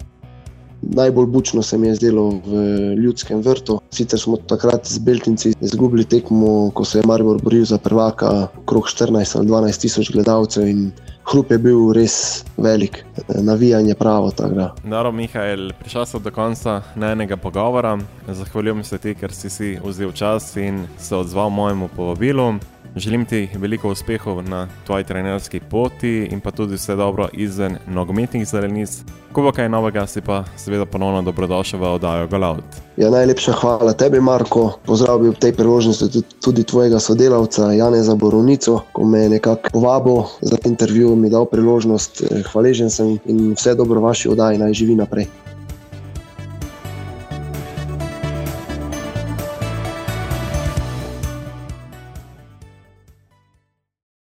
Najbolj 0.82 1.26
bučno 1.26 1.62
se 1.62 1.78
mi 1.78 1.86
je 1.86 1.94
zdelo 1.94 2.28
v 2.46 2.64
ljudskem 2.96 3.40
vrtu. 3.40 3.80
Sicer 3.90 4.20
smo 4.20 4.36
takrat 4.36 4.86
z 4.86 4.98
Beltinci 4.98 5.52
izgubili 5.60 6.04
tekmo, 6.04 6.70
ko 6.74 6.84
se 6.84 6.98
je 6.98 7.06
Maribor 7.06 7.42
boril 7.42 7.64
za 7.64 7.78
prvaka, 7.78 8.48
okrog 8.62 8.84
14 8.84 9.36
ali 9.36 9.46
12 9.46 9.80
tisoč 9.80 10.10
gledalcev 10.12 10.68
in 10.68 10.90
hrup 11.30 11.50
je 11.50 11.58
bil 11.58 11.92
res 11.94 12.44
velik, 12.56 13.04
navijanje 13.28 13.94
pravo. 13.94 14.32
Naro, 14.84 15.12
Mihajl, 15.12 15.70
prišel 15.78 16.06
sem 16.06 16.22
do 16.22 16.30
konca 16.30 16.82
najnega 16.94 17.36
pogovora. 17.36 17.98
Zahvaljujem 18.28 18.84
se 18.84 18.98
ti, 18.98 19.14
ker 19.14 19.32
si 19.32 19.50
si 19.50 19.78
vzel 19.84 20.12
čas 20.12 20.56
in 20.56 20.86
se 20.98 21.16
odzval 21.16 21.50
mojemu 21.50 21.88
povabilu. 21.96 22.54
Želim 22.96 23.24
ti 23.24 23.48
veliko 23.54 23.88
uspehov 23.88 24.42
na 24.42 24.68
tvoji 24.86 25.04
trenerski 25.04 25.60
poti 25.60 26.28
in 26.30 26.40
pa 26.40 26.50
tudi 26.50 26.74
vse 26.74 26.96
dobro 26.96 27.28
izven 27.32 27.76
nogometnih 27.88 28.46
zelenic. 28.48 29.02
Ko 29.32 29.42
bo 29.42 29.52
kaj 29.52 29.68
novega, 29.68 30.06
si 30.06 30.20
pa 30.20 30.44
seveda 30.56 30.86
ponovno 30.86 31.22
dobrodošel 31.22 31.80
v 31.80 31.92
oddajo 31.94 32.26
Galaut. 32.26 32.64
Ja, 32.96 33.10
najlepša 33.10 33.52
hvala 33.52 33.92
tebi, 33.92 34.20
Marko. 34.20 34.72
Pozdravil 34.86 35.30
bi 35.30 35.36
v 35.36 35.38
tej 35.38 35.52
priložnosti 35.52 36.22
tudi 36.42 36.64
tvojega 36.64 36.98
sodelavca 36.98 37.70
Janeza 37.72 38.14
Boronico, 38.14 38.80
ko 38.92 39.04
me 39.04 39.20
je 39.20 39.28
nekako 39.28 39.70
povabil 39.72 40.22
za 40.42 40.58
intervju, 40.64 41.14
mi 41.16 41.30
dal 41.30 41.46
priložnost. 41.46 42.24
Hvaležen 42.52 42.90
sem 42.90 43.18
in 43.24 43.54
vse 43.54 43.74
dobro 43.74 44.00
vaši 44.00 44.28
oddaji 44.28 44.58
naj 44.58 44.74
živi 44.74 44.98
naprej. 44.98 45.30